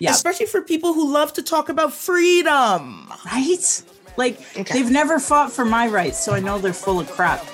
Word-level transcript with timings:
Yeah. 0.00 0.10
Especially 0.10 0.46
for 0.46 0.62
people 0.62 0.94
who 0.94 1.12
love 1.12 1.32
to 1.34 1.42
talk 1.42 1.68
about 1.68 1.92
freedom. 1.92 3.12
Right? 3.26 3.82
Like 4.16 4.40
okay. 4.56 4.74
they've 4.74 4.90
never 4.90 5.18
fought 5.18 5.52
for 5.52 5.64
my 5.64 5.86
rights, 5.86 6.18
so 6.18 6.32
I 6.34 6.40
know 6.40 6.58
they're 6.58 6.72
full 6.72 6.98
of 6.98 7.08
crap. 7.10 7.44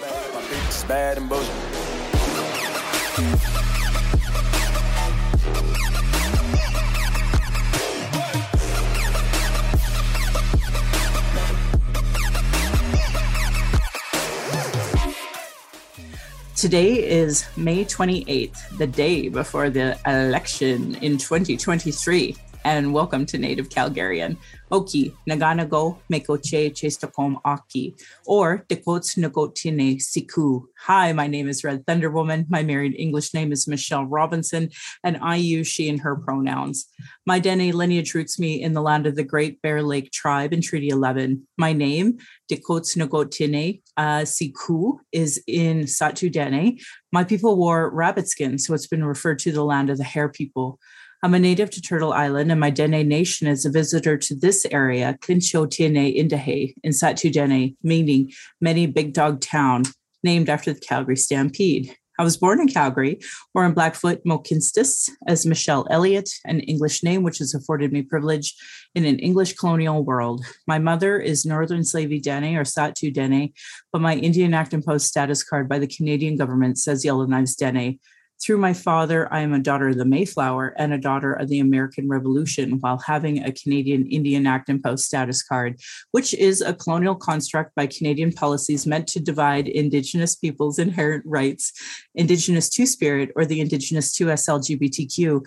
Today 16.64 17.06
is 17.06 17.44
May 17.58 17.84
28th, 17.84 18.78
the 18.78 18.86
day 18.86 19.28
before 19.28 19.68
the 19.68 19.98
election 20.06 20.94
in 21.02 21.18
2023. 21.18 22.34
And 22.66 22.94
welcome 22.94 23.26
to 23.26 23.36
Native 23.36 23.68
Calgarian. 23.68 24.38
Oki, 24.72 25.14
Naganago, 25.28 25.98
Mekoche, 26.10 26.72
Chestakom 26.72 27.36
Aki, 27.44 27.94
or 28.26 28.64
Dekots 28.70 29.18
Nagotine 29.18 29.98
Siku. 29.98 30.64
Hi, 30.80 31.12
my 31.12 31.26
name 31.26 31.46
is 31.46 31.62
Red 31.62 31.86
Thunder 31.86 32.10
Woman. 32.10 32.46
My 32.48 32.62
married 32.62 32.96
English 32.98 33.34
name 33.34 33.52
is 33.52 33.68
Michelle 33.68 34.06
Robinson, 34.06 34.70
and 35.04 35.18
I 35.20 35.36
use 35.36 35.68
she 35.68 35.90
and 35.90 36.00
her 36.00 36.16
pronouns. 36.16 36.86
My 37.26 37.38
Dene 37.38 37.76
lineage 37.76 38.14
roots 38.14 38.38
me 38.38 38.62
in 38.62 38.72
the 38.72 38.82
land 38.82 39.06
of 39.06 39.14
the 39.14 39.24
Great 39.24 39.60
Bear 39.60 39.82
Lake 39.82 40.10
tribe 40.10 40.54
in 40.54 40.62
Treaty 40.62 40.88
11. 40.88 41.46
My 41.58 41.74
name, 41.74 42.16
Dekots 42.50 42.96
Nagotine 42.96 43.82
uh, 43.98 44.22
Siku, 44.22 44.96
is 45.12 45.42
in 45.46 45.82
Sahtu 45.82 46.32
Dene. 46.32 46.78
My 47.12 47.24
people 47.24 47.56
wore 47.56 47.90
rabbit 47.90 48.26
skin, 48.26 48.58
so 48.58 48.72
it's 48.72 48.86
been 48.86 49.04
referred 49.04 49.38
to 49.40 49.52
the 49.52 49.64
land 49.64 49.90
of 49.90 49.98
the 49.98 50.04
hare 50.04 50.30
people. 50.30 50.80
I'm 51.24 51.32
a 51.32 51.38
native 51.38 51.70
to 51.70 51.80
Turtle 51.80 52.12
Island, 52.12 52.50
and 52.50 52.60
my 52.60 52.68
Dene 52.68 53.08
Nation 53.08 53.46
is 53.46 53.64
a 53.64 53.70
visitor 53.70 54.18
to 54.18 54.34
this 54.34 54.66
area, 54.70 55.16
Clincho 55.22 55.64
Tiene 55.70 56.14
Indahe, 56.14 56.74
in 56.82 56.92
Sahtu 56.92 57.32
Dene, 57.32 57.74
meaning 57.82 58.30
many 58.60 58.86
big 58.86 59.14
dog 59.14 59.40
town, 59.40 59.84
named 60.22 60.50
after 60.50 60.74
the 60.74 60.80
Calgary 60.80 61.16
Stampede. 61.16 61.96
I 62.18 62.24
was 62.24 62.36
born 62.36 62.60
in 62.60 62.68
Calgary, 62.68 63.20
or 63.54 63.64
in 63.64 63.72
Blackfoot, 63.72 64.22
Mohkinstsis, 64.26 65.08
as 65.26 65.46
Michelle 65.46 65.86
Elliott, 65.88 66.28
an 66.44 66.60
English 66.60 67.02
name 67.02 67.22
which 67.22 67.38
has 67.38 67.54
afforded 67.54 67.90
me 67.90 68.02
privilege 68.02 68.54
in 68.94 69.06
an 69.06 69.18
English 69.18 69.54
colonial 69.54 70.04
world. 70.04 70.44
My 70.66 70.78
mother 70.78 71.18
is 71.18 71.46
Northern 71.46 71.84
Slavey 71.84 72.20
Dene 72.20 72.54
or 72.54 72.64
Sahtu 72.64 73.10
Dene, 73.10 73.54
but 73.94 74.02
my 74.02 74.14
Indian 74.14 74.52
Act 74.52 74.74
and 74.74 74.84
Post 74.84 75.06
status 75.06 75.42
card 75.42 75.70
by 75.70 75.78
the 75.78 75.86
Canadian 75.86 76.36
government 76.36 76.76
says 76.76 77.02
Yellowknives 77.02 77.56
Dene, 77.56 77.98
through 78.44 78.58
my 78.58 78.74
father, 78.74 79.32
I 79.32 79.40
am 79.40 79.54
a 79.54 79.58
daughter 79.58 79.88
of 79.88 79.96
the 79.96 80.04
Mayflower 80.04 80.74
and 80.76 80.92
a 80.92 80.98
daughter 80.98 81.32
of 81.32 81.48
the 81.48 81.60
American 81.60 82.08
Revolution 82.08 82.78
while 82.80 82.98
having 82.98 83.42
a 83.42 83.52
Canadian 83.52 84.06
Indian 84.06 84.46
Act 84.46 84.68
and 84.68 84.82
Post 84.82 85.06
status 85.06 85.42
card, 85.42 85.80
which 86.10 86.34
is 86.34 86.60
a 86.60 86.74
colonial 86.74 87.14
construct 87.14 87.74
by 87.74 87.86
Canadian 87.86 88.32
policies 88.32 88.86
meant 88.86 89.06
to 89.08 89.20
divide 89.20 89.66
Indigenous 89.66 90.36
peoples' 90.36 90.78
inherent 90.78 91.24
rights, 91.24 91.72
Indigenous 92.14 92.68
Two 92.68 92.86
Spirit, 92.86 93.30
or 93.34 93.46
the 93.46 93.60
Indigenous 93.60 94.14
2S 94.18 94.48
LGBTQ 94.48 95.46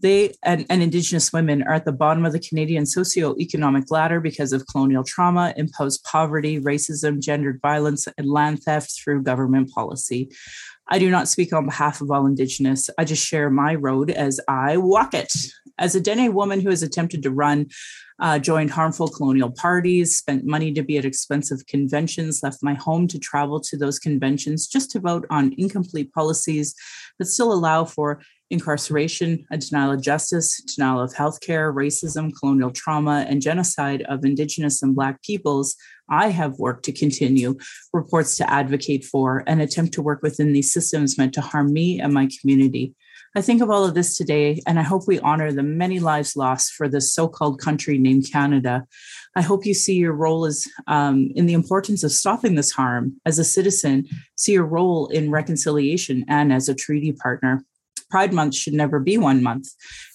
they 0.00 0.34
and, 0.42 0.66
and, 0.68 0.82
indigenous 0.82 1.32
women 1.32 1.62
are 1.62 1.74
at 1.74 1.84
the 1.84 1.92
bottom 1.92 2.24
of 2.24 2.32
the 2.32 2.40
canadian 2.40 2.84
socio-economic 2.84 3.90
ladder 3.90 4.20
because 4.20 4.52
of 4.52 4.66
colonial 4.66 5.04
trauma 5.04 5.54
imposed 5.56 6.04
poverty 6.04 6.60
racism 6.60 7.20
gendered 7.20 7.60
violence 7.62 8.06
and 8.18 8.28
land 8.28 8.62
theft 8.62 8.92
through 9.02 9.22
government 9.22 9.70
policy 9.70 10.28
I 10.88 10.98
do 10.98 11.10
not 11.10 11.28
speak 11.28 11.52
on 11.52 11.66
behalf 11.66 12.00
of 12.00 12.10
all 12.10 12.26
Indigenous. 12.26 12.88
I 12.96 13.04
just 13.04 13.26
share 13.26 13.50
my 13.50 13.74
road 13.74 14.10
as 14.10 14.38
I 14.46 14.76
walk 14.76 15.14
it. 15.14 15.32
As 15.78 15.94
a 15.94 16.00
Dene 16.00 16.32
woman 16.32 16.60
who 16.60 16.70
has 16.70 16.82
attempted 16.82 17.22
to 17.24 17.30
run, 17.30 17.66
uh, 18.18 18.38
joined 18.38 18.70
harmful 18.70 19.08
colonial 19.08 19.50
parties, 19.50 20.16
spent 20.16 20.46
money 20.46 20.72
to 20.72 20.82
be 20.82 20.96
at 20.96 21.04
expensive 21.04 21.66
conventions, 21.66 22.40
left 22.42 22.62
my 22.62 22.74
home 22.74 23.08
to 23.08 23.18
travel 23.18 23.60
to 23.60 23.76
those 23.76 23.98
conventions 23.98 24.66
just 24.66 24.90
to 24.92 25.00
vote 25.00 25.26
on 25.28 25.54
incomplete 25.58 26.12
policies 26.12 26.74
that 27.18 27.26
still 27.26 27.52
allow 27.52 27.84
for 27.84 28.22
incarceration, 28.50 29.44
a 29.50 29.58
denial 29.58 29.92
of 29.92 30.00
justice, 30.00 30.60
denial 30.62 31.00
of 31.00 31.14
healthcare, 31.14 31.74
racism, 31.74 32.32
colonial 32.38 32.70
trauma, 32.70 33.26
and 33.28 33.42
genocide 33.42 34.02
of 34.02 34.24
Indigenous 34.24 34.82
and 34.82 34.94
Black 34.94 35.22
peoples, 35.22 35.76
I 36.08 36.28
have 36.28 36.58
worked 36.58 36.84
to 36.84 36.92
continue 36.92 37.56
reports 37.92 38.36
to 38.36 38.50
advocate 38.50 39.04
for 39.04 39.42
and 39.46 39.60
attempt 39.60 39.94
to 39.94 40.02
work 40.02 40.22
within 40.22 40.52
these 40.52 40.72
systems 40.72 41.18
meant 41.18 41.34
to 41.34 41.40
harm 41.40 41.72
me 41.72 42.00
and 42.00 42.14
my 42.14 42.28
community. 42.40 42.94
I 43.34 43.42
think 43.42 43.60
of 43.60 43.68
all 43.68 43.84
of 43.84 43.94
this 43.94 44.16
today, 44.16 44.62
and 44.66 44.78
I 44.78 44.82
hope 44.82 45.06
we 45.06 45.20
honor 45.20 45.52
the 45.52 45.62
many 45.62 46.00
lives 46.00 46.36
lost 46.36 46.72
for 46.72 46.88
this 46.88 47.12
so 47.12 47.28
called 47.28 47.60
country 47.60 47.98
named 47.98 48.30
Canada. 48.32 48.86
I 49.34 49.42
hope 49.42 49.66
you 49.66 49.74
see 49.74 49.96
your 49.96 50.14
role 50.14 50.46
as 50.46 50.66
um, 50.86 51.30
in 51.34 51.44
the 51.44 51.52
importance 51.52 52.02
of 52.02 52.12
stopping 52.12 52.54
this 52.54 52.70
harm 52.70 53.20
as 53.26 53.38
a 53.38 53.44
citizen, 53.44 54.06
see 54.36 54.52
your 54.52 54.64
role 54.64 55.08
in 55.08 55.30
reconciliation 55.30 56.24
and 56.28 56.50
as 56.50 56.70
a 56.70 56.74
treaty 56.74 57.12
partner. 57.12 57.62
Pride 58.10 58.32
Month 58.32 58.54
should 58.54 58.74
never 58.74 59.00
be 59.00 59.18
one 59.18 59.42
month. 59.42 59.68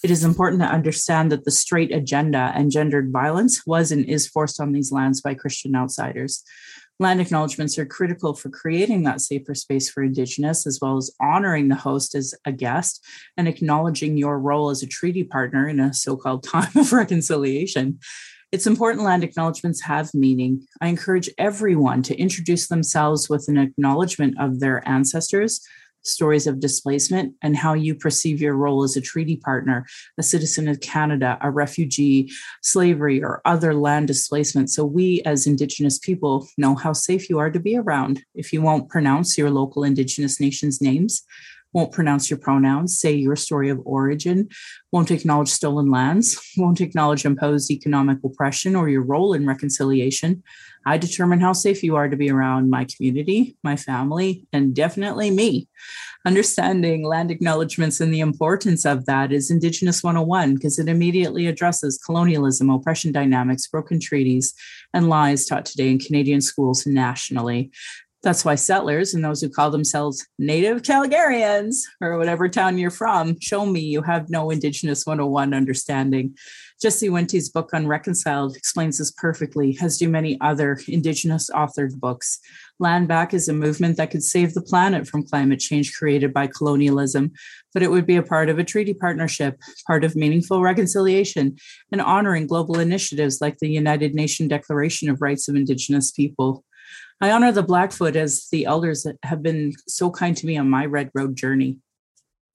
It 0.03 0.11
is 0.11 0.23
important 0.23 0.61
to 0.61 0.67
understand 0.67 1.31
that 1.31 1.45
the 1.45 1.51
straight 1.51 1.93
agenda 1.93 2.51
and 2.55 2.71
gendered 2.71 3.11
violence 3.11 3.65
was 3.65 3.91
and 3.91 4.05
is 4.05 4.27
forced 4.27 4.59
on 4.61 4.71
these 4.71 4.91
lands 4.91 5.21
by 5.21 5.33
Christian 5.33 5.75
outsiders. 5.75 6.43
Land 7.01 7.19
acknowledgements 7.19 7.79
are 7.79 7.85
critical 7.85 8.35
for 8.35 8.49
creating 8.49 9.01
that 9.03 9.21
safer 9.21 9.55
space 9.55 9.89
for 9.89 10.03
Indigenous, 10.03 10.67
as 10.67 10.77
well 10.79 10.97
as 10.97 11.11
honoring 11.19 11.67
the 11.67 11.75
host 11.75 12.13
as 12.13 12.35
a 12.45 12.51
guest 12.51 13.03
and 13.35 13.47
acknowledging 13.47 14.17
your 14.17 14.37
role 14.37 14.69
as 14.69 14.83
a 14.83 14.87
treaty 14.87 15.23
partner 15.23 15.67
in 15.67 15.79
a 15.79 15.93
so 15.93 16.15
called 16.15 16.43
time 16.47 16.69
of 16.75 16.93
reconciliation. 16.93 17.97
It's 18.51 18.67
important 18.67 19.03
land 19.03 19.23
acknowledgements 19.23 19.81
have 19.81 20.13
meaning. 20.13 20.67
I 20.79 20.89
encourage 20.89 21.29
everyone 21.37 22.03
to 22.03 22.15
introduce 22.17 22.67
themselves 22.67 23.29
with 23.29 23.47
an 23.47 23.57
acknowledgement 23.57 24.35
of 24.39 24.59
their 24.59 24.87
ancestors, 24.87 25.61
stories 26.03 26.47
of 26.47 26.59
displacement 26.59 27.33
and 27.41 27.55
how 27.55 27.73
you 27.73 27.95
perceive 27.95 28.41
your 28.41 28.55
role 28.55 28.83
as 28.83 28.95
a 28.95 29.01
treaty 29.01 29.37
partner, 29.37 29.85
a 30.17 30.23
citizen 30.23 30.67
of 30.67 30.79
Canada, 30.81 31.37
a 31.41 31.51
refugee, 31.51 32.31
slavery, 32.61 33.23
or 33.23 33.41
other 33.45 33.73
land 33.73 34.07
displacement. 34.07 34.69
So 34.69 34.85
we 34.85 35.21
as 35.23 35.47
Indigenous 35.47 35.99
people 35.99 36.47
know 36.57 36.75
how 36.75 36.93
safe 36.93 37.29
you 37.29 37.39
are 37.39 37.51
to 37.51 37.59
be 37.59 37.77
around. 37.77 38.23
If 38.35 38.51
you 38.53 38.61
won't 38.61 38.89
pronounce 38.89 39.37
your 39.37 39.49
local 39.49 39.83
Indigenous 39.83 40.39
nations' 40.39 40.81
names, 40.81 41.23
won't 41.73 41.91
pronounce 41.91 42.29
your 42.29 42.39
pronouns, 42.39 42.99
say 42.99 43.13
your 43.13 43.35
story 43.35 43.69
of 43.69 43.81
origin, 43.85 44.49
won't 44.91 45.11
acknowledge 45.11 45.49
stolen 45.49 45.89
lands, 45.89 46.39
won't 46.57 46.81
acknowledge 46.81 47.25
imposed 47.25 47.71
economic 47.71 48.17
oppression 48.23 48.75
or 48.75 48.89
your 48.89 49.03
role 49.03 49.33
in 49.33 49.47
reconciliation. 49.47 50.43
I 50.85 50.97
determine 50.97 51.39
how 51.39 51.53
safe 51.53 51.83
you 51.83 51.95
are 51.95 52.09
to 52.09 52.17
be 52.17 52.29
around 52.29 52.69
my 52.69 52.85
community, 52.85 53.55
my 53.63 53.75
family, 53.75 54.45
and 54.51 54.75
definitely 54.75 55.31
me. 55.31 55.67
Understanding 56.25 57.03
land 57.03 57.31
acknowledgements 57.31 57.99
and 57.99 58.13
the 58.13 58.19
importance 58.19 58.85
of 58.85 59.05
that 59.05 59.31
is 59.31 59.49
Indigenous 59.49 60.03
101 60.03 60.55
because 60.55 60.77
it 60.77 60.87
immediately 60.87 61.47
addresses 61.47 61.97
colonialism, 61.97 62.69
oppression 62.69 63.11
dynamics, 63.11 63.67
broken 63.67 63.99
treaties, 63.99 64.53
and 64.93 65.09
lies 65.09 65.45
taught 65.45 65.65
today 65.65 65.89
in 65.89 65.99
Canadian 65.99 66.41
schools 66.41 66.85
nationally. 66.85 67.71
That's 68.23 68.45
why 68.45 68.53
settlers 68.53 69.15
and 69.15 69.25
those 69.25 69.41
who 69.41 69.49
call 69.49 69.71
themselves 69.71 70.27
native 70.37 70.83
Calgarians 70.83 71.77
or 72.01 72.19
whatever 72.19 72.47
town 72.47 72.77
you're 72.77 72.91
from 72.91 73.39
show 73.39 73.65
me 73.65 73.79
you 73.79 74.03
have 74.03 74.29
no 74.29 74.51
Indigenous 74.51 75.05
101 75.07 75.55
understanding. 75.55 76.35
Jesse 76.79 77.09
Wente's 77.09 77.49
book 77.49 77.69
Unreconciled 77.73 78.55
explains 78.55 78.97
this 78.97 79.11
perfectly, 79.11 79.77
as 79.81 79.97
do 79.97 80.09
many 80.09 80.39
other 80.41 80.79
Indigenous 80.87 81.49
authored 81.51 81.99
books. 81.99 82.39
Land 82.79 83.07
Back 83.07 83.35
is 83.35 83.47
a 83.47 83.53
movement 83.53 83.97
that 83.97 84.09
could 84.09 84.23
save 84.23 84.53
the 84.53 84.63
planet 84.63 85.07
from 85.07 85.25
climate 85.25 85.59
change 85.59 85.93
created 85.93 86.33
by 86.33 86.47
colonialism, 86.47 87.31
but 87.73 87.83
it 87.83 87.91
would 87.91 88.07
be 88.07 88.15
a 88.15 88.23
part 88.23 88.49
of 88.49 88.57
a 88.57 88.63
treaty 88.63 88.95
partnership, 88.95 89.59
part 89.85 90.03
of 90.03 90.15
meaningful 90.15 90.61
reconciliation, 90.61 91.55
and 91.91 92.01
honoring 92.01 92.47
global 92.47 92.79
initiatives 92.79 93.41
like 93.41 93.59
the 93.59 93.69
United 93.69 94.15
Nations 94.15 94.49
Declaration 94.49 95.09
of 95.09 95.21
Rights 95.21 95.47
of 95.47 95.55
Indigenous 95.55 96.11
People. 96.11 96.63
I 97.23 97.29
honor 97.29 97.51
the 97.51 97.61
Blackfoot 97.61 98.15
as 98.15 98.47
the 98.51 98.65
elders 98.65 99.03
that 99.03 99.17
have 99.21 99.43
been 99.43 99.73
so 99.87 100.09
kind 100.09 100.35
to 100.37 100.47
me 100.47 100.57
on 100.57 100.67
my 100.67 100.87
Red 100.87 101.11
Road 101.13 101.35
journey. 101.35 101.77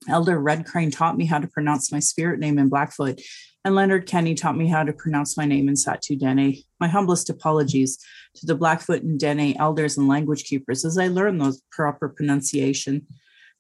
Elder 0.09 0.41
Red 0.41 0.67
Crane 0.67 0.91
taught 0.91 1.17
me 1.17 1.25
how 1.25 1.39
to 1.39 1.47
pronounce 1.47 1.93
my 1.93 2.01
spirit 2.01 2.41
name 2.41 2.59
in 2.59 2.69
Blackfoot, 2.69 3.21
and 3.65 3.77
Leonard 3.77 4.07
Kenny 4.07 4.35
taught 4.35 4.57
me 4.57 4.67
how 4.67 4.83
to 4.83 4.93
pronounce 4.93 5.37
my 5.37 5.45
name 5.45 5.69
in 5.69 5.75
Sahtu 5.75 6.19
Dene. 6.19 6.65
My 6.81 6.89
humblest 6.89 7.31
apologies 7.31 7.97
to 8.35 8.47
the 8.47 8.57
Blackfoot 8.57 9.03
and 9.03 9.21
Dene 9.21 9.57
elders 9.57 9.97
and 9.99 10.09
language 10.09 10.43
keepers 10.45 10.85
as 10.85 10.99
I 10.99 11.07
learn 11.07 11.39
those 11.39 11.63
proper 11.71 12.09
pronunciation. 12.09 13.07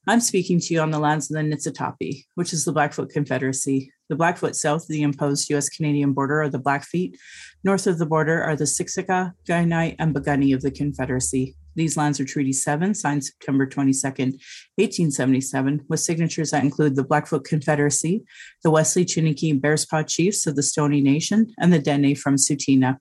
I'm 0.08 0.20
speaking 0.20 0.58
to 0.58 0.74
you 0.74 0.80
on 0.80 0.90
the 0.90 0.98
lands 0.98 1.30
of 1.30 1.36
the 1.36 1.42
Niitsitapi, 1.42 2.24
which 2.34 2.52
is 2.52 2.64
the 2.64 2.72
Blackfoot 2.72 3.10
Confederacy. 3.10 3.92
The 4.08 4.16
Blackfoot 4.16 4.54
south 4.54 4.82
of 4.82 4.88
the 4.88 5.02
imposed 5.02 5.50
US 5.50 5.68
Canadian 5.68 6.12
border 6.12 6.42
are 6.42 6.48
the 6.48 6.60
Blackfeet. 6.60 7.16
North 7.64 7.86
of 7.86 7.98
the 7.98 8.06
border 8.06 8.42
are 8.42 8.54
the 8.54 8.64
Siksika, 8.64 9.32
Kainai, 9.48 9.96
and 9.98 10.14
Piikani 10.14 10.54
of 10.54 10.62
the 10.62 10.70
Confederacy. 10.70 11.56
These 11.74 11.96
lands 11.96 12.20
are 12.20 12.24
Treaty 12.24 12.52
7, 12.52 12.94
signed 12.94 13.24
September 13.24 13.66
22nd, 13.66 14.38
1877, 14.76 15.84
with 15.88 16.00
signatures 16.00 16.52
that 16.52 16.64
include 16.64 16.96
the 16.96 17.04
Blackfoot 17.04 17.44
Confederacy, 17.44 18.24
the 18.62 18.70
Wesley 18.70 19.04
Chiniki 19.04 19.60
Bearspaw 19.60 20.06
Chiefs 20.08 20.46
of 20.46 20.56
the 20.56 20.62
Stoney 20.62 21.02
Nation, 21.02 21.52
and 21.58 21.72
the 21.72 21.78
Dene 21.78 22.14
from 22.14 22.36
Tsuut'ina. 22.36 22.96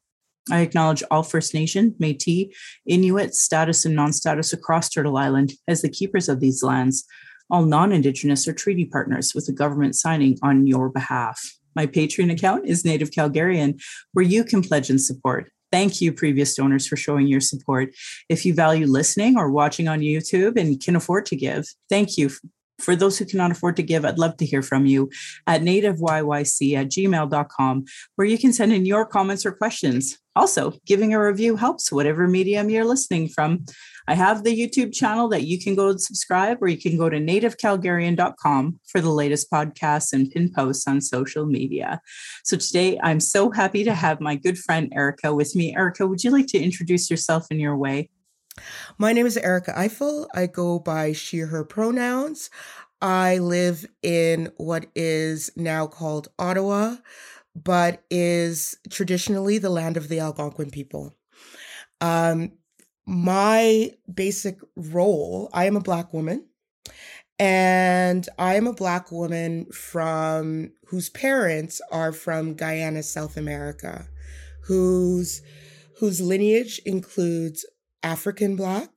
I 0.51 0.59
acknowledge 0.59 1.03
all 1.09 1.23
First 1.23 1.53
Nation, 1.53 1.95
Metis, 1.99 2.53
Inuit, 2.85 3.33
status 3.33 3.85
and 3.85 3.95
non 3.95 4.11
status 4.11 4.53
across 4.53 4.89
Turtle 4.89 5.17
Island 5.17 5.53
as 5.67 5.81
the 5.81 5.89
keepers 5.89 6.29
of 6.29 6.39
these 6.39 6.61
lands. 6.61 7.05
All 7.49 7.65
non 7.65 7.91
Indigenous 7.91 8.47
or 8.47 8.53
treaty 8.53 8.85
partners 8.85 9.33
with 9.35 9.45
the 9.45 9.53
government 9.53 9.95
signing 9.95 10.37
on 10.41 10.67
your 10.67 10.89
behalf. 10.89 11.39
My 11.75 11.85
Patreon 11.85 12.31
account 12.31 12.65
is 12.65 12.85
Native 12.85 13.11
Calgarian, 13.11 13.81
where 14.13 14.25
you 14.25 14.43
can 14.43 14.61
pledge 14.61 14.89
and 14.89 15.01
support. 15.01 15.51
Thank 15.71 15.99
you, 15.99 16.13
previous 16.13 16.55
donors, 16.55 16.87
for 16.87 16.95
showing 16.95 17.27
your 17.27 17.41
support. 17.41 17.93
If 18.29 18.45
you 18.45 18.53
value 18.53 18.85
listening 18.85 19.37
or 19.37 19.51
watching 19.51 19.87
on 19.87 19.99
YouTube 19.99 20.57
and 20.57 20.81
can 20.81 20.95
afford 20.95 21.25
to 21.27 21.35
give, 21.35 21.65
thank 21.89 22.17
you. 22.17 22.29
For 22.79 22.95
those 22.95 23.17
who 23.17 23.25
cannot 23.25 23.51
afford 23.51 23.75
to 23.77 23.83
give, 23.83 24.05
I'd 24.05 24.19
love 24.19 24.37
to 24.37 24.45
hear 24.45 24.61
from 24.61 24.85
you 24.85 25.09
at 25.47 25.61
nativeyyc 25.61 26.75
at 26.75 26.87
gmail.com, 26.87 27.85
where 28.15 28.27
you 28.27 28.37
can 28.37 28.53
send 28.53 28.73
in 28.73 28.85
your 28.85 29.05
comments 29.05 29.45
or 29.45 29.51
questions. 29.51 30.17
Also, 30.35 30.73
giving 30.85 31.13
a 31.13 31.23
review 31.23 31.55
helps, 31.55 31.91
whatever 31.91 32.27
medium 32.27 32.69
you're 32.69 32.83
listening 32.83 33.29
from. 33.29 33.63
I 34.07 34.13
have 34.13 34.43
the 34.43 34.55
YouTube 34.55 34.93
channel 34.93 35.29
that 35.29 35.43
you 35.43 35.59
can 35.59 35.75
go 35.75 35.89
and 35.89 36.01
subscribe, 36.01 36.61
or 36.61 36.67
you 36.67 36.77
can 36.77 36.97
go 36.97 37.09
to 37.09 37.17
nativecalgarian.com 37.17 38.79
for 38.85 39.01
the 39.01 39.09
latest 39.09 39.49
podcasts 39.49 40.13
and 40.13 40.29
pin 40.29 40.51
posts 40.53 40.87
on 40.87 41.01
social 41.01 41.45
media. 41.45 42.01
So 42.43 42.57
today 42.57 42.99
I'm 43.01 43.19
so 43.19 43.49
happy 43.49 43.83
to 43.85 43.93
have 43.93 44.19
my 44.19 44.35
good 44.35 44.59
friend 44.59 44.91
Erica 44.93 45.33
with 45.33 45.55
me. 45.55 45.75
Erica, 45.75 46.05
would 46.05 46.23
you 46.23 46.31
like 46.31 46.47
to 46.47 46.59
introduce 46.59 47.09
yourself 47.09 47.47
in 47.49 47.59
your 47.59 47.77
way? 47.77 48.09
My 48.97 49.13
name 49.13 49.25
is 49.25 49.37
Erica 49.37 49.73
Ifill. 49.73 50.27
I 50.33 50.47
go 50.47 50.79
by 50.79 51.13
she, 51.13 51.39
her 51.39 51.63
pronouns. 51.63 52.49
I 53.01 53.37
live 53.39 53.85
in 54.01 54.51
what 54.57 54.87
is 54.95 55.51
now 55.55 55.87
called 55.87 56.29
Ottawa, 56.39 56.95
but 57.55 58.03
is 58.09 58.77
traditionally 58.89 59.57
the 59.57 59.69
land 59.69 59.97
of 59.97 60.07
the 60.07 60.19
Algonquin 60.19 60.71
people. 60.71 61.13
Um, 62.01 62.53
my 63.05 63.91
basic 64.11 64.59
role 64.75 65.49
I 65.53 65.65
am 65.65 65.75
a 65.75 65.81
Black 65.81 66.13
woman, 66.13 66.45
and 67.37 68.27
I 68.39 68.55
am 68.55 68.67
a 68.67 68.73
Black 68.73 69.11
woman 69.11 69.65
from 69.71 70.71
whose 70.87 71.09
parents 71.09 71.81
are 71.91 72.11
from 72.11 72.55
Guyana, 72.55 73.03
South 73.03 73.37
America, 73.37 74.07
whose 74.63 75.41
whose 75.99 76.19
lineage 76.19 76.81
includes 76.85 77.65
African 78.05 78.55
Black, 78.55 78.91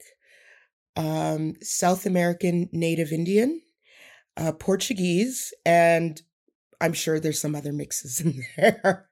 um, 0.94 1.54
South 1.62 2.04
American 2.04 2.68
Native 2.72 3.10
Indian, 3.10 3.62
uh, 4.36 4.52
Portuguese, 4.52 5.54
and 5.64 6.20
I'm 6.80 6.92
sure 6.92 7.18
there's 7.18 7.40
some 7.40 7.54
other 7.54 7.72
mixes 7.72 8.20
in 8.20 8.44
there. 8.56 9.08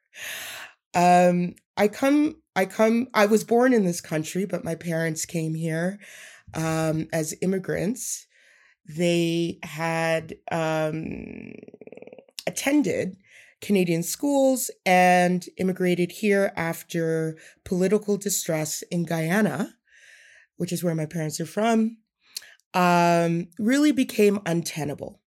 um, 0.94 1.54
I 1.78 1.88
come, 1.88 2.36
I 2.54 2.66
come, 2.66 3.08
I 3.14 3.24
was 3.24 3.42
born 3.42 3.72
in 3.72 3.86
this 3.86 4.02
country, 4.02 4.44
but 4.44 4.64
my 4.64 4.74
parents 4.74 5.24
came 5.24 5.54
here 5.54 5.98
um, 6.52 7.08
as 7.10 7.34
immigrants. 7.40 8.26
They 8.86 9.58
had 9.62 10.34
um, 10.52 11.54
attended 12.46 13.16
Canadian 13.62 14.02
schools 14.02 14.70
and 14.84 15.46
immigrated 15.56 16.12
here 16.12 16.52
after 16.54 17.38
political 17.64 18.18
distress 18.18 18.82
in 18.90 19.04
Guyana 19.04 19.76
which 20.56 20.72
is 20.72 20.82
where 20.82 20.94
my 20.94 21.06
parents 21.06 21.40
are 21.40 21.46
from, 21.46 21.98
um, 22.74 23.48
really 23.58 23.92
became 23.92 24.40
untenable. 24.46 25.20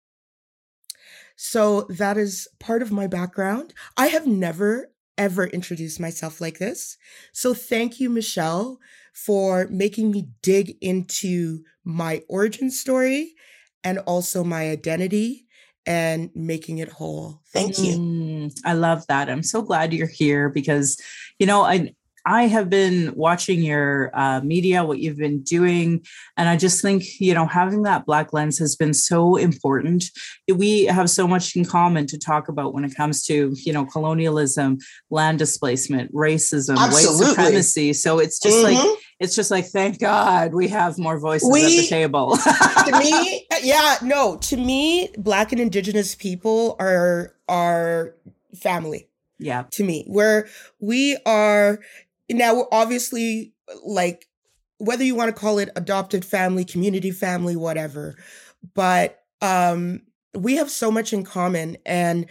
So 1.36 1.82
that 1.88 2.18
is 2.18 2.48
part 2.58 2.82
of 2.82 2.92
my 2.92 3.06
background. 3.06 3.72
I 3.96 4.08
have 4.08 4.26
never, 4.26 4.92
ever 5.16 5.46
introduced 5.46 5.98
myself 5.98 6.40
like 6.40 6.58
this. 6.58 6.98
So 7.32 7.54
thank 7.54 7.98
you, 7.98 8.10
Michelle, 8.10 8.78
for 9.14 9.66
making 9.70 10.10
me 10.10 10.28
dig 10.42 10.76
into 10.80 11.64
my 11.84 12.22
origin 12.28 12.70
story 12.70 13.34
and 13.82 13.98
also 14.00 14.44
my 14.44 14.68
identity 14.70 15.46
and 15.86 16.30
making 16.34 16.78
it 16.78 16.90
whole. 16.90 17.40
Thank 17.52 17.78
you. 17.78 17.96
Mm, 17.96 18.60
I 18.64 18.74
love 18.74 19.06
that. 19.08 19.30
I'm 19.30 19.42
so 19.42 19.62
glad 19.62 19.92
you're 19.92 20.06
here 20.06 20.50
because, 20.50 21.00
you 21.38 21.46
know, 21.46 21.62
I 21.62 21.94
I 22.26 22.44
have 22.44 22.68
been 22.68 23.14
watching 23.14 23.62
your 23.62 24.10
uh, 24.14 24.40
media, 24.42 24.84
what 24.84 24.98
you've 24.98 25.16
been 25.16 25.42
doing, 25.42 26.04
and 26.36 26.48
I 26.48 26.56
just 26.56 26.82
think 26.82 27.04
you 27.20 27.34
know 27.34 27.46
having 27.46 27.82
that 27.82 28.06
black 28.06 28.32
lens 28.32 28.58
has 28.58 28.76
been 28.76 28.94
so 28.94 29.36
important. 29.36 30.04
We 30.52 30.84
have 30.84 31.10
so 31.10 31.26
much 31.26 31.56
in 31.56 31.64
common 31.64 32.06
to 32.08 32.18
talk 32.18 32.48
about 32.48 32.74
when 32.74 32.84
it 32.84 32.94
comes 32.94 33.24
to 33.26 33.54
you 33.64 33.72
know 33.72 33.84
colonialism, 33.84 34.78
land 35.10 35.38
displacement, 35.38 36.12
racism, 36.12 36.76
Absolutely. 36.76 37.26
white 37.26 37.28
supremacy. 37.28 37.92
So 37.92 38.18
it's 38.18 38.38
just 38.38 38.56
mm-hmm. 38.56 38.76
like 38.76 38.98
it's 39.18 39.34
just 39.34 39.50
like 39.50 39.66
thank 39.66 39.98
God 39.98 40.54
we 40.54 40.68
have 40.68 40.98
more 40.98 41.18
voices 41.18 41.50
we, 41.50 41.64
at 41.64 41.82
the 41.82 41.86
table. 41.86 42.36
to 42.86 42.98
me, 42.98 43.46
yeah, 43.62 43.96
no, 44.02 44.36
to 44.36 44.56
me, 44.56 45.10
black 45.16 45.52
and 45.52 45.60
indigenous 45.60 46.14
people 46.14 46.76
are 46.78 47.34
are 47.48 48.14
family 48.54 49.06
yeah 49.40 49.64
to 49.70 49.82
me 49.82 50.04
where 50.06 50.48
we 50.80 51.16
are 51.24 51.80
now, 52.30 52.66
obviously, 52.72 53.54
like 53.84 54.26
whether 54.78 55.04
you 55.04 55.14
want 55.14 55.34
to 55.34 55.40
call 55.40 55.58
it 55.58 55.70
adopted 55.76 56.24
family, 56.24 56.64
community 56.64 57.10
family, 57.10 57.56
whatever, 57.56 58.16
but 58.74 59.20
um, 59.42 60.02
we 60.34 60.56
have 60.56 60.70
so 60.70 60.90
much 60.90 61.12
in 61.12 61.24
common. 61.24 61.76
And 61.84 62.26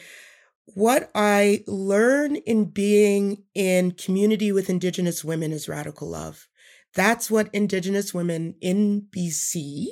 what 0.66 1.10
I 1.16 1.64
learn 1.68 2.36
in 2.38 2.66
being 2.66 3.44
in 3.54 3.92
community 3.92 4.52
with 4.52 4.70
Indigenous 4.70 5.24
women 5.24 5.52
is 5.52 5.70
radical 5.70 6.10
love. 6.10 6.48
That's 6.96 7.30
what 7.30 7.54
Indigenous 7.54 8.14
women 8.14 8.56
in 8.62 9.08
BC, 9.16 9.88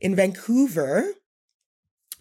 in 0.00 0.16
Vancouver, 0.16 1.12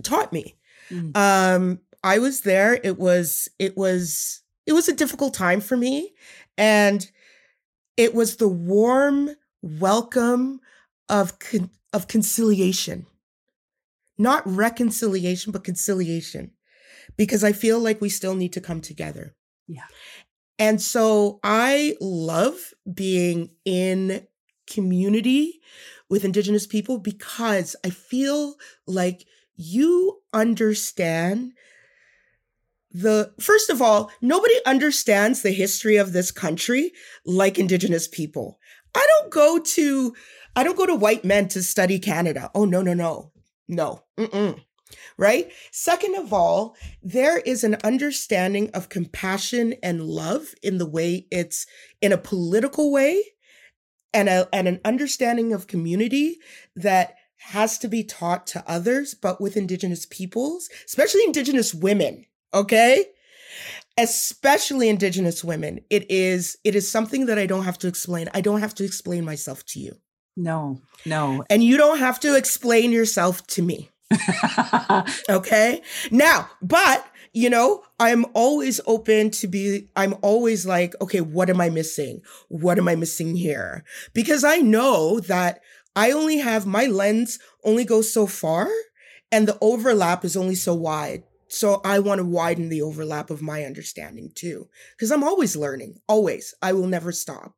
taught 0.03 0.33
me. 0.33 0.57
Mm. 0.89 1.15
Um, 1.15 1.79
I 2.03 2.19
was 2.19 2.41
there. 2.41 2.79
It 2.83 2.97
was, 2.97 3.47
it 3.59 3.77
was, 3.77 4.41
it 4.65 4.73
was 4.73 4.87
a 4.87 4.93
difficult 4.93 5.33
time 5.33 5.61
for 5.61 5.77
me. 5.77 6.13
And 6.61 7.09
it 7.97 8.13
was 8.13 8.35
the 8.35 8.47
warm 8.47 9.31
welcome 9.63 10.61
of, 11.09 11.39
con- 11.39 11.71
of 11.91 12.07
conciliation, 12.07 13.07
not 14.19 14.43
reconciliation, 14.45 15.51
but 15.51 15.63
conciliation, 15.63 16.51
because 17.17 17.43
I 17.43 17.51
feel 17.51 17.79
like 17.79 17.99
we 17.99 18.09
still 18.09 18.35
need 18.35 18.53
to 18.53 18.61
come 18.61 18.79
together. 18.79 19.35
Yeah. 19.67 19.87
And 20.59 20.79
so 20.79 21.39
I 21.43 21.95
love 21.99 22.75
being 22.93 23.49
in 23.65 24.27
community 24.69 25.61
with 26.11 26.23
Indigenous 26.23 26.67
people 26.67 26.99
because 26.99 27.75
I 27.83 27.89
feel 27.89 28.53
like 28.85 29.25
you 29.55 30.21
understand 30.31 31.53
the 32.93 33.33
first 33.39 33.69
of 33.69 33.81
all, 33.81 34.11
nobody 34.21 34.55
understands 34.65 35.41
the 35.41 35.51
history 35.51 35.97
of 35.97 36.13
this 36.13 36.31
country 36.31 36.91
like 37.25 37.57
indigenous 37.57 38.07
people. 38.07 38.59
I 38.93 39.05
don't 39.09 39.31
go 39.31 39.59
to 39.59 40.15
I 40.55 40.63
don't 40.63 40.77
go 40.77 40.85
to 40.85 40.95
white 40.95 41.23
men 41.23 41.47
to 41.49 41.63
study 41.63 41.99
Canada. 41.99 42.51
Oh 42.53 42.65
no, 42.65 42.81
no, 42.81 42.93
no. 42.93 43.31
No. 43.67 44.03
Mm-mm. 44.19 44.61
Right? 45.17 45.51
Second 45.71 46.15
of 46.15 46.33
all, 46.33 46.75
there 47.01 47.37
is 47.39 47.63
an 47.63 47.77
understanding 47.83 48.69
of 48.71 48.89
compassion 48.89 49.75
and 49.81 50.03
love 50.03 50.53
in 50.61 50.77
the 50.77 50.85
way 50.85 51.27
it's 51.31 51.65
in 52.01 52.11
a 52.11 52.17
political 52.17 52.91
way 52.91 53.23
and 54.13 54.27
a, 54.27 54.49
and 54.51 54.67
an 54.67 54.81
understanding 54.83 55.53
of 55.53 55.67
community 55.67 56.39
that 56.75 57.15
has 57.37 57.77
to 57.79 57.87
be 57.87 58.03
taught 58.03 58.45
to 58.47 58.63
others, 58.67 59.15
but 59.15 59.39
with 59.39 59.55
indigenous 59.55 60.05
peoples, 60.05 60.69
especially 60.85 61.23
indigenous 61.23 61.73
women 61.73 62.25
okay? 62.53 63.05
Especially 63.97 64.89
indigenous 64.89 65.43
women. 65.43 65.81
It 65.89 66.09
is 66.09 66.57
it 66.63 66.75
is 66.75 66.89
something 66.89 67.25
that 67.25 67.37
I 67.37 67.45
don't 67.45 67.65
have 67.65 67.77
to 67.79 67.87
explain. 67.87 68.29
I 68.33 68.41
don't 68.41 68.61
have 68.61 68.75
to 68.75 68.85
explain 68.85 69.25
myself 69.25 69.65
to 69.67 69.79
you. 69.79 69.97
No. 70.37 70.81
No. 71.05 71.43
And 71.49 71.63
you 71.63 71.77
don't 71.77 71.99
have 71.99 72.19
to 72.21 72.35
explain 72.35 72.91
yourself 72.91 73.45
to 73.47 73.61
me. 73.61 73.89
okay? 75.29 75.81
Now, 76.09 76.49
but 76.61 77.05
you 77.33 77.49
know, 77.49 77.83
I'm 77.99 78.25
always 78.33 78.81
open 78.85 79.31
to 79.31 79.47
be, 79.47 79.87
I'm 79.95 80.15
always 80.21 80.65
like, 80.65 80.93
okay, 81.01 81.21
what 81.21 81.49
am 81.49 81.61
I 81.61 81.69
missing? 81.69 82.21
What 82.49 82.77
am 82.77 82.89
I 82.89 82.95
missing 82.95 83.35
here? 83.35 83.85
Because 84.13 84.43
I 84.43 84.57
know 84.57 85.21
that 85.21 85.61
I 85.95 86.11
only 86.11 86.39
have 86.39 86.65
my 86.65 86.87
lens 86.87 87.39
only 87.63 87.85
goes 87.85 88.11
so 88.11 88.27
far 88.27 88.67
and 89.31 89.47
the 89.47 89.57
overlap 89.61 90.25
is 90.25 90.35
only 90.35 90.55
so 90.55 90.73
wide. 90.73 91.23
So 91.51 91.81
I 91.83 91.99
want 91.99 92.19
to 92.19 92.25
widen 92.25 92.69
the 92.69 92.81
overlap 92.81 93.29
of 93.29 93.41
my 93.41 93.65
understanding 93.65 94.31
too, 94.33 94.69
because 94.95 95.11
I'm 95.11 95.23
always 95.23 95.55
learning, 95.55 95.99
always. 96.07 96.53
I 96.61 96.71
will 96.71 96.87
never 96.87 97.11
stop. 97.11 97.53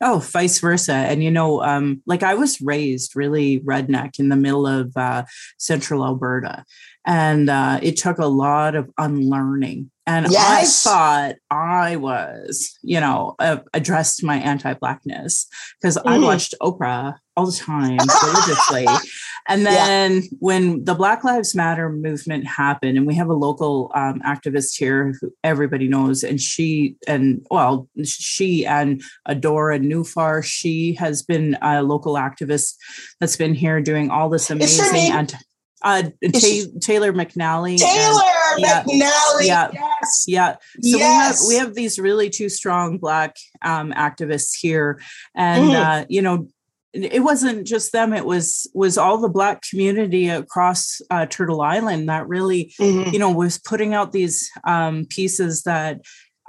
Oh, 0.00 0.18
vice 0.18 0.60
versa. 0.60 0.92
And, 0.92 1.24
you 1.24 1.30
know, 1.30 1.62
um, 1.62 2.02
like 2.06 2.22
I 2.22 2.34
was 2.34 2.60
raised 2.60 3.16
really 3.16 3.60
redneck 3.60 4.20
in 4.20 4.28
the 4.28 4.36
middle 4.36 4.66
of 4.66 4.96
uh, 4.96 5.24
central 5.58 6.04
Alberta. 6.04 6.64
And 7.04 7.50
uh, 7.50 7.80
it 7.82 7.96
took 7.96 8.18
a 8.18 8.26
lot 8.26 8.76
of 8.76 8.90
unlearning. 8.98 9.90
And 10.06 10.30
yes. 10.30 10.86
I 10.86 10.90
thought 10.90 11.34
I 11.50 11.96
was, 11.96 12.78
you 12.82 13.00
know, 13.00 13.34
uh, 13.38 13.58
addressed 13.74 14.22
my 14.22 14.36
anti 14.36 14.74
Blackness 14.74 15.48
because 15.80 15.96
mm. 15.96 16.02
I 16.04 16.18
watched 16.18 16.54
Oprah 16.62 17.14
all 17.36 17.46
the 17.46 17.52
time 17.52 17.98
religiously. 18.24 18.86
and 19.48 19.66
then 19.66 20.12
yeah. 20.12 20.20
when 20.38 20.84
the 20.84 20.94
Black 20.94 21.24
Lives 21.24 21.54
Matter 21.54 21.90
movement 21.90 22.46
happened, 22.46 22.98
and 22.98 23.06
we 23.06 23.14
have 23.14 23.28
a 23.28 23.34
local 23.34 23.90
um, 23.94 24.20
activist 24.20 24.76
here 24.76 25.14
who 25.20 25.32
everybody 25.42 25.88
knows, 25.88 26.22
and 26.22 26.40
she, 26.40 26.96
and 27.06 27.46
well, 27.50 27.88
she 28.04 28.66
and 28.66 29.02
Adora 29.26 29.80
Nwofor, 29.80 30.44
she 30.44 30.94
has 30.94 31.22
been 31.22 31.56
a 31.62 31.82
local 31.82 32.14
activist 32.14 32.74
that's 33.20 33.36
been 33.36 33.54
here 33.54 33.80
doing 33.80 34.10
all 34.10 34.28
this 34.28 34.50
amazing 34.50 35.12
anti 35.12 35.38
uh, 35.82 36.02
Ta- 36.02 36.70
Taylor 36.80 37.12
McNallie. 37.12 37.78
Taylor 37.78 38.22
and, 38.52 38.60
yeah, 38.60 38.82
McNallie. 38.82 39.46
Yeah, 39.46 39.70
yes. 39.72 40.24
Yeah. 40.26 40.56
So 40.82 40.98
yes. 40.98 41.46
we 41.48 41.54
have 41.54 41.62
we 41.62 41.66
have 41.66 41.74
these 41.74 41.98
really 41.98 42.30
two 42.30 42.48
strong 42.48 42.98
black 42.98 43.36
um, 43.62 43.92
activists 43.92 44.56
here, 44.58 45.00
and 45.34 45.64
mm-hmm. 45.64 45.82
uh, 45.82 46.04
you 46.08 46.22
know, 46.22 46.48
it 46.92 47.22
wasn't 47.22 47.66
just 47.66 47.92
them 47.92 48.12
it 48.12 48.24
was 48.24 48.70
was 48.74 48.96
all 48.96 49.18
the 49.18 49.28
black 49.28 49.62
community 49.62 50.28
across 50.28 51.00
uh, 51.10 51.26
turtle 51.26 51.60
island 51.60 52.08
that 52.08 52.26
really 52.26 52.72
mm-hmm. 52.80 53.10
you 53.10 53.18
know 53.18 53.30
was 53.30 53.58
putting 53.58 53.94
out 53.94 54.12
these 54.12 54.50
um, 54.64 55.04
pieces 55.06 55.62
that 55.64 56.00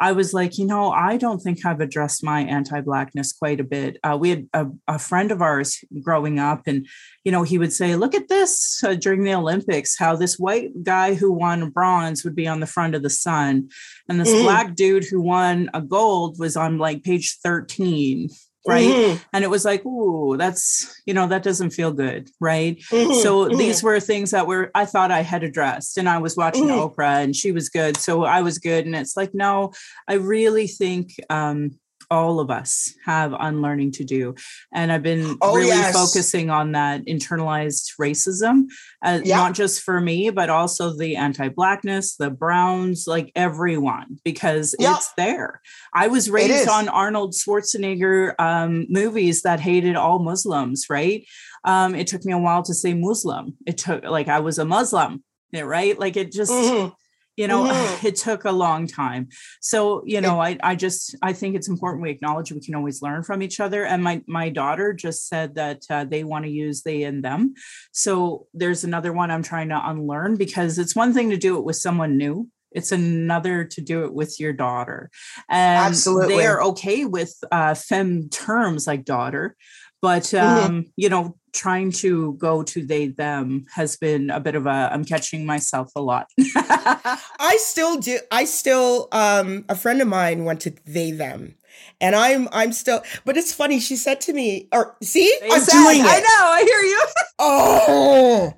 I 0.01 0.13
was 0.13 0.33
like, 0.33 0.57
you 0.57 0.65
know, 0.65 0.91
I 0.91 1.17
don't 1.17 1.39
think 1.39 1.65
I've 1.65 1.81
addressed 1.81 2.23
my 2.23 2.41
anti-blackness 2.41 3.33
quite 3.33 3.59
a 3.59 3.65
bit. 3.65 3.97
Uh, 4.01 4.17
we 4.19 4.29
had 4.29 4.47
a, 4.53 4.67
a, 4.87 4.97
friend 4.97 5.29
of 5.29 5.41
ours 5.41 5.83
growing 6.01 6.39
up, 6.39 6.61
and 6.67 6.87
you 7.25 7.33
know, 7.33 7.43
he 7.43 7.57
would 7.57 7.73
say, 7.73 7.97
"Look 7.97 8.15
at 8.15 8.29
this 8.29 8.81
uh, 8.81 8.93
during 8.93 9.23
the 9.25 9.33
Olympics, 9.33 9.97
how 9.97 10.15
this 10.15 10.39
white 10.39 10.83
guy 10.83 11.15
who 11.15 11.33
won 11.33 11.69
bronze 11.69 12.23
would 12.23 12.35
be 12.35 12.47
on 12.47 12.61
the 12.61 12.65
front 12.65 12.95
of 12.95 13.03
the 13.03 13.09
sun, 13.09 13.69
and 14.07 14.21
this 14.21 14.29
mm. 14.29 14.43
black 14.43 14.73
dude 14.73 15.03
who 15.03 15.21
won 15.21 15.69
a 15.73 15.81
gold 15.81 16.39
was 16.39 16.55
on 16.55 16.77
like 16.77 17.03
page 17.03 17.37
thirteen 17.43 18.29
right 18.69 18.87
mm-hmm. 18.87 19.23
and 19.33 19.43
it 19.43 19.49
was 19.49 19.65
like 19.65 19.85
ooh 19.85 20.35
that's 20.37 21.01
you 21.05 21.13
know 21.13 21.27
that 21.27 21.43
doesn't 21.43 21.71
feel 21.71 21.91
good 21.91 22.29
right 22.39 22.77
mm-hmm. 22.91 23.13
so 23.21 23.45
mm-hmm. 23.45 23.57
these 23.57 23.81
were 23.81 23.99
things 23.99 24.31
that 24.31 24.47
were 24.47 24.71
i 24.75 24.85
thought 24.85 25.11
i 25.11 25.21
had 25.21 25.43
addressed 25.43 25.97
and 25.97 26.07
i 26.07 26.17
was 26.17 26.37
watching 26.37 26.65
mm-hmm. 26.65 27.01
oprah 27.01 27.23
and 27.23 27.35
she 27.35 27.51
was 27.51 27.69
good 27.69 27.97
so 27.97 28.23
i 28.23 28.41
was 28.41 28.59
good 28.59 28.85
and 28.85 28.95
it's 28.95 29.17
like 29.17 29.33
no 29.33 29.71
i 30.07 30.13
really 30.13 30.67
think 30.67 31.13
um 31.29 31.71
all 32.11 32.39
of 32.39 32.49
us 32.49 32.93
have 33.05 33.33
unlearning 33.37 33.91
to 33.91 34.03
do. 34.03 34.35
And 34.73 34.91
I've 34.91 35.03
been 35.03 35.37
oh, 35.41 35.55
really 35.55 35.67
yes. 35.67 35.93
focusing 35.93 36.49
on 36.49 36.71
that 36.73 37.05
internalized 37.05 37.97
racism, 37.99 38.65
uh, 39.03 39.21
yeah. 39.23 39.37
not 39.37 39.53
just 39.53 39.81
for 39.81 40.01
me, 40.01 40.29
but 40.29 40.49
also 40.49 40.95
the 40.95 41.15
anti 41.15 41.49
Blackness, 41.49 42.15
the 42.15 42.29
Browns, 42.29 43.05
like 43.07 43.31
everyone, 43.35 44.19
because 44.23 44.75
yeah. 44.79 44.95
it's 44.95 45.13
there. 45.13 45.61
I 45.93 46.07
was 46.07 46.29
raised 46.29 46.67
on 46.69 46.89
Arnold 46.89 47.33
Schwarzenegger 47.33 48.33
um, 48.39 48.87
movies 48.89 49.43
that 49.43 49.59
hated 49.59 49.95
all 49.95 50.19
Muslims, 50.19 50.85
right? 50.89 51.25
Um, 51.63 51.93
it 51.93 52.07
took 52.07 52.25
me 52.25 52.33
a 52.33 52.37
while 52.37 52.63
to 52.63 52.73
say 52.73 52.93
Muslim. 52.93 53.55
It 53.65 53.77
took, 53.77 54.03
like, 54.03 54.29
I 54.29 54.39
was 54.39 54.57
a 54.57 54.65
Muslim, 54.65 55.23
right? 55.53 55.99
Like, 55.99 56.17
it 56.17 56.31
just, 56.31 56.51
mm-hmm 56.51 56.93
you 57.39 57.47
know 57.47 57.63
mm-hmm. 57.63 58.05
it 58.07 58.17
took 58.17 58.43
a 58.43 58.51
long 58.51 58.85
time 58.85 59.29
so 59.61 60.03
you 60.05 60.19
know 60.19 60.41
I, 60.41 60.57
I 60.61 60.75
just 60.75 61.15
i 61.21 61.31
think 61.31 61.55
it's 61.55 61.69
important 61.69 62.03
we 62.03 62.11
acknowledge 62.11 62.51
we 62.51 62.59
can 62.59 62.75
always 62.75 63.01
learn 63.01 63.23
from 63.23 63.41
each 63.41 63.61
other 63.61 63.85
and 63.85 64.03
my 64.03 64.21
my 64.27 64.49
daughter 64.49 64.93
just 64.93 65.27
said 65.29 65.55
that 65.55 65.83
uh, 65.89 66.03
they 66.03 66.25
want 66.25 66.43
to 66.45 66.51
use 66.51 66.83
they 66.83 67.03
and 67.03 67.23
them 67.23 67.53
so 67.93 68.47
there's 68.53 68.83
another 68.83 69.13
one 69.13 69.31
i'm 69.31 69.41
trying 69.41 69.69
to 69.69 69.89
unlearn 69.89 70.35
because 70.35 70.77
it's 70.77 70.95
one 70.95 71.13
thing 71.13 71.29
to 71.29 71.37
do 71.37 71.57
it 71.57 71.63
with 71.63 71.77
someone 71.77 72.17
new 72.17 72.47
it's 72.71 72.91
another 72.91 73.63
to 73.63 73.81
do 73.81 74.03
it 74.03 74.13
with 74.13 74.37
your 74.39 74.53
daughter 74.53 75.09
and 75.49 75.85
Absolutely. 75.85 76.35
they 76.35 76.45
are 76.45 76.61
okay 76.61 77.05
with 77.05 77.33
uh, 77.51 77.73
fem 77.73 78.27
terms 78.29 78.85
like 78.85 79.05
daughter 79.05 79.55
but 80.01 80.23
mm-hmm. 80.23 80.65
um, 80.65 80.71
mm-hmm. 80.71 80.89
you 80.97 81.07
know 81.07 81.38
trying 81.53 81.91
to 81.91 82.33
go 82.33 82.63
to 82.63 82.85
they 82.85 83.07
them 83.07 83.65
has 83.73 83.95
been 83.97 84.29
a 84.29 84.39
bit 84.39 84.55
of 84.55 84.65
a 84.65 84.89
i'm 84.91 85.03
catching 85.05 85.45
myself 85.45 85.91
a 85.95 86.01
lot. 86.01 86.27
I 86.55 87.57
still 87.59 87.97
do 87.99 88.19
i 88.31 88.45
still 88.45 89.07
um 89.11 89.65
a 89.69 89.75
friend 89.75 90.01
of 90.01 90.07
mine 90.07 90.45
went 90.45 90.61
to 90.61 90.73
they 90.85 91.11
them. 91.11 91.55
And 92.01 92.15
i'm 92.15 92.47
i'm 92.51 92.73
still 92.73 93.01
but 93.25 93.37
it's 93.37 93.53
funny 93.53 93.79
she 93.79 93.95
said 93.95 94.21
to 94.21 94.33
me 94.33 94.67
or 94.71 94.95
see? 95.01 95.31
They 95.41 95.49
i'm 95.51 95.61
said, 95.61 95.71
doing 95.73 95.99
it. 95.99 96.05
i 96.05 96.19
know 96.19 96.51
i 96.51 96.63
hear 96.63 96.81
you. 96.81 97.05
Oh 97.41 98.53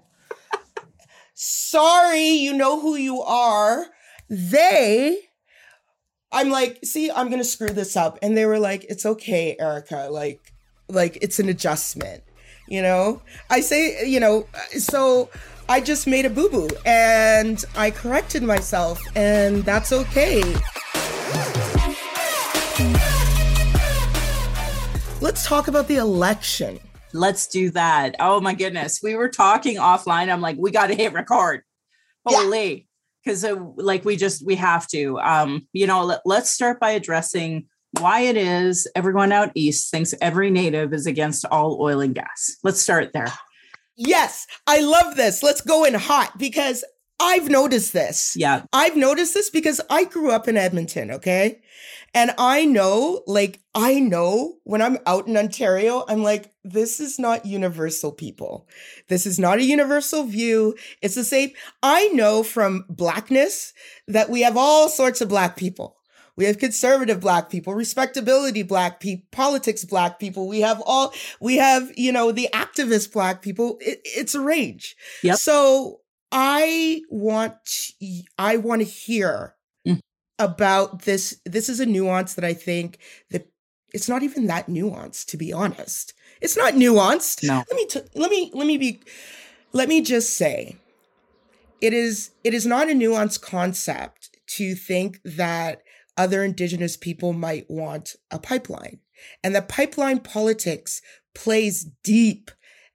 sorry 1.34 2.28
you 2.30 2.54
know 2.54 2.80
who 2.80 2.96
you 2.96 3.22
are. 3.22 3.88
They 4.30 5.18
i'm 6.32 6.50
like 6.50 6.80
see 6.84 7.12
i'm 7.12 7.30
gonna 7.30 7.44
screw 7.44 7.70
this 7.70 7.96
up. 7.96 8.18
And 8.22 8.38
they 8.38 8.46
were 8.46 8.60
like 8.60 8.86
it's 8.90 9.06
okay 9.06 9.56
erica 9.60 10.08
like 10.12 10.54
like 10.90 11.18
it's 11.22 11.40
an 11.40 11.50
adjustment 11.50 12.24
you 12.72 12.82
know? 12.82 13.22
I 13.50 13.60
say 13.60 14.08
you 14.08 14.20
know 14.20 14.48
so 14.78 15.30
i 15.68 15.80
just 15.80 16.08
made 16.08 16.26
a 16.26 16.30
boo-boo 16.30 16.70
and 16.86 17.64
i 17.76 17.92
corrected 17.92 18.44
myself 18.44 19.00
and 19.16 19.64
that's 19.64 19.92
okay. 19.92 20.42
Let's 25.22 25.46
talk 25.46 25.68
about 25.68 25.88
the 25.88 25.98
election. 25.98 26.80
Let's 27.14 27.46
do 27.48 27.70
that. 27.72 28.16
Oh 28.20 28.42
my 28.42 28.56
goodness. 28.56 29.02
We 29.04 29.14
were 29.16 29.30
talking 29.30 29.78
offline. 29.78 30.32
I'm 30.32 30.42
like 30.42 30.58
we 30.58 30.72
got 30.72 30.88
to 30.88 30.96
hit 30.96 31.14
record. 31.14 31.62
Holy. 32.26 32.88
Because 33.24 33.44
yeah. 33.44 33.52
uh, 33.52 33.66
like 33.76 34.04
we 34.04 34.16
just 34.16 34.44
we 34.44 34.56
have 34.56 34.88
to. 34.88 35.20
Um 35.20 35.68
you 35.74 35.86
know 35.86 36.06
let, 36.06 36.22
let's 36.26 36.50
start 36.50 36.80
by 36.80 36.92
addressing 36.92 37.68
why 38.00 38.22
it 38.22 38.38
is 38.38 38.88
everyone 38.96 39.32
out 39.32 39.52
east 39.56 39.92
thinks 39.92 40.14
every 40.22 40.50
native 40.50 40.94
is 40.94 41.06
against 41.06 41.46
all 41.46 41.82
oil 41.82 42.02
and 42.02 42.16
gas. 42.16 42.58
Let's 42.64 42.82
start 42.82 43.12
there. 43.14 43.32
Yes, 43.98 44.48
I 44.66 44.80
love 44.80 45.16
this. 45.16 45.44
Let's 45.44 45.62
go 45.62 45.84
in 45.84 45.94
hot 45.94 46.38
because 46.38 46.84
I've 47.20 47.50
noticed 47.50 47.94
this. 47.94 48.36
Yeah. 48.36 48.64
I've 48.74 48.96
noticed 48.96 49.34
this 49.34 49.50
because 49.50 49.80
I 49.90 50.06
grew 50.06 50.32
up 50.32 50.48
in 50.48 50.58
Edmonton, 50.58 51.12
okay? 51.12 51.62
And 52.14 52.32
I 52.38 52.66
know, 52.66 53.22
like, 53.28 53.62
I 53.76 54.00
know 54.00 54.56
when 54.64 54.82
I'm 54.82 54.98
out 55.06 55.28
in 55.28 55.38
Ontario, 55.38 56.04
I'm 56.08 56.24
like, 56.24 56.52
this 56.64 57.00
is 57.00 57.20
not 57.20 57.46
universal, 57.46 58.12
people. 58.12 58.68
This 59.08 59.26
is 59.26 59.40
not 59.40 59.60
a 59.60 59.64
universal 59.64 60.24
view. 60.24 60.76
It's 61.02 61.16
the 61.16 61.24
same. 61.24 61.52
I 61.84 62.08
know 62.10 62.44
from 62.44 62.86
blackness 62.90 63.74
that 64.08 64.30
we 64.30 64.42
have 64.42 64.58
all 64.58 64.90
sorts 64.90 65.22
of 65.22 65.30
black 65.30 65.56
people. 65.56 65.98
We 66.42 66.48
have 66.48 66.58
conservative 66.58 67.20
black 67.20 67.52
people, 67.52 67.76
respectability 67.76 68.64
black 68.64 69.00
people, 69.00 69.28
politics 69.30 69.86
black 69.86 70.18
people. 70.18 70.48
We 70.48 70.62
have 70.62 70.82
all, 70.88 71.14
we 71.40 71.58
have, 71.58 71.92
you 71.96 72.12
know, 72.12 72.32
the 72.32 72.50
activist 72.52 73.14
black 73.14 73.44
people. 73.44 73.78
It, 73.80 74.02
it's 74.04 74.34
a 74.34 74.42
range. 74.42 74.96
Yep. 75.22 75.38
So 75.38 76.00
I 76.32 77.04
want, 77.12 77.92
I 78.40 78.58
want 78.58 78.82
to 78.82 78.88
hear 78.88 79.54
mm. 79.88 80.00
about 80.40 81.04
this. 81.04 81.40
This 81.46 81.70
is 81.70 81.80
a 81.80 81.86
nuance 81.86 82.34
that 82.34 82.44
I 82.44 82.56
think 82.56 82.98
that 83.30 83.48
it's 83.94 84.10
not 84.10 84.24
even 84.24 84.48
that 84.48 84.66
nuanced, 84.66 85.28
to 85.28 85.38
be 85.38 85.54
honest. 85.54 86.16
It's 86.42 86.58
not 86.58 86.74
nuanced. 86.74 87.44
No. 87.44 87.64
Let 87.70 87.76
me, 87.76 87.86
t- 87.86 88.02
let 88.16 88.32
me, 88.32 88.50
let 88.56 88.66
me 88.66 88.80
be, 88.80 89.00
let 89.74 89.88
me 89.88 90.02
just 90.02 90.36
say, 90.36 90.76
it 91.82 91.94
is, 91.94 92.32
it 92.44 92.56
is 92.56 92.66
not 92.66 92.90
a 92.90 92.94
nuanced 92.94 93.44
concept 93.44 94.40
to 94.58 94.74
think 94.74 95.20
that 95.24 95.84
other 96.18 96.44
indigenous 96.44 96.98
people 96.98 97.34
might 97.34 97.70
want 97.70 98.16
a 98.30 98.40
pipeline. 98.40 99.00
And 99.44 99.56
the 99.56 99.62
pipeline 99.62 100.20
politics 100.20 101.02
plays 101.34 101.86
deep 102.04 102.52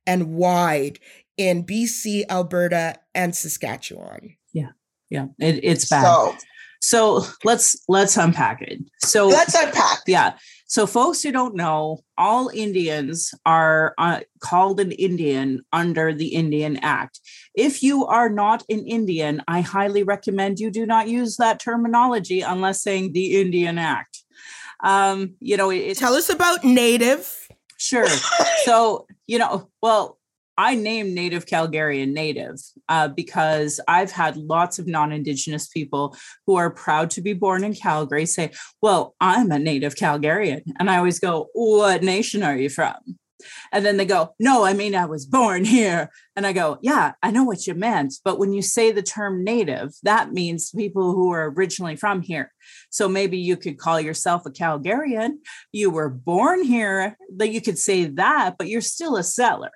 and 0.06 0.34
wide 0.34 0.98
in 1.36 1.64
BC, 1.64 2.24
Alberta, 2.28 2.96
and 3.14 3.34
Saskatchewan. 3.34 4.36
Yeah. 4.52 4.70
Yeah. 5.10 5.26
It, 5.38 5.60
it's 5.62 5.88
bad. 5.88 6.04
So, 6.04 6.36
so 6.80 7.26
let's 7.44 7.76
let's 7.88 8.16
unpack 8.16 8.62
it. 8.62 8.80
So 9.04 9.28
let's 9.28 9.54
unpack. 9.54 10.00
Yeah. 10.06 10.36
So, 10.68 10.86
folks 10.86 11.22
who 11.22 11.30
don't 11.30 11.54
know, 11.54 12.00
all 12.18 12.50
Indians 12.52 13.32
are 13.44 13.94
uh, 13.98 14.20
called 14.40 14.80
an 14.80 14.90
Indian 14.92 15.64
under 15.72 16.12
the 16.12 16.28
Indian 16.28 16.76
Act. 16.78 17.20
If 17.54 17.82
you 17.82 18.04
are 18.06 18.28
not 18.28 18.64
an 18.68 18.84
Indian, 18.84 19.42
I 19.46 19.60
highly 19.60 20.02
recommend 20.02 20.58
you 20.58 20.70
do 20.70 20.84
not 20.84 21.08
use 21.08 21.36
that 21.36 21.60
terminology 21.60 22.40
unless 22.40 22.82
saying 22.82 23.12
the 23.12 23.40
Indian 23.40 23.78
Act. 23.78 24.24
Um, 24.82 25.34
you 25.40 25.56
know, 25.56 25.70
it, 25.70 25.96
tell 25.96 26.14
us 26.14 26.28
about 26.28 26.64
Native. 26.64 27.48
Sure. 27.78 28.08
so, 28.64 29.06
you 29.26 29.38
know, 29.38 29.70
well, 29.80 30.15
I 30.58 30.74
name 30.74 31.14
Native 31.14 31.46
Calgarian 31.46 32.12
Native 32.12 32.56
uh, 32.88 33.08
because 33.08 33.78
I've 33.86 34.10
had 34.10 34.36
lots 34.36 34.78
of 34.78 34.86
non 34.86 35.12
Indigenous 35.12 35.68
people 35.68 36.16
who 36.46 36.56
are 36.56 36.70
proud 36.70 37.10
to 37.10 37.20
be 37.20 37.34
born 37.34 37.62
in 37.62 37.74
Calgary 37.74 38.26
say, 38.26 38.52
Well, 38.80 39.14
I'm 39.20 39.50
a 39.50 39.58
Native 39.58 39.96
Calgarian. 39.96 40.62
And 40.78 40.90
I 40.90 40.96
always 40.96 41.20
go, 41.20 41.48
What 41.52 42.02
nation 42.02 42.42
are 42.42 42.56
you 42.56 42.70
from? 42.70 42.94
And 43.70 43.84
then 43.84 43.98
they 43.98 44.06
go, 44.06 44.34
No, 44.40 44.64
I 44.64 44.72
mean, 44.72 44.94
I 44.94 45.04
was 45.04 45.26
born 45.26 45.66
here. 45.66 46.10
And 46.34 46.46
I 46.46 46.54
go, 46.54 46.78
Yeah, 46.80 47.12
I 47.22 47.30
know 47.30 47.44
what 47.44 47.66
you 47.66 47.74
meant. 47.74 48.14
But 48.24 48.38
when 48.38 48.54
you 48.54 48.62
say 48.62 48.92
the 48.92 49.02
term 49.02 49.44
native, 49.44 49.92
that 50.04 50.32
means 50.32 50.70
people 50.70 51.12
who 51.12 51.32
are 51.32 51.50
originally 51.50 51.96
from 51.96 52.22
here. 52.22 52.50
So 52.88 53.10
maybe 53.10 53.36
you 53.36 53.58
could 53.58 53.76
call 53.78 54.00
yourself 54.00 54.46
a 54.46 54.50
Calgarian. 54.50 55.34
You 55.70 55.90
were 55.90 56.08
born 56.08 56.62
here, 56.62 57.18
that 57.36 57.50
you 57.50 57.60
could 57.60 57.78
say 57.78 58.06
that, 58.06 58.56
but 58.56 58.68
you're 58.68 58.80
still 58.80 59.16
a 59.16 59.22
settler 59.22 59.72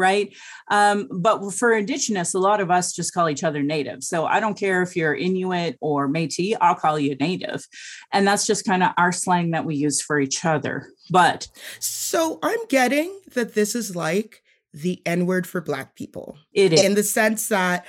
right? 0.00 0.34
Um, 0.70 1.08
but 1.12 1.52
for 1.52 1.72
Indigenous, 1.72 2.34
a 2.34 2.38
lot 2.38 2.60
of 2.60 2.70
us 2.70 2.92
just 2.92 3.14
call 3.14 3.28
each 3.28 3.44
other 3.44 3.62
Native. 3.62 4.02
So 4.02 4.26
I 4.26 4.40
don't 4.40 4.58
care 4.58 4.82
if 4.82 4.96
you're 4.96 5.14
Inuit 5.14 5.76
or 5.80 6.08
Métis, 6.08 6.56
I'll 6.60 6.74
call 6.74 6.98
you 6.98 7.14
Native, 7.16 7.64
and 8.12 8.26
that's 8.26 8.46
just 8.46 8.64
kind 8.64 8.82
of 8.82 8.90
our 8.98 9.12
slang 9.12 9.52
that 9.52 9.64
we 9.64 9.76
use 9.76 10.02
for 10.02 10.18
each 10.18 10.44
other. 10.44 10.88
But 11.10 11.46
so 11.78 12.38
I'm 12.42 12.66
getting 12.68 13.16
that 13.34 13.54
this 13.54 13.76
is 13.76 13.94
like 13.94 14.42
the 14.72 15.00
N 15.06 15.26
word 15.26 15.46
for 15.46 15.60
Black 15.60 15.94
people. 15.94 16.38
It 16.52 16.72
is 16.72 16.82
in 16.82 16.94
the 16.94 17.02
sense 17.02 17.48
that 17.48 17.86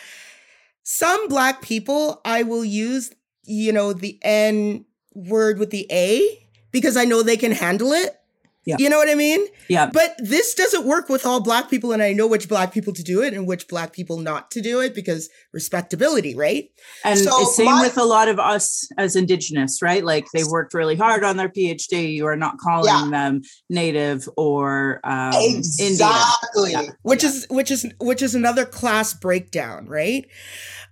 some 0.83 1.27
Black 1.27 1.61
people 1.61 2.21
I 2.25 2.43
will 2.43 2.65
use, 2.65 3.11
you 3.43 3.71
know, 3.71 3.93
the 3.93 4.19
N 4.21 4.85
word 5.13 5.59
with 5.59 5.69
the 5.69 5.87
A 5.91 6.47
because 6.71 6.97
I 6.97 7.05
know 7.05 7.21
they 7.21 7.37
can 7.37 7.51
handle 7.51 7.91
it 7.91 8.20
yeah. 8.63 8.75
You 8.77 8.89
know 8.89 8.97
what 8.97 9.09
I 9.09 9.15
mean? 9.15 9.47
Yeah. 9.69 9.89
But 9.91 10.15
this 10.19 10.53
doesn't 10.53 10.85
work 10.85 11.09
with 11.09 11.25
all 11.25 11.41
black 11.41 11.67
people. 11.67 11.93
And 11.93 12.03
I 12.03 12.13
know 12.13 12.27
which 12.27 12.47
black 12.47 12.71
people 12.71 12.93
to 12.93 13.01
do 13.01 13.23
it 13.23 13.33
and 13.33 13.47
which 13.47 13.67
black 13.67 13.91
people 13.91 14.19
not 14.19 14.51
to 14.51 14.61
do 14.61 14.81
it 14.81 14.93
because 14.93 15.29
respectability, 15.51 16.35
right? 16.35 16.69
And 17.03 17.17
so 17.17 17.43
same 17.45 17.65
my- 17.65 17.81
with 17.81 17.97
a 17.97 18.03
lot 18.03 18.27
of 18.27 18.39
us 18.39 18.87
as 18.99 19.15
indigenous, 19.15 19.81
right? 19.81 20.03
Like 20.03 20.27
they 20.33 20.43
worked 20.43 20.75
really 20.75 20.95
hard 20.95 21.23
on 21.23 21.37
their 21.37 21.49
PhD. 21.49 22.13
You 22.13 22.27
are 22.27 22.35
not 22.35 22.59
calling 22.59 22.85
yeah. 22.93 23.09
them 23.09 23.41
native 23.69 24.29
or 24.37 24.99
um, 25.03 25.33
exactly. 25.33 26.73
Yeah. 26.73 26.83
Which 27.01 27.23
yeah. 27.23 27.29
is 27.29 27.47
which 27.49 27.71
is 27.71 27.87
which 27.99 28.21
is 28.21 28.35
another 28.35 28.65
class 28.65 29.13
breakdown, 29.13 29.87
right? 29.87 30.25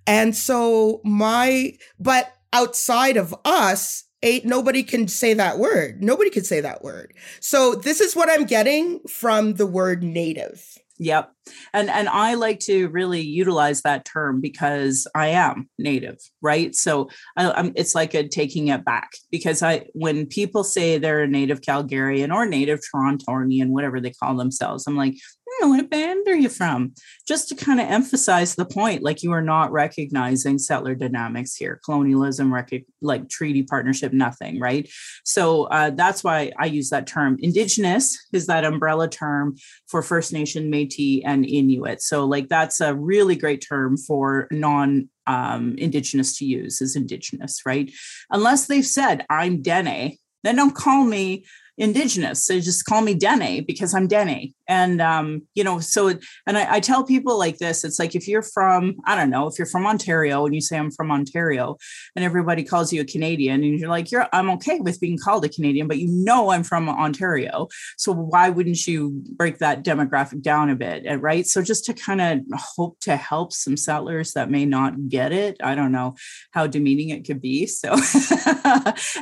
And 0.08 0.36
so 0.36 1.02
my 1.04 1.74
but 2.00 2.34
outside 2.52 3.16
of 3.16 3.36
us, 3.46 4.06
eight 4.24 4.46
nobody 4.46 4.84
can 4.84 5.08
say 5.08 5.34
that 5.34 5.60
word 5.60 6.02
nobody 6.04 6.30
can 6.30 6.44
say 6.44 6.62
that 6.62 6.84
word 6.84 7.14
so 7.40 7.76
this 7.76 8.02
is 8.02 8.16
what 8.16 8.30
i'm 8.30 8.46
getting 8.46 9.00
from 9.08 9.54
the 9.54 9.66
word 9.66 10.04
native 10.04 10.64
Yep. 11.02 11.32
And 11.74 11.90
and 11.90 12.10
I 12.10 12.34
like 12.34 12.60
to 12.62 12.90
really 12.90 13.22
utilize 13.22 13.82
that 13.84 14.04
term 14.04 14.42
because 14.42 15.08
I 15.16 15.28
am 15.28 15.70
native, 15.80 16.18
right? 16.42 16.76
So 16.76 17.10
I, 17.38 17.58
am 17.58 17.72
it's 17.76 17.96
like 17.96 18.14
a 18.14 18.28
taking 18.28 18.68
it 18.68 18.84
back 18.84 19.12
because 19.32 19.64
I 19.64 19.86
when 19.94 20.26
people 20.26 20.66
say 20.66 20.98
they're 20.98 21.24
a 21.24 21.28
native 21.28 21.62
Calgarian 21.62 22.34
or 22.34 22.46
native 22.46 22.82
Torontonian, 22.94 23.70
whatever 23.70 24.02
they 24.02 24.12
call 24.12 24.36
themselves, 24.36 24.86
I'm 24.88 24.98
like, 24.98 25.16
hmm, 25.50 25.70
what 25.70 25.90
band 25.90 26.28
are 26.28 26.36
you 26.36 26.50
from? 26.50 26.94
Just 27.28 27.50
to 27.50 27.56
kind 27.56 27.80
of 27.80 27.88
emphasize 27.88 28.56
the 28.56 28.66
point, 28.66 29.04
like 29.04 29.24
you 29.24 29.32
are 29.32 29.42
not 29.42 29.72
recognizing 29.72 30.58
settler 30.58 30.96
dynamics 30.96 31.56
here, 31.56 31.80
colonialism, 31.84 32.54
rec- 32.54 32.86
like 33.02 33.30
treaty 33.30 33.64
partnership, 33.64 34.14
nothing, 34.14 34.60
right? 34.60 34.90
So 35.24 35.64
uh, 35.66 35.92
that's 35.92 36.24
why 36.24 36.52
I 36.58 36.66
use 36.66 36.90
that 36.90 37.08
term. 37.08 37.38
Indigenous 37.40 38.18
is 38.34 38.48
that 38.48 38.66
umbrella 38.66 39.10
term 39.10 39.56
for 39.88 40.02
First 40.02 40.34
Nation 40.34 40.72
Métis 40.72 41.22
and 41.26 41.46
Inuit. 41.46 42.02
So, 42.02 42.26
like, 42.26 42.50
that's 42.50 42.82
a 42.82 42.96
really 42.96 43.36
great 43.36 43.66
term 43.68 43.98
for 43.98 44.48
non 44.52 45.10
um, 45.28 45.76
Indigenous 45.78 46.38
to 46.38 46.46
use 46.46 46.82
is 46.82 46.96
Indigenous, 46.96 47.62
right? 47.66 47.92
Unless 48.32 48.68
they've 48.68 48.86
said, 48.86 49.26
I'm 49.30 49.62
Dene, 49.62 50.18
then 50.44 50.56
don't 50.56 50.76
call 50.76 51.04
me 51.04 51.46
indigenous. 51.80 52.46
So 52.46 52.60
just 52.60 52.86
call 52.86 53.02
me 53.02 53.14
Dene 53.16 53.64
because 53.66 53.96
I'm 53.96 54.08
Dene. 54.08 54.54
And, 54.70 55.02
um, 55.02 55.42
you 55.56 55.64
know, 55.64 55.80
so, 55.80 56.10
and 56.46 56.58
I, 56.58 56.76
I, 56.76 56.80
tell 56.80 57.04
people 57.04 57.40
like 57.40 57.58
this, 57.58 57.84
it's 57.84 57.98
like, 57.98 58.14
if 58.16 58.28
you're 58.28 58.44
from, 58.44 58.98
I 59.06 59.16
don't 59.16 59.32
know, 59.32 59.48
if 59.48 59.58
you're 59.58 59.66
from 59.66 59.88
Ontario 59.88 60.46
and 60.46 60.54
you 60.54 60.62
say 60.62 60.78
I'm 60.78 60.92
from 60.92 61.12
Ontario 61.12 61.76
and 62.16 62.24
everybody 62.24 62.64
calls 62.64 62.94
you 62.94 63.02
a 63.02 63.06
Canadian 63.06 63.64
and 63.64 63.80
you're 63.80 63.90
like, 63.90 64.12
you're, 64.12 64.28
I'm 64.32 64.52
okay 64.52 64.80
with 64.80 65.00
being 65.02 65.18
called 65.18 65.44
a 65.44 65.50
Canadian, 65.50 65.88
but 65.88 65.98
you 65.98 66.08
know, 66.08 66.52
I'm 66.52 66.64
from 66.64 66.88
Ontario. 66.88 67.68
So 67.98 68.14
why 68.14 68.50
wouldn't 68.50 68.86
you 68.86 69.24
break 69.36 69.58
that 69.58 69.84
demographic 69.84 70.44
down 70.44 70.70
a 70.70 70.76
bit? 70.76 71.04
Right. 71.20 71.48
So 71.48 71.64
just 71.64 71.86
to 71.86 71.94
kind 71.94 72.22
of 72.22 72.40
hope 72.54 73.00
to 73.02 73.16
help 73.16 73.52
some 73.54 73.76
settlers 73.76 74.34
that 74.34 74.52
may 74.52 74.66
not 74.66 75.10
get 75.10 75.32
it. 75.32 75.58
I 75.64 75.74
don't 75.74 75.92
know 75.92 76.14
how 76.52 76.68
demeaning 76.68 77.10
it 77.10 77.26
could 77.26 77.42
be. 77.42 77.66
So, 77.66 77.94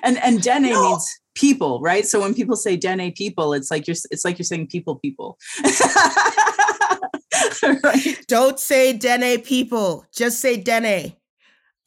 and, 0.04 0.18
and 0.22 0.42
Dene 0.42 0.64
no. 0.64 0.90
means 0.90 1.10
people, 1.38 1.80
right? 1.82 2.06
So 2.06 2.20
when 2.20 2.34
people 2.34 2.56
say 2.56 2.76
Dene 2.76 3.14
people, 3.14 3.54
it's 3.54 3.70
like 3.70 3.88
you're 3.88 3.96
it's 4.12 4.26
like 4.26 4.38
you're 4.38 4.44
saying 4.44 4.68
people 4.68 4.96
people. 4.96 5.37
right? 7.84 8.26
Don't 8.28 8.60
say 8.60 8.94
Dene 8.94 9.42
people. 9.42 10.06
Just 10.14 10.40
say 10.40 10.58
Dene. 10.58 11.16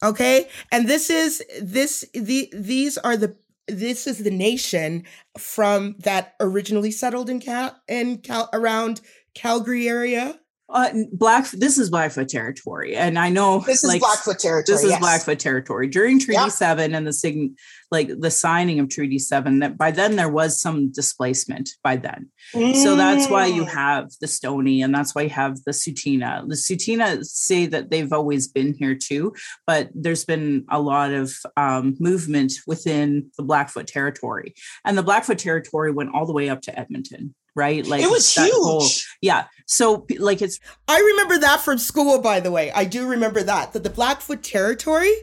Okay? 0.03 0.47
And 0.71 0.87
this 0.87 1.09
is 1.09 1.43
this 1.61 2.05
the 2.13 2.51
these 2.53 2.97
are 2.97 3.17
the 3.17 3.35
this 3.67 4.07
is 4.07 4.19
the 4.19 4.31
nation 4.31 5.05
from 5.37 5.95
that 5.99 6.35
originally 6.39 6.91
settled 6.91 7.29
in 7.29 7.39
Cal 7.39 7.79
in 7.87 8.17
Cal 8.17 8.49
around 8.53 9.01
Calgary 9.33 9.87
area 9.87 10.39
uh, 10.71 10.89
Black. 11.11 11.49
This 11.51 11.77
is 11.77 11.89
Blackfoot 11.89 12.29
territory, 12.29 12.95
and 12.95 13.19
I 13.19 13.29
know 13.29 13.59
this 13.59 13.83
is 13.83 13.89
like, 13.89 14.01
Blackfoot 14.01 14.39
territory. 14.39 14.75
This 14.75 14.83
is 14.83 14.91
yes. 14.91 14.99
Blackfoot 14.99 15.39
territory 15.39 15.87
during 15.87 16.19
Treaty. 16.19 16.49
Seven 16.49 16.95
and 16.95 17.05
the 17.05 17.13
sign, 17.13 17.55
like 17.91 18.09
the 18.19 18.31
signing 18.31 18.79
of 18.79 18.89
Treaty 18.89 19.19
Seven. 19.19 19.59
That 19.59 19.77
by 19.77 19.91
then 19.91 20.15
there 20.15 20.29
was 20.29 20.61
some 20.61 20.91
displacement. 20.91 21.69
By 21.83 21.97
then, 21.97 22.29
mm. 22.53 22.75
so 22.75 22.95
that's 22.95 23.29
why 23.29 23.47
you 23.47 23.63
mm. 23.63 23.69
have 23.69 24.11
the 24.21 24.27
Stoney, 24.27 24.81
and 24.81 24.93
that's 24.93 25.13
why 25.13 25.23
you 25.23 25.29
have 25.29 25.63
the 25.63 25.71
Tsuut'ina. 25.71 26.47
The 26.47 26.55
Tsuut'ina 26.55 27.25
say 27.25 27.65
that 27.67 27.89
they've 27.89 28.11
always 28.11 28.47
been 28.47 28.73
here 28.73 28.95
too, 28.95 29.33
but 29.67 29.89
there's 29.93 30.25
been 30.25 30.65
a 30.69 30.79
lot 30.79 31.11
of 31.11 31.33
um, 31.57 31.95
movement 31.99 32.53
within 32.65 33.29
the 33.37 33.43
Blackfoot 33.43 33.87
territory, 33.87 34.53
and 34.85 34.97
the 34.97 35.03
Blackfoot 35.03 35.37
territory 35.37 35.91
went 35.91 36.11
all 36.13 36.25
the 36.25 36.33
way 36.33 36.49
up 36.49 36.61
to 36.61 36.79
Edmonton 36.79 37.35
right? 37.55 37.85
Like 37.85 38.01
it 38.01 38.09
was 38.09 38.33
huge. 38.33 38.51
Whole, 38.53 38.87
yeah. 39.21 39.45
So 39.65 40.05
like 40.19 40.41
it's 40.41 40.59
I 40.87 40.99
remember 40.99 41.39
that 41.39 41.61
from 41.61 41.77
school, 41.77 42.21
by 42.21 42.39
the 42.39 42.51
way. 42.51 42.71
I 42.71 42.85
do 42.85 43.07
remember 43.07 43.43
that. 43.43 43.73
That 43.73 43.83
the 43.83 43.89
Blackfoot 43.89 44.43
territory 44.43 45.13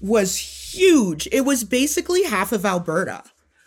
was 0.00 0.36
huge. 0.36 1.28
It 1.32 1.42
was 1.42 1.64
basically 1.64 2.24
half 2.24 2.52
of 2.52 2.64
Alberta. 2.64 3.22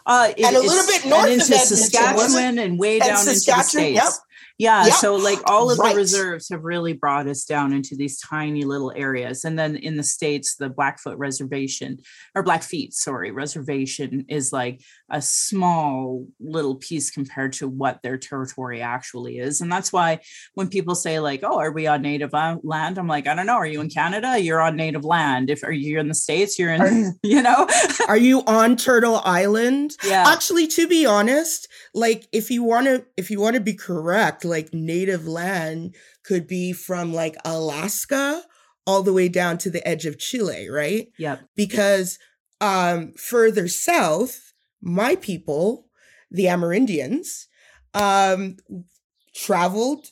Uh, 0.06 0.34
it, 0.36 0.44
and 0.44 0.56
a 0.56 0.60
little 0.60 0.88
bit 0.88 1.06
north 1.06 1.26
and 1.26 1.34
into 1.34 1.46
Saskatchewan 1.46 2.58
and 2.58 2.80
way 2.80 3.00
and 3.00 3.08
down 3.08 3.20
into 3.20 3.32
the 3.32 3.64
states. 3.64 3.96
Yep. 3.96 4.14
Yeah. 4.58 4.86
Yep. 4.86 4.94
So 4.94 5.16
like 5.16 5.40
all 5.50 5.72
of 5.72 5.80
right. 5.80 5.94
the 5.94 5.98
reserves 5.98 6.50
have 6.50 6.64
really 6.64 6.94
brought 6.94 7.28
us 7.28 7.46
down 7.46 7.74
into 7.74 7.96
these 7.96 8.20
tiny 8.20 8.64
little 8.64 8.92
areas. 8.96 9.44
And 9.44 9.58
then 9.58 9.76
in 9.76 9.98
the 9.98 10.04
States, 10.04 10.56
the 10.56 10.70
Blackfoot 10.70 11.18
Reservation 11.18 11.98
or 12.36 12.44
Blackfeet, 12.44 12.94
sorry, 12.94 13.32
reservation 13.32 14.26
is 14.30 14.54
like 14.54 14.82
a 15.12 15.22
small 15.22 16.26
little 16.40 16.76
piece 16.76 17.12
compared 17.12 17.52
to 17.54 17.68
what 17.68 18.02
their 18.02 18.18
territory 18.18 18.82
actually 18.82 19.38
is. 19.38 19.60
And 19.60 19.72
that's 19.72 19.92
why 19.92 20.20
when 20.56 20.70
people 20.70 20.96
say 20.96 21.20
like, 21.20 21.42
oh, 21.44 21.60
are 21.60 21.72
we 21.72 21.86
on 21.86 22.02
native 22.02 22.32
land? 22.34 22.98
I'm 22.98 23.08
like, 23.08 23.28
I 23.28 23.36
don't 23.36 23.46
know. 23.46 23.56
Are 23.56 23.68
you 23.68 23.82
in 23.82 23.90
Canada? 23.90 24.40
You're 24.40 24.62
on 24.62 24.78
native 24.78 25.04
land. 25.04 25.50
If 25.50 25.64
are 25.64 25.72
you 25.72 26.00
in 26.00 26.08
the 26.08 26.16
States, 26.16 26.58
you're 26.58 26.74
in, 26.74 27.20
you 27.24 27.42
know, 27.42 27.68
are 28.08 28.18
you 28.18 28.42
on 28.48 28.78
Turtle 28.78 29.22
Island? 29.26 29.92
Yeah. 30.04 30.24
Actually, 30.28 30.68
to 30.68 30.88
be 30.88 31.06
honest, 31.06 31.68
like 31.94 32.28
if 32.32 32.50
you 32.50 32.64
want 32.64 32.88
to, 32.88 33.06
if 33.18 33.30
you 33.30 33.42
want 33.42 33.56
to 33.56 33.62
be 33.62 33.74
correct, 33.74 34.46
like 34.46 34.74
native 34.74 35.28
land 35.28 35.94
could 36.24 36.48
be 36.48 36.72
from 36.72 37.14
like 37.14 37.36
Alaska 37.44 38.44
all 38.88 39.04
the 39.04 39.14
way 39.14 39.28
down 39.28 39.58
to 39.60 39.70
the 39.70 39.86
edge 39.88 40.06
of 40.06 40.18
Chile, 40.18 40.70
right? 40.70 41.10
Yep. 41.18 41.42
Because 41.56 42.18
um, 42.62 43.14
further 43.14 43.68
south, 43.68 44.51
my 44.82 45.16
people, 45.16 45.88
the 46.30 46.46
Amerindians, 46.46 47.48
um, 47.94 48.58
traveled 49.36 50.08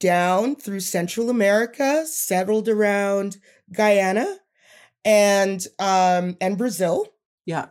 down 0.00 0.56
through 0.56 0.80
Central 0.80 1.30
America, 1.30 2.06
settled 2.06 2.68
around 2.68 3.38
Guyana 3.72 4.38
and 5.04 5.66
um, 5.78 6.36
and 6.40 6.58
Brazil. 6.58 7.06
Yeah 7.44 7.66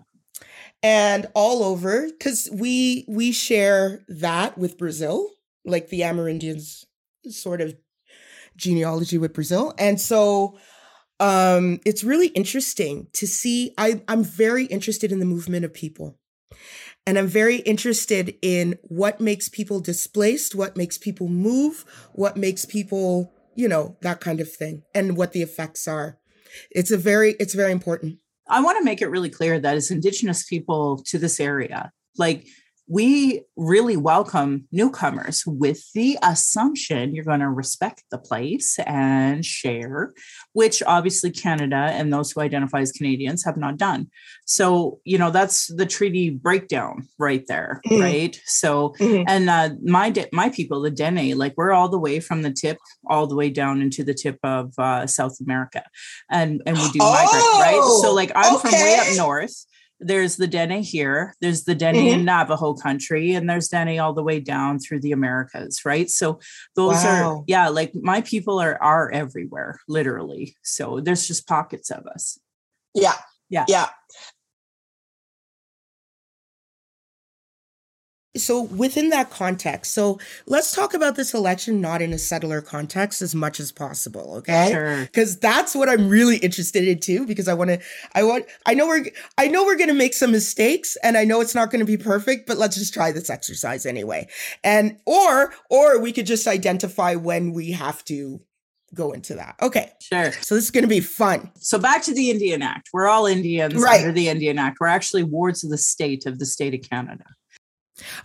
and 0.83 1.27
all 1.33 1.63
over 1.63 2.07
because 2.07 2.49
we 2.51 3.05
we 3.07 3.31
share 3.31 4.03
that 4.07 4.57
with 4.57 4.77
Brazil, 4.77 5.29
like 5.65 5.89
the 5.89 6.01
Amerindians 6.01 6.85
sort 7.29 7.61
of 7.61 7.75
genealogy 8.55 9.17
with 9.17 9.33
Brazil, 9.33 9.73
and 9.77 9.99
so 9.99 10.57
um, 11.21 11.79
it's 11.85 12.03
really 12.03 12.27
interesting 12.29 13.07
to 13.13 13.27
see. 13.27 13.73
I 13.77 14.01
I'm 14.07 14.23
very 14.23 14.65
interested 14.65 15.11
in 15.11 15.19
the 15.19 15.25
movement 15.25 15.63
of 15.63 15.73
people. 15.73 16.17
And 17.07 17.17
I'm 17.17 17.27
very 17.27 17.57
interested 17.57 18.35
in 18.41 18.77
what 18.83 19.19
makes 19.19 19.49
people 19.49 19.79
displaced, 19.79 20.53
what 20.53 20.77
makes 20.77 20.97
people 20.97 21.27
move, 21.27 21.83
what 22.13 22.37
makes 22.37 22.65
people, 22.65 23.33
you 23.55 23.67
know, 23.67 23.97
that 24.01 24.19
kind 24.19 24.39
of 24.39 24.51
thing, 24.51 24.83
and 24.93 25.17
what 25.17 25.31
the 25.31 25.41
effects 25.41 25.87
are. 25.87 26.19
It's 26.69 26.91
a 26.91 26.97
very, 26.97 27.35
it's 27.39 27.55
very 27.55 27.71
important. 27.71 28.19
I 28.47 28.61
want 28.61 28.77
to 28.77 28.83
make 28.83 29.01
it 29.01 29.07
really 29.07 29.29
clear 29.29 29.59
that 29.59 29.75
as 29.75 29.89
Indigenous 29.89 30.43
people 30.45 31.01
to 31.07 31.17
this 31.17 31.39
area, 31.39 31.91
like 32.17 32.45
we 32.91 33.41
really 33.55 33.95
welcome 33.95 34.67
newcomers 34.73 35.45
with 35.47 35.81
the 35.93 36.17
assumption 36.21 37.15
you're 37.15 37.23
going 37.23 37.39
to 37.39 37.49
respect 37.49 38.03
the 38.11 38.17
place 38.17 38.77
and 38.79 39.45
share, 39.45 40.11
which 40.51 40.83
obviously 40.85 41.31
Canada 41.31 41.87
and 41.93 42.11
those 42.11 42.31
who 42.31 42.41
identify 42.41 42.81
as 42.81 42.91
Canadians 42.91 43.45
have 43.45 43.55
not 43.55 43.77
done. 43.77 44.07
So, 44.43 44.99
you 45.05 45.17
know, 45.17 45.31
that's 45.31 45.73
the 45.73 45.85
treaty 45.85 46.31
breakdown 46.31 47.07
right 47.17 47.45
there, 47.47 47.79
mm-hmm. 47.87 48.01
right? 48.01 48.41
So, 48.45 48.93
mm-hmm. 48.99 49.23
and 49.25 49.49
uh, 49.49 49.69
my 49.85 50.13
my 50.33 50.49
people, 50.49 50.81
the 50.81 50.91
Dene, 50.91 51.37
like 51.37 51.53
we're 51.55 51.71
all 51.71 51.87
the 51.87 51.97
way 51.97 52.19
from 52.19 52.41
the 52.41 52.51
tip 52.51 52.77
all 53.07 53.25
the 53.25 53.37
way 53.37 53.49
down 53.49 53.81
into 53.81 54.03
the 54.03 54.13
tip 54.13 54.37
of 54.43 54.73
uh, 54.77 55.07
South 55.07 55.37
America, 55.39 55.83
and 56.29 56.61
and 56.65 56.77
we 56.77 56.89
do 56.91 56.99
oh, 57.01 57.13
migrate, 57.13 57.73
right? 57.73 58.01
So, 58.01 58.13
like 58.13 58.33
I'm 58.35 58.55
okay. 58.55 58.69
from 58.69 58.81
way 58.81 58.97
up 58.99 59.15
north 59.15 59.65
there's 60.01 60.35
the 60.35 60.47
Dene 60.47 60.83
here, 60.83 61.35
there's 61.41 61.63
the 61.63 61.75
Dene 61.75 61.95
mm-hmm. 61.95 62.19
in 62.19 62.25
Navajo 62.25 62.73
country, 62.73 63.33
and 63.33 63.49
there's 63.49 63.69
Dene 63.69 63.99
all 63.99 64.13
the 64.13 64.23
way 64.23 64.39
down 64.39 64.79
through 64.79 64.99
the 64.99 65.11
Americas, 65.11 65.85
right? 65.85 66.09
So 66.09 66.39
those 66.75 67.03
wow. 67.03 67.37
are 67.37 67.43
yeah, 67.47 67.69
like 67.69 67.93
my 67.95 68.21
people 68.21 68.59
are 68.59 68.81
are 68.81 69.11
everywhere, 69.11 69.79
literally. 69.87 70.55
So 70.63 70.99
there's 70.99 71.27
just 71.27 71.47
pockets 71.47 71.91
of 71.91 72.05
us. 72.07 72.39
Yeah. 72.93 73.15
Yeah. 73.49 73.65
Yeah. 73.67 73.89
So, 78.37 78.61
within 78.61 79.09
that 79.09 79.29
context, 79.29 79.93
so 79.93 80.17
let's 80.45 80.71
talk 80.71 80.93
about 80.93 81.17
this 81.17 81.33
election 81.33 81.81
not 81.81 82.01
in 82.01 82.13
a 82.13 82.17
settler 82.17 82.61
context 82.61 83.21
as 83.21 83.35
much 83.35 83.59
as 83.59 83.73
possible, 83.73 84.35
okay? 84.37 85.01
Because 85.01 85.37
that's 85.37 85.75
what 85.75 85.89
I'm 85.89 86.07
really 86.07 86.37
interested 86.37 86.87
in 86.87 86.99
too. 86.99 87.25
Because 87.25 87.49
I 87.49 87.53
want 87.53 87.71
to, 87.71 87.79
I 88.15 88.23
want, 88.23 88.45
I 88.65 88.73
know 88.73 88.87
we're, 88.87 89.05
I 89.37 89.47
know 89.47 89.65
we're 89.65 89.75
going 89.75 89.89
to 89.89 89.93
make 89.93 90.13
some 90.13 90.31
mistakes, 90.31 90.95
and 91.03 91.17
I 91.17 91.25
know 91.25 91.41
it's 91.41 91.53
not 91.53 91.71
going 91.71 91.81
to 91.81 91.85
be 91.85 91.97
perfect, 91.97 92.47
but 92.47 92.57
let's 92.57 92.77
just 92.77 92.93
try 92.93 93.11
this 93.11 93.29
exercise 93.29 93.85
anyway. 93.85 94.29
And 94.63 94.97
or, 95.05 95.53
or 95.69 95.99
we 95.99 96.13
could 96.13 96.25
just 96.25 96.47
identify 96.47 97.15
when 97.15 97.51
we 97.51 97.71
have 97.71 98.01
to 98.05 98.39
go 98.93 99.11
into 99.11 99.35
that. 99.35 99.55
Okay. 99.61 99.91
Sure. 100.01 100.31
So 100.31 100.55
this 100.55 100.65
is 100.65 100.71
going 100.71 100.83
to 100.83 100.89
be 100.89 100.99
fun. 100.99 101.51
So 101.55 101.77
back 101.79 102.03
to 102.03 102.13
the 102.13 102.29
Indian 102.29 102.61
Act. 102.61 102.89
We're 102.93 103.07
all 103.07 103.25
Indians 103.25 103.75
right. 103.75 103.99
under 103.99 104.11
the 104.11 104.29
Indian 104.29 104.57
Act. 104.57 104.77
We're 104.79 104.87
actually 104.87 105.23
wards 105.23 105.63
of 105.63 105.69
the 105.69 105.77
state 105.77 106.25
of 106.25 106.39
the 106.39 106.45
state 106.45 106.73
of 106.73 106.81
Canada. 106.89 107.25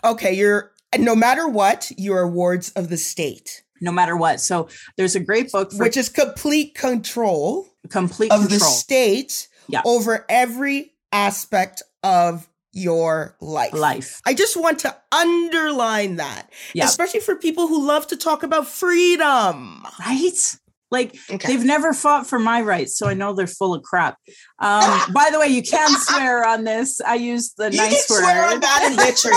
Okay, 0.05 0.33
you're 0.33 0.73
no 0.99 1.15
matter 1.15 1.49
what, 1.49 1.91
you 1.97 2.15
are 2.15 2.29
wards 2.29 2.71
of 2.71 2.89
the 2.89 2.97
state. 2.97 3.63
No 3.81 3.93
matter 3.93 4.17
what. 4.17 4.41
So 4.41 4.69
there's 4.97 5.17
a 5.17 5.21
great 5.21 5.53
book 5.53 5.71
for 5.71 5.85
which 5.85 5.99
is 5.99 6.09
complete 6.09 6.75
control 6.75 7.69
complete 7.91 8.33
of 8.33 8.41
control. 8.41 8.59
the 8.59 8.65
state 8.65 9.49
yeah. 9.69 9.83
over 9.85 10.25
every 10.29 10.95
aspect 11.13 11.83
of 12.03 12.49
your 12.73 13.37
life. 13.41 13.73
Life. 13.73 14.21
I 14.27 14.35
just 14.35 14.57
want 14.57 14.81
to 14.81 14.97
underline 15.13 16.17
that. 16.17 16.51
Yeah. 16.75 16.85
Especially 16.85 17.21
for 17.21 17.37
people 17.37 17.69
who 17.69 17.87
love 17.87 18.07
to 18.09 18.17
talk 18.17 18.43
about 18.43 18.67
freedom. 18.67 19.87
Right? 20.01 20.57
Like 20.91 21.17
okay. 21.31 21.49
they've 21.49 21.65
never 21.65 21.93
fought 21.93 22.27
for 22.27 22.39
my 22.39 22.63
rights, 22.63 22.97
so 22.97 23.09
I 23.09 23.15
know 23.15 23.33
they're 23.33 23.47
full 23.47 23.75
of 23.75 23.83
crap. 23.83 24.19
Um, 24.61 25.13
by 25.13 25.31
the 25.33 25.39
way, 25.39 25.49
you 25.49 25.63
can 25.63 25.89
swear 26.01 26.47
on 26.47 26.65
this. 26.65 27.01
I 27.01 27.17
use 27.17 27.55
the 27.55 27.71
you 27.71 27.79
nice 27.79 28.07
can 28.07 28.17
word. 28.17 28.23
Swear 28.23 28.53
on 28.53 28.61
bad 28.61 28.83
and 28.91 28.97
witchery. 28.97 29.33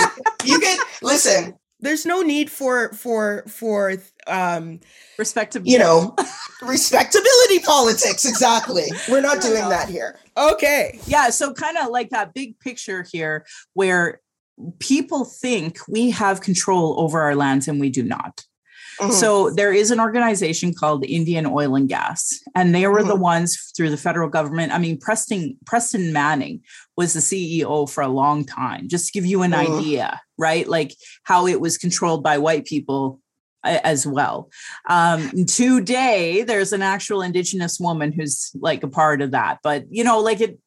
you 0.45 0.59
can 0.59 0.77
listen. 1.01 1.55
There's 1.79 2.05
no 2.05 2.21
need 2.21 2.51
for 2.51 2.93
for 2.93 3.43
for 3.47 3.95
um 4.27 4.79
respectability. 5.17 5.71
You 5.71 5.79
know, 5.79 6.15
respectability 6.61 7.59
politics. 7.59 8.25
Exactly. 8.25 8.85
We're 9.09 9.21
not 9.21 9.41
doing 9.41 9.69
that 9.69 9.89
here. 9.89 10.19
Okay. 10.37 10.99
Yeah. 11.05 11.29
So 11.29 11.53
kind 11.53 11.77
of 11.77 11.89
like 11.89 12.09
that 12.09 12.33
big 12.33 12.59
picture 12.59 13.05
here, 13.09 13.45
where 13.73 14.19
people 14.79 15.25
think 15.25 15.79
we 15.87 16.11
have 16.11 16.41
control 16.41 16.99
over 16.99 17.21
our 17.21 17.35
lands 17.35 17.67
and 17.67 17.79
we 17.79 17.89
do 17.89 18.03
not. 18.03 18.45
Mm-hmm. 18.99 19.11
So 19.11 19.49
there 19.49 19.71
is 19.71 19.91
an 19.91 19.99
organization 19.99 20.73
called 20.73 21.05
Indian 21.05 21.45
Oil 21.45 21.75
and 21.75 21.87
Gas, 21.87 22.37
and 22.53 22.75
they 22.75 22.85
were 22.87 22.99
mm-hmm. 22.99 23.07
the 23.07 23.15
ones 23.15 23.71
through 23.75 23.91
the 23.91 23.97
federal 23.97 24.29
government. 24.29 24.73
I 24.73 24.77
mean, 24.77 24.97
Preston 24.99 25.57
Preston 25.65 26.11
Manning 26.11 26.61
was 26.97 27.13
the 27.13 27.19
CEO 27.19 27.89
for 27.89 28.01
a 28.01 28.09
long 28.09 28.43
time. 28.43 28.89
Just 28.89 29.07
to 29.07 29.11
give 29.13 29.25
you 29.25 29.41
an 29.41 29.51
mm-hmm. 29.51 29.79
idea, 29.79 30.21
right? 30.37 30.67
Like 30.67 30.95
how 31.23 31.47
it 31.47 31.61
was 31.61 31.77
controlled 31.77 32.23
by 32.23 32.37
white 32.37 32.65
people 32.65 33.21
as 33.63 34.05
well. 34.05 34.49
Um, 34.89 35.31
today, 35.45 36.43
there's 36.43 36.73
an 36.73 36.81
actual 36.81 37.21
Indigenous 37.21 37.79
woman 37.79 38.11
who's 38.11 38.51
like 38.55 38.83
a 38.83 38.87
part 38.87 39.21
of 39.21 39.31
that, 39.31 39.59
but 39.63 39.85
you 39.89 40.03
know, 40.03 40.19
like 40.19 40.41
it 40.41 40.59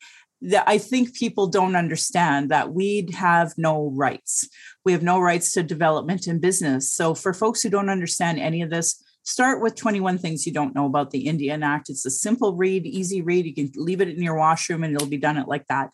I 0.66 0.78
think 0.78 1.14
people 1.14 1.46
don't 1.46 1.76
understand 1.76 2.50
that 2.50 2.72
we'd 2.72 3.14
have 3.14 3.54
no 3.56 3.92
rights. 3.94 4.48
We 4.84 4.92
have 4.92 5.02
no 5.02 5.20
rights 5.20 5.52
to 5.52 5.62
development 5.62 6.26
and 6.26 6.40
business. 6.40 6.92
So 6.92 7.14
for 7.14 7.32
folks 7.32 7.62
who 7.62 7.70
don't 7.70 7.90
understand 7.90 8.38
any 8.38 8.62
of 8.62 8.70
this, 8.70 9.02
start 9.24 9.62
with 9.62 9.76
21 9.76 10.18
things 10.18 10.46
you 10.46 10.52
don't 10.52 10.74
know 10.74 10.86
about 10.86 11.10
the 11.10 11.26
Indian 11.26 11.62
Act. 11.62 11.88
It's 11.88 12.06
a 12.06 12.10
simple 12.10 12.56
read, 12.56 12.86
easy 12.86 13.22
read. 13.22 13.46
You 13.46 13.54
can 13.54 13.70
leave 13.76 14.00
it 14.00 14.08
in 14.08 14.22
your 14.22 14.36
washroom 14.36 14.82
and 14.82 14.94
it'll 14.94 15.08
be 15.08 15.16
done 15.16 15.36
it 15.36 15.48
like 15.48 15.66
that. 15.68 15.90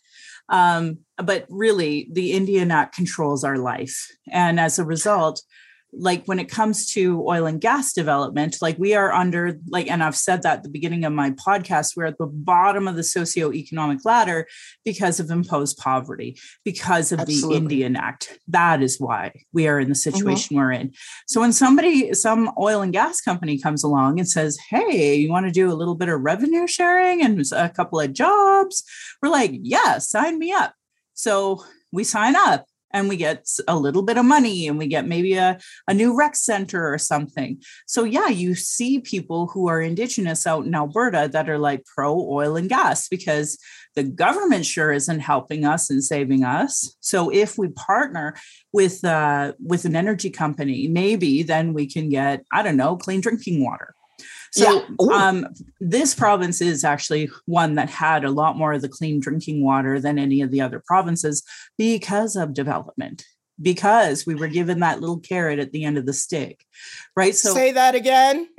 Um, 0.48 0.98
but 1.16 1.44
really, 1.50 2.08
the 2.10 2.32
Indian 2.32 2.70
Act 2.70 2.94
controls 2.94 3.44
our 3.44 3.58
life. 3.58 4.08
And 4.30 4.58
as 4.58 4.78
a 4.78 4.84
result, 4.84 5.42
like 5.92 6.24
when 6.26 6.38
it 6.38 6.50
comes 6.50 6.92
to 6.92 7.24
oil 7.26 7.46
and 7.46 7.60
gas 7.60 7.92
development 7.94 8.58
like 8.60 8.78
we 8.78 8.94
are 8.94 9.12
under 9.12 9.58
like 9.68 9.90
and 9.90 10.02
i've 10.02 10.16
said 10.16 10.42
that 10.42 10.58
at 10.58 10.62
the 10.62 10.68
beginning 10.68 11.04
of 11.04 11.12
my 11.12 11.30
podcast 11.30 11.96
we're 11.96 12.04
at 12.04 12.18
the 12.18 12.26
bottom 12.26 12.86
of 12.86 12.94
the 12.94 13.02
socioeconomic 13.02 14.04
ladder 14.04 14.46
because 14.84 15.18
of 15.18 15.30
imposed 15.30 15.78
poverty 15.78 16.38
because 16.64 17.10
of 17.10 17.20
Absolutely. 17.20 17.48
the 17.48 17.56
indian 17.56 17.96
act 17.96 18.38
that 18.46 18.82
is 18.82 19.00
why 19.00 19.32
we 19.52 19.66
are 19.66 19.80
in 19.80 19.88
the 19.88 19.94
mm-hmm. 19.94 20.16
situation 20.16 20.56
mm-hmm. 20.56 20.64
we're 20.64 20.72
in 20.72 20.92
so 21.26 21.40
when 21.40 21.52
somebody 21.52 22.12
some 22.12 22.50
oil 22.58 22.82
and 22.82 22.92
gas 22.92 23.20
company 23.20 23.58
comes 23.58 23.82
along 23.82 24.18
and 24.18 24.28
says 24.28 24.58
hey 24.68 25.14
you 25.14 25.30
want 25.30 25.46
to 25.46 25.52
do 25.52 25.72
a 25.72 25.74
little 25.74 25.94
bit 25.94 26.10
of 26.10 26.20
revenue 26.20 26.66
sharing 26.66 27.22
and 27.22 27.42
a 27.52 27.70
couple 27.70 27.98
of 27.98 28.12
jobs 28.12 28.84
we're 29.22 29.30
like 29.30 29.52
yeah 29.62 29.96
sign 29.96 30.38
me 30.38 30.52
up 30.52 30.74
so 31.14 31.64
we 31.92 32.04
sign 32.04 32.36
up 32.36 32.66
and 32.92 33.08
we 33.08 33.16
get 33.16 33.46
a 33.66 33.76
little 33.76 34.02
bit 34.02 34.18
of 34.18 34.24
money 34.24 34.66
and 34.66 34.78
we 34.78 34.86
get 34.86 35.06
maybe 35.06 35.34
a, 35.34 35.58
a 35.86 35.94
new 35.94 36.16
rec 36.16 36.36
center 36.36 36.92
or 36.92 36.98
something. 36.98 37.60
So, 37.86 38.04
yeah, 38.04 38.28
you 38.28 38.54
see 38.54 39.00
people 39.00 39.48
who 39.48 39.68
are 39.68 39.80
Indigenous 39.80 40.46
out 40.46 40.64
in 40.66 40.74
Alberta 40.74 41.28
that 41.32 41.48
are 41.48 41.58
like 41.58 41.84
pro 41.84 42.14
oil 42.28 42.56
and 42.56 42.68
gas 42.68 43.08
because 43.08 43.58
the 43.94 44.04
government 44.04 44.64
sure 44.64 44.92
isn't 44.92 45.20
helping 45.20 45.64
us 45.64 45.90
and 45.90 46.02
saving 46.02 46.44
us. 46.44 46.96
So, 47.00 47.30
if 47.30 47.58
we 47.58 47.68
partner 47.68 48.34
with 48.72 49.04
uh, 49.04 49.52
with 49.58 49.84
an 49.84 49.96
energy 49.96 50.30
company, 50.30 50.88
maybe 50.88 51.42
then 51.42 51.72
we 51.72 51.86
can 51.86 52.08
get, 52.08 52.44
I 52.52 52.62
don't 52.62 52.76
know, 52.76 52.96
clean 52.96 53.20
drinking 53.20 53.62
water 53.62 53.94
so 54.52 54.84
yeah. 55.00 55.28
um, 55.28 55.46
this 55.80 56.14
province 56.14 56.60
is 56.60 56.84
actually 56.84 57.30
one 57.46 57.74
that 57.74 57.90
had 57.90 58.24
a 58.24 58.30
lot 58.30 58.56
more 58.56 58.72
of 58.72 58.82
the 58.82 58.88
clean 58.88 59.20
drinking 59.20 59.62
water 59.64 60.00
than 60.00 60.18
any 60.18 60.40
of 60.40 60.50
the 60.50 60.60
other 60.60 60.82
provinces 60.86 61.42
because 61.76 62.36
of 62.36 62.54
development 62.54 63.24
because 63.60 64.24
we 64.24 64.36
were 64.36 64.46
given 64.46 64.80
that 64.80 65.00
little 65.00 65.18
carrot 65.18 65.58
at 65.58 65.72
the 65.72 65.84
end 65.84 65.98
of 65.98 66.06
the 66.06 66.12
stick 66.12 66.64
right? 67.18 67.34
So 67.34 67.52
say 67.52 67.72
that 67.72 67.94
again. 67.94 68.48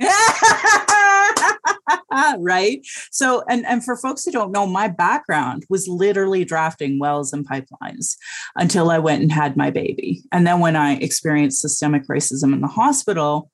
Right? 2.38 2.80
So 3.10 3.42
and 3.48 3.64
and 3.66 3.84
for 3.84 3.96
folks 3.96 4.24
who 4.24 4.30
don't 4.30 4.52
know 4.52 4.66
my 4.66 4.88
background 4.88 5.64
was 5.68 5.88
literally 5.88 6.44
drafting 6.44 6.98
wells 6.98 7.32
and 7.32 7.48
pipelines 7.48 8.16
until 8.56 8.90
i 8.90 8.98
went 8.98 9.22
and 9.22 9.32
had 9.32 9.56
my 9.56 9.70
baby. 9.70 10.22
And 10.32 10.46
then 10.46 10.60
when 10.60 10.76
i 10.76 10.94
experienced 10.96 11.60
systemic 11.60 12.06
racism 12.06 12.52
in 12.52 12.60
the 12.60 12.68
hospital 12.68 13.50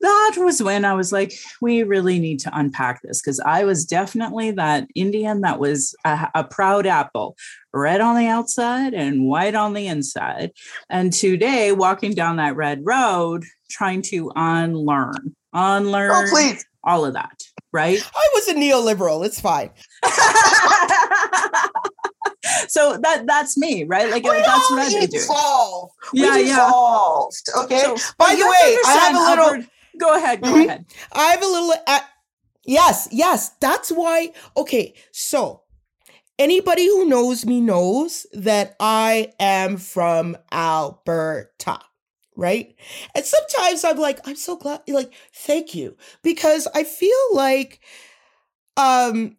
that 0.00 0.36
was 0.38 0.62
when 0.62 0.84
I 0.84 0.94
was 0.94 1.12
like, 1.12 1.32
we 1.60 1.82
really 1.82 2.18
need 2.18 2.40
to 2.40 2.58
unpack 2.58 3.02
this 3.02 3.20
because 3.20 3.40
I 3.40 3.64
was 3.64 3.84
definitely 3.84 4.52
that 4.52 4.88
Indian 4.94 5.42
that 5.42 5.58
was 5.58 5.94
a, 6.04 6.28
a, 6.34 6.44
proud 6.44 6.86
apple, 6.86 7.36
red 7.72 8.00
on 8.00 8.16
the 8.16 8.26
outside 8.26 8.94
and 8.94 9.26
white 9.26 9.54
on 9.54 9.74
the 9.74 9.86
inside. 9.86 10.52
And 10.88 11.12
today, 11.12 11.72
walking 11.72 12.14
down 12.14 12.36
that 12.36 12.56
red 12.56 12.80
road, 12.84 13.44
trying 13.70 14.02
to 14.02 14.32
unlearn, 14.34 15.36
unlearn 15.52 16.28
oh, 16.32 16.54
all 16.82 17.04
of 17.04 17.12
that, 17.14 17.42
right? 17.72 18.02
I 18.14 18.28
was 18.34 18.48
a 18.48 18.54
neoliberal. 18.54 19.26
It's 19.26 19.40
fine. 19.40 19.70
so 22.68 22.96
that 23.02 23.24
that's 23.26 23.58
me, 23.58 23.84
right? 23.84 24.10
Like 24.10 24.24
we 24.24 24.30
that's 24.30 24.70
what 24.70 24.80
I've 24.80 24.92
been 24.92 25.10
doing. 25.10 25.26
Yeah, 26.14 26.38
yeah. 26.38 26.70
Okay. 27.64 27.80
So, 27.80 27.96
By 28.16 28.34
the 28.34 28.46
way, 28.46 28.78
I 28.86 28.98
have 29.02 29.14
a 29.14 29.18
little. 29.18 29.44
Upward, 29.44 29.68
Go 29.98 30.16
ahead. 30.16 30.42
Go 30.42 30.50
mm-hmm. 30.50 30.68
ahead. 30.68 30.86
I 31.12 31.30
have 31.30 31.42
a 31.42 31.46
little. 31.46 31.74
Uh, 31.86 32.00
yes, 32.64 33.08
yes. 33.10 33.50
That's 33.60 33.90
why. 33.90 34.32
Okay. 34.56 34.94
So 35.12 35.62
anybody 36.38 36.86
who 36.86 37.04
knows 37.04 37.44
me 37.44 37.60
knows 37.60 38.26
that 38.32 38.74
I 38.80 39.32
am 39.38 39.76
from 39.76 40.36
Alberta. 40.50 41.78
Right. 42.36 42.74
And 43.14 43.24
sometimes 43.24 43.84
I'm 43.84 43.98
like, 43.98 44.26
I'm 44.26 44.36
so 44.36 44.56
glad, 44.56 44.80
like, 44.88 45.12
thank 45.34 45.74
you. 45.74 45.96
Because 46.22 46.66
I 46.74 46.84
feel 46.84 47.34
like 47.34 47.80
um 48.76 49.36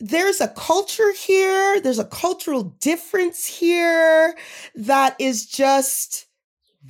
there's 0.00 0.40
a 0.40 0.48
culture 0.48 1.12
here, 1.12 1.80
there's 1.80 2.00
a 2.00 2.04
cultural 2.04 2.64
difference 2.80 3.46
here 3.46 4.36
that 4.74 5.14
is 5.20 5.46
just 5.46 6.26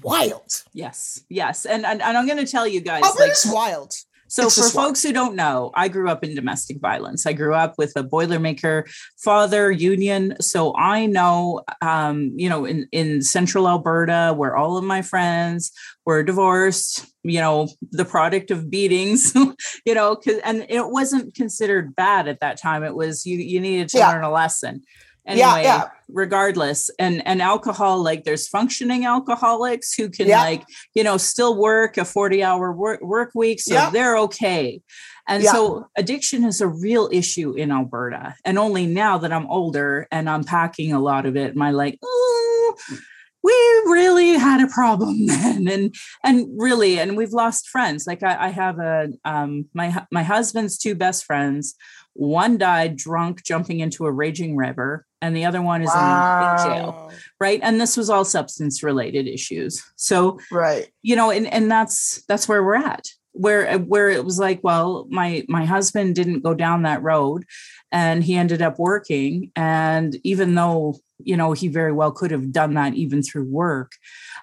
wild. 0.02 0.64
Yes, 0.72 1.22
yes, 1.28 1.66
and 1.66 1.85
and, 1.85 2.02
and 2.02 2.16
I'm 2.16 2.26
going 2.26 2.44
to 2.44 2.50
tell 2.50 2.66
you 2.66 2.81
guys, 2.81 3.02
Alberta's 3.02 3.46
like, 3.46 3.55
wild. 3.55 3.94
So, 4.33 4.46
it's 4.46 4.57
for 4.57 4.74
folks 4.74 5.02
who 5.02 5.12
don't 5.12 5.37
know, 5.37 5.72
I 5.74 5.88
grew 5.88 6.09
up 6.09 6.24
in 6.24 6.35
domestic 6.35 6.81
violence. 6.81 7.26
I 7.26 7.35
grew 7.35 7.55
up 7.55 7.74
with 7.76 7.92
a 7.96 8.02
Boilermaker 8.02 8.90
father 9.18 9.70
union. 9.70 10.37
So 10.40 10.74
I 10.74 11.05
know, 11.05 11.61
um, 11.83 12.33
you 12.35 12.48
know, 12.48 12.64
in, 12.64 12.88
in 12.92 13.20
central 13.20 13.68
Alberta, 13.68 14.33
where 14.35 14.57
all 14.57 14.78
of 14.78 14.85
my 14.85 15.02
friends 15.02 15.70
were 16.07 16.22
divorced, 16.22 17.05
you 17.22 17.40
know, 17.40 17.68
the 17.90 18.07
product 18.07 18.50
of 18.50 18.70
beatings, 18.70 19.35
you 19.85 19.94
know, 19.94 20.16
because 20.16 20.40
and 20.44 20.64
it 20.70 20.88
wasn't 20.88 21.35
considered 21.35 21.94
bad 21.94 22.26
at 22.26 22.40
that 22.40 22.59
time. 22.59 22.85
It 22.85 22.94
was 22.94 23.26
you, 23.26 23.37
you 23.37 23.61
needed 23.61 23.90
to 23.90 23.98
yeah. 23.98 24.12
learn 24.12 24.24
a 24.24 24.33
lesson 24.33 24.83
anyway 25.27 25.41
yeah, 25.41 25.59
yeah. 25.63 25.89
regardless. 26.09 26.91
And 26.99 27.27
and 27.27 27.43
alcohol 27.43 28.03
like 28.03 28.25
there's 28.25 28.49
functioning 28.49 29.05
alcoholics 29.05 29.95
who 29.95 30.09
can 30.09 30.29
yeah. 30.29 30.41
like 30.41 30.65
you 30.95 31.05
know 31.05 31.17
still 31.17 31.57
work 31.57 31.97
a 31.97 32.05
40 32.05 32.43
hour 32.43 32.73
work, 32.73 33.01
work 33.03 33.31
week 33.35 33.61
so 33.61 33.75
yeah. 33.75 33.91
they're 33.91 34.17
okay. 34.19 34.81
And 35.29 35.45
so 35.45 35.87
addiction 35.97 36.45
is 36.45 36.61
a 36.61 36.67
real 36.67 37.09
issue 37.13 37.53
in 37.53 37.71
alberta 37.71 38.35
and 38.45 38.59
only 38.59 38.87
now 38.87 39.19
that 39.19 39.33
i'm 39.33 39.47
older 39.47 40.09
and 40.11 40.29
unpacking 40.29 40.93
a 40.93 40.99
lot 40.99 41.27
of 41.27 41.37
it 41.37 41.55
my 41.55 41.71
like 41.71 41.97
we 43.43 43.53
really 43.87 44.35
had 44.35 44.63
a 44.63 44.69
problem 44.69 45.27
then. 45.27 45.69
And 45.69 45.95
and 46.25 46.49
really 46.57 46.99
and 46.99 47.17
we've 47.17 47.33
lost 47.33 47.69
friends. 47.69 48.07
Like 48.07 48.23
i, 48.23 48.47
I 48.47 48.49
have 48.49 48.79
a 48.79 49.09
um 49.25 49.67
my 49.75 50.05
my 50.11 50.23
husband's 50.23 50.79
two 50.79 50.95
best 50.95 51.25
friends. 51.25 51.75
One 52.15 52.59
died 52.59 52.97
drunk 52.97 53.43
jumping 53.45 53.81
into 53.81 54.07
a 54.07 54.13
raging 54.13 54.57
river 54.57 55.07
and 55.23 55.35
the 55.35 55.47
other 55.47 55.63
one 55.63 55.81
is 55.81 55.89
wow. 55.89 56.57
in, 56.59 56.73
in, 56.73 56.83
jail 56.83 57.13
right? 57.43 57.59
And 57.65 57.81
this 57.81 57.97
was 57.97 58.09
all 58.09 58.25
substance 58.25 58.85
related 58.85 59.27
issues. 59.27 59.83
So 59.97 60.39
right. 60.53 60.89
you 61.03 61.17
know 61.17 61.31
and 61.31 61.47
and 61.53 61.71
that's 61.71 62.23
that's 62.29 62.49
where 62.49 62.63
we're 62.63 62.77
at 62.77 63.09
where 63.33 63.79
where 63.79 64.11
it 64.11 64.25
was 64.25 64.39
like 64.39 64.61
well 64.63 65.07
my 65.11 65.45
my 65.49 65.65
husband 65.65 66.15
didn't 66.15 66.45
go 66.45 66.55
down 66.55 66.83
that 66.83 67.03
road 67.03 67.45
and 67.91 68.23
he 68.23 68.37
ended 68.37 68.63
up 68.63 68.79
working. 68.79 69.51
And 69.57 70.17
even 70.23 70.55
though 70.55 70.97
you 71.19 71.37
know 71.37 71.53
he 71.53 71.67
very 71.67 71.93
well 71.93 72.13
could 72.13 72.31
have 72.31 72.53
done 72.53 72.75
that 72.75 72.95
even 72.95 73.23
through 73.23 73.45
work 73.45 73.93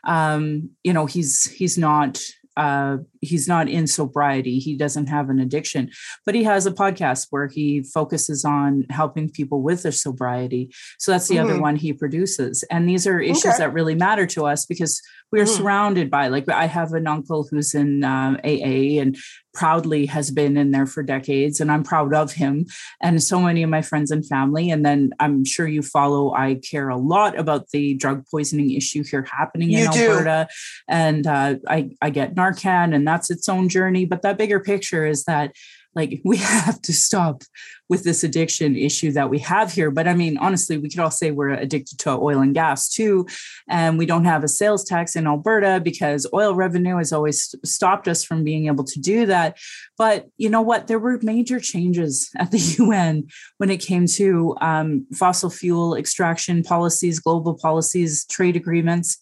um 0.05 0.69
you 0.81 0.93
know 0.93 1.05
he's 1.05 1.43
he's 1.51 1.77
not 1.77 2.17
uh, 2.55 2.97
he's 3.21 3.47
not 3.47 3.69
in 3.69 3.87
sobriety. 3.87 4.59
He 4.59 4.75
doesn't 4.75 5.07
have 5.07 5.29
an 5.29 5.39
addiction, 5.39 5.91
but 6.25 6.35
he 6.35 6.43
has 6.43 6.65
a 6.65 6.71
podcast 6.71 7.27
where 7.29 7.47
he 7.47 7.83
focuses 7.83 8.45
on 8.45 8.85
helping 8.89 9.29
people 9.29 9.61
with 9.61 9.83
their 9.83 9.91
sobriety. 9.91 10.73
So 10.97 11.11
that's 11.11 11.27
the 11.27 11.35
mm-hmm. 11.35 11.49
other 11.49 11.61
one 11.61 11.75
he 11.75 11.93
produces. 11.93 12.63
And 12.71 12.87
these 12.87 13.07
are 13.07 13.19
issues 13.19 13.45
okay. 13.45 13.57
that 13.59 13.73
really 13.73 13.95
matter 13.95 14.25
to 14.27 14.45
us 14.45 14.65
because 14.65 15.01
we're 15.31 15.43
mm-hmm. 15.43 15.61
surrounded 15.61 16.09
by, 16.09 16.27
like, 16.29 16.49
I 16.49 16.65
have 16.65 16.93
an 16.93 17.07
uncle 17.07 17.47
who's 17.49 17.75
in 17.75 18.03
uh, 18.03 18.37
AA 18.43 18.99
and 18.99 19.17
proudly 19.53 20.05
has 20.05 20.31
been 20.31 20.57
in 20.57 20.71
there 20.71 20.85
for 20.85 21.03
decades, 21.03 21.59
and 21.59 21.71
I'm 21.71 21.83
proud 21.83 22.13
of 22.13 22.33
him. 22.33 22.65
And 23.01 23.21
so 23.21 23.39
many 23.39 23.61
of 23.61 23.69
my 23.69 23.81
friends 23.81 24.09
and 24.09 24.25
family. 24.25 24.69
And 24.71 24.85
then 24.85 25.11
I'm 25.19 25.43
sure 25.43 25.67
you 25.67 25.81
follow, 25.81 26.33
I 26.33 26.55
care 26.55 26.89
a 26.89 26.97
lot 26.97 27.37
about 27.37 27.69
the 27.69 27.95
drug 27.95 28.25
poisoning 28.31 28.71
issue 28.71 29.03
here 29.03 29.25
happening 29.29 29.69
you 29.69 29.85
in 29.85 29.91
do. 29.91 30.11
Alberta. 30.11 30.47
And 30.87 31.27
uh, 31.27 31.55
I, 31.67 31.89
I 32.01 32.09
get 32.09 32.35
Narcan, 32.35 32.95
and 32.95 33.07
that's 33.09 33.31
its 33.31 33.49
own 33.49 33.67
journey. 33.67 34.05
But 34.05 34.21
that 34.21 34.37
bigger 34.37 34.59
picture 34.59 35.05
is 35.05 35.25
that 35.25 35.53
like 35.95 36.21
we 36.25 36.37
have 36.37 36.81
to 36.83 36.93
stop 36.93 37.43
with 37.89 38.03
this 38.03 38.23
addiction 38.23 38.75
issue 38.75 39.11
that 39.11 39.29
we 39.29 39.39
have 39.39 39.73
here. 39.73 39.89
But 39.89 40.07
i 40.07 40.13
mean 40.13 40.37
honestly 40.37 40.77
we 40.77 40.89
could 40.89 40.99
all 40.99 41.11
say 41.11 41.31
we're 41.31 41.49
addicted 41.49 41.97
to 41.99 42.11
oil 42.11 42.39
and 42.39 42.53
gas 42.53 42.87
too. 42.89 43.25
And 43.67 43.97
we 43.97 44.05
don't 44.05 44.25
have 44.25 44.43
a 44.43 44.47
sales 44.47 44.83
tax 44.83 45.15
in 45.15 45.27
alberta 45.27 45.81
because 45.83 46.27
oil 46.33 46.53
revenue 46.53 46.97
has 46.97 47.11
always 47.11 47.55
stopped 47.65 48.07
us 48.07 48.23
from 48.23 48.43
being 48.43 48.67
able 48.67 48.83
to 48.83 48.99
do 48.99 49.25
that. 49.25 49.57
But 49.97 50.27
you 50.37 50.49
know 50.49 50.61
what? 50.61 50.87
There 50.87 50.99
were 50.99 51.19
major 51.21 51.59
changes 51.59 52.29
at 52.37 52.51
the 52.51 52.59
un 52.79 53.27
when 53.57 53.69
it 53.69 53.81
came 53.81 54.05
to 54.05 54.55
um, 54.61 55.07
fossil 55.15 55.49
fuel 55.49 55.95
extraction 55.95 56.63
policies 56.63 57.19
global 57.19 57.55
policies 57.55 58.25
trade 58.25 58.55
agreements 58.55 59.17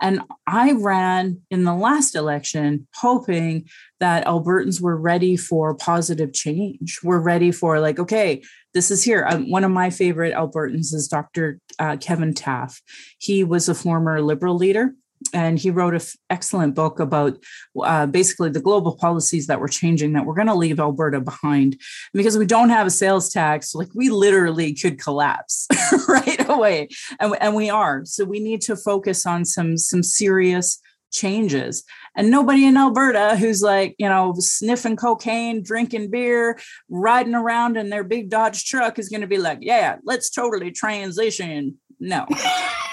and 0.00 0.22
I 0.46 0.72
ran 0.72 1.40
in 1.50 1.64
the 1.64 1.74
last 1.74 2.14
election 2.14 2.86
hoping 2.96 3.68
that 4.00 4.26
Albertans 4.26 4.80
were 4.80 4.96
ready 4.96 5.36
for 5.36 5.74
positive 5.74 6.32
change. 6.32 7.00
We're 7.02 7.20
ready 7.20 7.52
for, 7.52 7.80
like, 7.80 7.98
okay, 7.98 8.42
this 8.72 8.90
is 8.90 9.02
here. 9.02 9.26
Um, 9.28 9.50
one 9.50 9.64
of 9.64 9.70
my 9.70 9.90
favorite 9.90 10.34
Albertans 10.34 10.94
is 10.94 11.08
Dr. 11.08 11.60
Uh, 11.78 11.96
Kevin 11.96 12.34
Taft. 12.34 12.82
He 13.18 13.44
was 13.44 13.68
a 13.68 13.74
former 13.74 14.22
Liberal 14.22 14.56
leader 14.56 14.94
and 15.32 15.58
he 15.58 15.70
wrote 15.70 15.94
an 15.94 16.00
f- 16.00 16.16
excellent 16.28 16.74
book 16.74 17.00
about 17.00 17.38
uh, 17.82 18.06
basically 18.06 18.50
the 18.50 18.60
global 18.60 18.96
policies 18.96 19.46
that 19.46 19.60
were 19.60 19.68
changing 19.68 20.12
that 20.12 20.24
we're 20.24 20.34
going 20.34 20.46
to 20.46 20.54
leave 20.54 20.80
alberta 20.80 21.20
behind. 21.20 21.80
Because 22.12 22.38
we 22.38 22.46
don't 22.46 22.70
have 22.70 22.86
a 22.86 22.90
sales 22.90 23.30
tax 23.30 23.74
like 23.74 23.88
we 23.94 24.10
literally 24.10 24.74
could 24.74 25.00
collapse 25.00 25.66
right 26.08 26.48
away. 26.48 26.88
And, 27.18 27.36
and 27.40 27.54
we 27.54 27.70
are. 27.70 28.04
So 28.04 28.24
we 28.24 28.40
need 28.40 28.60
to 28.62 28.76
focus 28.76 29.26
on 29.26 29.44
some 29.44 29.76
some 29.76 30.02
serious 30.02 30.80
changes. 31.12 31.84
And 32.16 32.30
nobody 32.30 32.66
in 32.66 32.76
alberta 32.76 33.36
who's 33.36 33.62
like 33.62 33.94
you 33.98 34.08
know 34.08 34.34
sniffing 34.38 34.96
cocaine 34.96 35.62
drinking 35.62 36.10
beer 36.10 36.58
riding 36.88 37.34
around 37.34 37.76
in 37.76 37.90
their 37.90 38.04
big 38.04 38.30
dodge 38.30 38.64
truck 38.64 38.98
is 38.98 39.08
going 39.08 39.20
to 39.20 39.26
be 39.26 39.38
like 39.38 39.58
yeah 39.60 39.96
let's 40.04 40.30
totally 40.30 40.70
transition. 40.70 41.78
No 41.98 42.26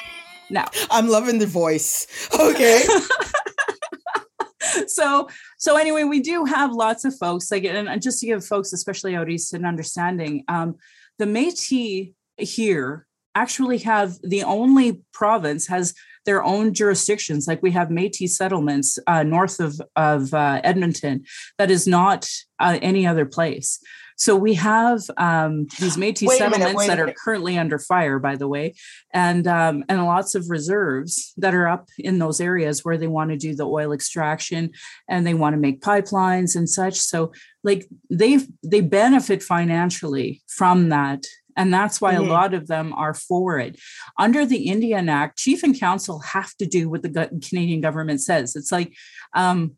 no. 0.50 0.64
I'm 0.90 1.08
loving 1.08 1.40
the 1.40 1.46
voice. 1.46 2.08
Okay. 2.40 2.84
so 4.88 5.28
so 5.58 5.78
anyway, 5.78 6.04
we 6.04 6.20
do 6.20 6.46
have 6.46 6.72
lots 6.72 7.06
of 7.06 7.18
folks 7.18 7.52
like 7.52 7.64
and 7.64 8.02
just 8.02 8.20
to 8.20 8.26
give 8.28 8.46
folks, 8.46 8.74
especially 8.74 9.16
out 9.16 9.30
east, 9.30 9.54
an 9.54 9.66
understanding. 9.66 10.44
Um, 10.48 10.76
the 11.18 11.26
Métis 11.26 12.14
here 12.38 13.08
actually 13.36 13.80
have 13.80 14.18
the 14.24 14.44
only 14.44 15.02
province 15.14 15.68
has 15.68 15.94
their 16.28 16.44
own 16.44 16.74
jurisdictions. 16.74 17.48
Like 17.48 17.63
we 17.63 17.72
have 17.72 17.88
Métis 17.88 18.32
settlements 18.32 19.00
uh, 19.08 19.24
north 19.24 19.60
of 19.60 19.82
of 19.96 20.34
uh, 20.34 20.62
Edmonton 20.63 21.26
that 21.58 21.72
is 21.72 21.88
not 21.88 22.30
uh, 22.60 22.78
any 22.84 23.08
other 23.08 23.26
place. 23.26 23.80
So 24.20 24.36
we 24.36 24.56
have 24.56 25.02
um, 25.18 25.68
these 25.80 25.96
Métis 25.96 26.28
settlements 26.32 26.74
minute, 26.74 26.88
that 26.88 27.00
are 27.00 27.13
currently 27.13 27.56
under 27.58 27.78
fire, 27.78 28.18
by 28.18 28.36
the 28.36 28.48
way, 28.48 28.74
and 29.13 29.48
um, 29.48 29.86
and 29.88 30.04
lots 30.06 30.34
of 30.34 30.50
reserves 30.50 31.34
that 31.38 31.54
are 31.54 31.68
up 31.68 31.88
in 32.00 32.18
those 32.18 32.42
areas 32.42 32.84
where 32.84 32.98
they 32.98 33.08
want 33.08 33.30
to 33.30 33.38
do 33.38 33.56
the 33.56 33.68
oil 33.68 33.94
extraction 33.94 34.72
and 35.08 35.26
they 35.26 35.36
want 35.36 35.54
to 35.54 35.60
make 35.60 35.82
pipelines 35.82 36.56
and 36.56 36.68
such. 36.68 37.00
So 37.00 37.32
like 37.63 37.88
they 38.10 38.40
they 38.63 38.82
benefit 38.82 39.44
financially 39.44 40.42
from 40.48 40.90
that 40.90 41.24
and 41.58 41.74
that's 41.74 42.00
why 42.00 42.13
mm-hmm. 42.13 42.30
a 42.30 42.32
lot 42.32 42.54
of 42.54 42.67
them 42.67 42.93
are 42.93 43.13
for 43.13 43.60
it. 43.60 43.80
Under 44.17 44.46
the 44.46 44.70
Indian 44.70 45.10
Act, 45.10 45.38
chief 45.38 45.63
and 45.63 45.78
council 45.78 46.20
have 46.20 46.56
to 46.58 46.65
do 46.65 46.89
what 46.89 47.02
the 47.02 47.41
Canadian 47.50 47.82
government 47.82 48.22
says. 48.22 48.56
It's 48.56 48.72
like 48.72 48.96
um, 49.34 49.74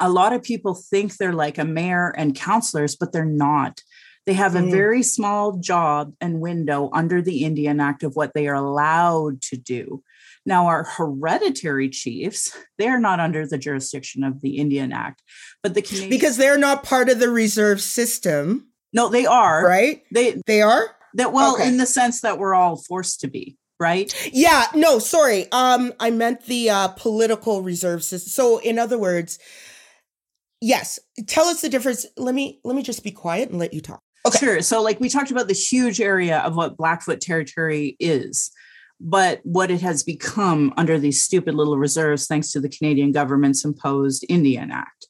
a 0.00 0.10
lot 0.10 0.32
of 0.32 0.42
people 0.42 0.74
think 0.74 1.16
they're 1.16 1.32
like 1.32 1.58
a 1.58 1.64
mayor 1.64 2.12
and 2.16 2.34
councillors, 2.34 2.96
but 2.96 3.12
they're 3.12 3.24
not. 3.24 3.82
They 4.24 4.34
have 4.34 4.56
a 4.56 4.60
mm. 4.60 4.72
very 4.72 5.04
small 5.04 5.58
job 5.58 6.12
and 6.20 6.40
window 6.40 6.90
under 6.92 7.22
the 7.22 7.44
Indian 7.44 7.78
Act 7.78 8.02
of 8.02 8.16
what 8.16 8.32
they 8.34 8.48
are 8.48 8.54
allowed 8.54 9.40
to 9.42 9.56
do. 9.56 10.02
Now, 10.44 10.66
our 10.66 10.84
hereditary 10.84 11.88
chiefs, 11.90 12.56
they're 12.78 13.00
not 13.00 13.20
under 13.20 13.46
the 13.46 13.58
jurisdiction 13.58 14.24
of 14.24 14.40
the 14.40 14.58
Indian 14.58 14.92
Act, 14.92 15.22
but 15.62 15.74
the 15.74 15.82
Canadian- 15.82 16.10
because 16.10 16.36
they're 16.36 16.58
not 16.58 16.82
part 16.82 17.08
of 17.08 17.20
the 17.20 17.30
reserve 17.30 17.80
system. 17.80 18.68
No, 18.92 19.08
they 19.08 19.26
are. 19.26 19.64
Right? 19.64 20.02
They 20.12 20.40
they 20.46 20.62
are? 20.62 20.96
That 21.14 21.32
well, 21.32 21.54
okay. 21.54 21.68
in 21.68 21.78
the 21.78 21.86
sense 21.86 22.20
that 22.20 22.38
we're 22.38 22.54
all 22.54 22.76
forced 22.76 23.20
to 23.20 23.28
be 23.28 23.56
right 23.78 24.30
yeah 24.32 24.66
no 24.74 24.98
sorry 24.98 25.50
um 25.52 25.92
i 26.00 26.10
meant 26.10 26.44
the 26.46 26.70
uh 26.70 26.88
political 26.88 27.62
reserve 27.62 28.02
system 28.02 28.30
so 28.30 28.58
in 28.58 28.78
other 28.78 28.98
words 28.98 29.38
yes 30.60 30.98
tell 31.26 31.46
us 31.46 31.60
the 31.60 31.68
difference 31.68 32.06
let 32.16 32.34
me 32.34 32.60
let 32.64 32.74
me 32.74 32.82
just 32.82 33.04
be 33.04 33.10
quiet 33.10 33.50
and 33.50 33.58
let 33.58 33.74
you 33.74 33.80
talk 33.80 34.00
okay 34.26 34.38
sure 34.38 34.62
so 34.62 34.82
like 34.82 34.98
we 34.98 35.08
talked 35.08 35.30
about 35.30 35.46
the 35.48 35.54
huge 35.54 36.00
area 36.00 36.38
of 36.38 36.56
what 36.56 36.76
blackfoot 36.76 37.20
territory 37.20 37.96
is 38.00 38.50
but 38.98 39.40
what 39.42 39.70
it 39.70 39.82
has 39.82 40.02
become 40.02 40.72
under 40.78 40.98
these 40.98 41.22
stupid 41.22 41.54
little 41.54 41.76
reserves 41.76 42.26
thanks 42.26 42.52
to 42.52 42.60
the 42.60 42.70
canadian 42.70 43.12
government's 43.12 43.62
imposed 43.62 44.24
indian 44.30 44.70
act 44.70 45.06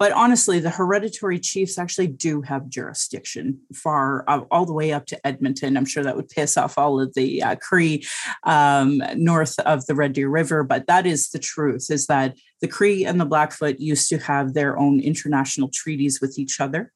but 0.00 0.12
honestly, 0.12 0.60
the 0.60 0.70
hereditary 0.70 1.38
chiefs 1.38 1.76
actually 1.76 2.06
do 2.06 2.40
have 2.40 2.70
jurisdiction 2.70 3.60
far 3.74 4.24
uh, 4.26 4.40
all 4.50 4.64
the 4.64 4.72
way 4.72 4.94
up 4.94 5.04
to 5.06 5.26
Edmonton. 5.26 5.76
I'm 5.76 5.84
sure 5.84 6.02
that 6.02 6.16
would 6.16 6.30
piss 6.30 6.56
off 6.56 6.78
all 6.78 6.98
of 6.98 7.12
the 7.12 7.42
uh, 7.42 7.56
Cree 7.56 8.06
um, 8.44 9.02
north 9.14 9.58
of 9.60 9.84
the 9.84 9.94
Red 9.94 10.14
Deer 10.14 10.30
River, 10.30 10.64
but 10.64 10.86
that 10.86 11.06
is 11.06 11.28
the 11.28 11.38
truth: 11.38 11.90
is 11.90 12.06
that 12.06 12.34
the 12.62 12.68
Cree 12.68 13.04
and 13.04 13.20
the 13.20 13.26
Blackfoot 13.26 13.78
used 13.78 14.08
to 14.08 14.16
have 14.16 14.54
their 14.54 14.78
own 14.78 15.00
international 15.00 15.68
treaties 15.72 16.18
with 16.18 16.38
each 16.38 16.60
other 16.60 16.92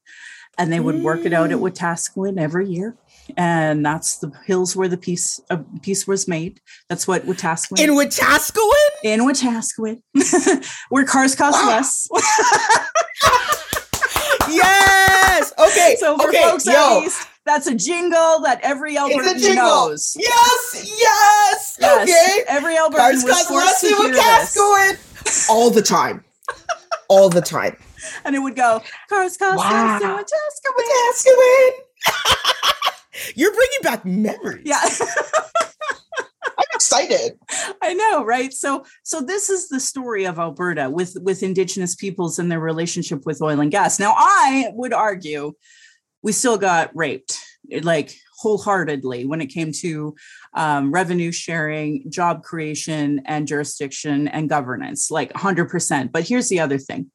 and 0.58 0.72
they 0.72 0.80
would 0.80 1.02
work 1.02 1.24
it 1.24 1.32
out 1.32 1.50
at 1.50 1.58
mm. 1.58 1.70
Wetaskiwin 1.70 2.40
every 2.40 2.68
year. 2.68 2.94
And 3.36 3.84
that's 3.84 4.18
the 4.18 4.30
hills 4.46 4.76
where 4.76 4.88
the 4.88 4.96
peace 4.96 5.40
uh, 5.50 5.58
peace 5.82 6.06
was 6.06 6.28
made. 6.28 6.60
That's 6.88 7.08
what 7.08 7.24
Wetaskiwin 7.24 7.80
in 7.80 7.90
Wetaskiwin 7.90 8.88
in 9.02 9.20
Wetaskiwin, 9.20 10.02
where 10.90 11.04
cars 11.04 11.34
cost 11.34 11.62
wow. 11.62 11.68
less. 11.68 12.06
yes. 14.50 15.52
Okay. 15.58 15.96
So 15.98 16.18
for 16.18 16.28
okay. 16.28 16.42
folks 16.42 16.66
Yo. 16.66 17.02
east, 17.02 17.26
that's 17.46 17.66
a 17.66 17.74
jingle 17.74 18.40
that 18.42 18.60
every 18.62 18.96
Albertan 18.96 19.54
knows. 19.54 20.14
Yes. 20.18 20.96
Yes. 20.98 21.78
yes. 21.80 22.02
Okay. 22.02 22.44
Every 22.48 22.74
Albertan 22.74 22.96
cars 22.96 23.24
was 23.24 23.46
forced 23.46 23.80
to 23.80 23.86
hear 23.88 24.12
this. 24.12 25.48
all 25.48 25.70
the 25.70 25.82
time. 25.82 26.24
all 27.08 27.30
the 27.30 27.40
time 27.40 27.76
and 28.24 28.34
it 28.34 28.38
would 28.38 28.56
go, 28.56 28.82
Cars 29.08 29.36
Cost 29.36 29.58
wow. 29.58 29.98
Wetaskiwin. 30.78 31.70
You're 33.34 33.52
bringing 33.52 33.80
back 33.82 34.04
memories. 34.04 34.62
Yeah. 34.64 34.80
I'm 36.56 36.64
excited. 36.74 37.38
I 37.82 37.94
know, 37.94 38.24
right? 38.24 38.52
So, 38.52 38.84
so 39.02 39.20
this 39.20 39.50
is 39.50 39.68
the 39.68 39.80
story 39.80 40.24
of 40.24 40.38
Alberta 40.38 40.88
with 40.88 41.16
with 41.20 41.42
Indigenous 41.42 41.94
peoples 41.94 42.38
and 42.38 42.50
their 42.50 42.60
relationship 42.60 43.26
with 43.26 43.42
oil 43.42 43.60
and 43.60 43.70
gas. 43.70 43.98
Now, 43.98 44.14
I 44.16 44.70
would 44.74 44.92
argue 44.92 45.52
we 46.22 46.32
still 46.32 46.56
got 46.56 46.90
raped, 46.94 47.38
like 47.82 48.16
wholeheartedly, 48.38 49.26
when 49.26 49.40
it 49.40 49.46
came 49.46 49.72
to 49.72 50.14
um, 50.54 50.92
revenue 50.92 51.32
sharing, 51.32 52.10
job 52.10 52.42
creation, 52.42 53.22
and 53.24 53.46
jurisdiction 53.46 54.28
and 54.28 54.48
governance, 54.48 55.10
like 55.10 55.32
100%. 55.32 56.12
But 56.12 56.26
here's 56.26 56.48
the 56.48 56.60
other 56.60 56.78
thing 56.78 57.10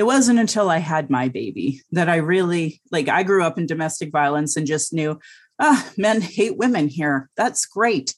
it 0.00 0.06
wasn't 0.06 0.38
until 0.38 0.70
I 0.70 0.78
had 0.78 1.10
my 1.10 1.28
baby 1.28 1.82
that 1.92 2.08
I 2.08 2.16
really 2.16 2.80
like 2.90 3.10
I 3.10 3.22
grew 3.22 3.44
up 3.44 3.58
in 3.58 3.66
domestic 3.66 4.10
violence 4.10 4.56
and 4.56 4.66
just 4.66 4.94
knew 4.94 5.20
ah 5.60 5.86
men 5.98 6.22
hate 6.22 6.56
women 6.56 6.88
here. 6.88 7.28
That's 7.36 7.66
great. 7.66 8.14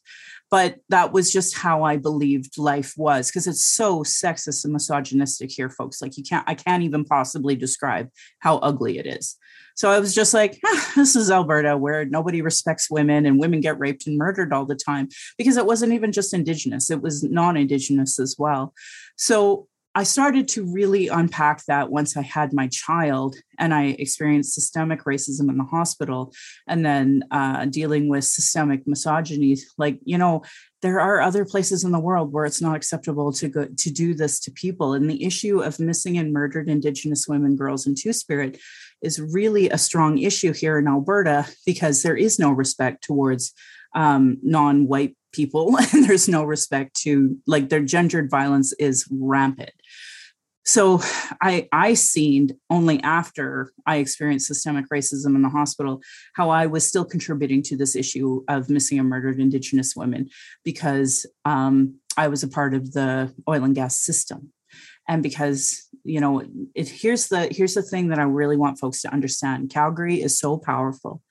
But 0.48 0.76
that 0.90 1.12
was 1.12 1.32
just 1.32 1.56
how 1.56 1.82
I 1.82 1.96
believed 1.96 2.56
life 2.56 2.94
was 2.96 3.26
because 3.26 3.48
it's 3.48 3.64
so 3.64 4.04
sexist 4.04 4.62
and 4.62 4.72
misogynistic 4.72 5.50
here, 5.50 5.70
folks. 5.70 6.00
Like 6.00 6.16
you 6.16 6.22
can't, 6.22 6.48
I 6.48 6.54
can't 6.54 6.84
even 6.84 7.04
possibly 7.04 7.56
describe 7.56 8.10
how 8.38 8.58
ugly 8.58 8.98
it 8.98 9.06
is. 9.06 9.36
So 9.74 9.90
I 9.90 9.98
was 9.98 10.14
just 10.14 10.32
like, 10.32 10.60
ah, 10.64 10.92
this 10.94 11.16
is 11.16 11.32
Alberta 11.32 11.76
where 11.76 12.04
nobody 12.04 12.42
respects 12.42 12.92
women 12.92 13.26
and 13.26 13.40
women 13.40 13.60
get 13.60 13.80
raped 13.80 14.06
and 14.06 14.16
murdered 14.16 14.52
all 14.52 14.66
the 14.66 14.76
time 14.76 15.08
because 15.36 15.56
it 15.56 15.66
wasn't 15.66 15.94
even 15.94 16.12
just 16.12 16.32
Indigenous, 16.32 16.92
it 16.92 17.02
was 17.02 17.24
non 17.24 17.56
Indigenous 17.56 18.20
as 18.20 18.36
well. 18.38 18.72
So 19.16 19.66
I 19.94 20.04
started 20.04 20.48
to 20.48 20.64
really 20.64 21.08
unpack 21.08 21.64
that 21.66 21.90
once 21.90 22.16
I 22.16 22.22
had 22.22 22.54
my 22.54 22.68
child 22.68 23.36
and 23.58 23.74
I 23.74 23.88
experienced 23.98 24.54
systemic 24.54 25.04
racism 25.04 25.50
in 25.50 25.58
the 25.58 25.64
hospital 25.64 26.32
and 26.66 26.84
then 26.84 27.24
uh, 27.30 27.66
dealing 27.66 28.08
with 28.08 28.24
systemic 28.24 28.86
misogyny. 28.86 29.58
Like, 29.76 29.98
you 30.04 30.16
know, 30.16 30.44
there 30.80 30.98
are 30.98 31.20
other 31.20 31.44
places 31.44 31.84
in 31.84 31.92
the 31.92 32.00
world 32.00 32.32
where 32.32 32.46
it's 32.46 32.62
not 32.62 32.74
acceptable 32.74 33.32
to 33.34 33.48
go 33.48 33.66
to 33.66 33.90
do 33.90 34.14
this 34.14 34.40
to 34.40 34.50
people. 34.50 34.94
And 34.94 35.10
the 35.10 35.24
issue 35.24 35.60
of 35.60 35.78
missing 35.78 36.16
and 36.16 36.32
murdered 36.32 36.70
Indigenous 36.70 37.26
women, 37.28 37.54
girls, 37.54 37.86
and 37.86 37.96
Two 37.96 38.14
Spirit 38.14 38.58
is 39.02 39.20
really 39.20 39.68
a 39.68 39.78
strong 39.78 40.18
issue 40.18 40.54
here 40.54 40.78
in 40.78 40.88
Alberta 40.88 41.46
because 41.66 42.02
there 42.02 42.16
is 42.16 42.38
no 42.38 42.50
respect 42.50 43.04
towards 43.04 43.52
um, 43.94 44.38
non-white 44.42 45.16
people 45.32 45.76
and 45.92 46.04
there's 46.04 46.28
no 46.28 46.44
respect 46.44 46.94
to 46.94 47.36
like 47.46 47.68
their 47.68 47.82
gendered 47.82 48.30
violence 48.30 48.72
is 48.74 49.06
rampant 49.10 49.72
so 50.64 51.00
i 51.40 51.68
i 51.72 51.94
seen 51.94 52.50
only 52.70 53.00
after 53.02 53.72
i 53.86 53.96
experienced 53.96 54.46
systemic 54.46 54.84
racism 54.92 55.34
in 55.34 55.42
the 55.42 55.48
hospital 55.48 56.00
how 56.34 56.50
i 56.50 56.66
was 56.66 56.86
still 56.86 57.04
contributing 57.04 57.62
to 57.62 57.76
this 57.76 57.96
issue 57.96 58.42
of 58.48 58.70
missing 58.70 58.98
and 58.98 59.08
murdered 59.08 59.40
indigenous 59.40 59.94
women 59.96 60.28
because 60.64 61.26
um, 61.44 61.94
i 62.16 62.28
was 62.28 62.42
a 62.42 62.48
part 62.48 62.74
of 62.74 62.92
the 62.92 63.32
oil 63.48 63.64
and 63.64 63.74
gas 63.74 63.96
system. 63.98 64.52
And 65.08 65.22
because 65.22 65.88
you 66.04 66.20
know 66.20 66.42
it 66.74 66.88
here's 66.88 67.28
the 67.28 67.48
here's 67.50 67.74
the 67.74 67.82
thing 67.82 68.08
that 68.08 68.18
i 68.18 68.22
really 68.22 68.56
want 68.56 68.78
folks 68.78 69.02
to 69.02 69.12
understand. 69.12 69.70
Calgary 69.70 70.20
is 70.20 70.38
so 70.38 70.58
powerful. 70.58 71.22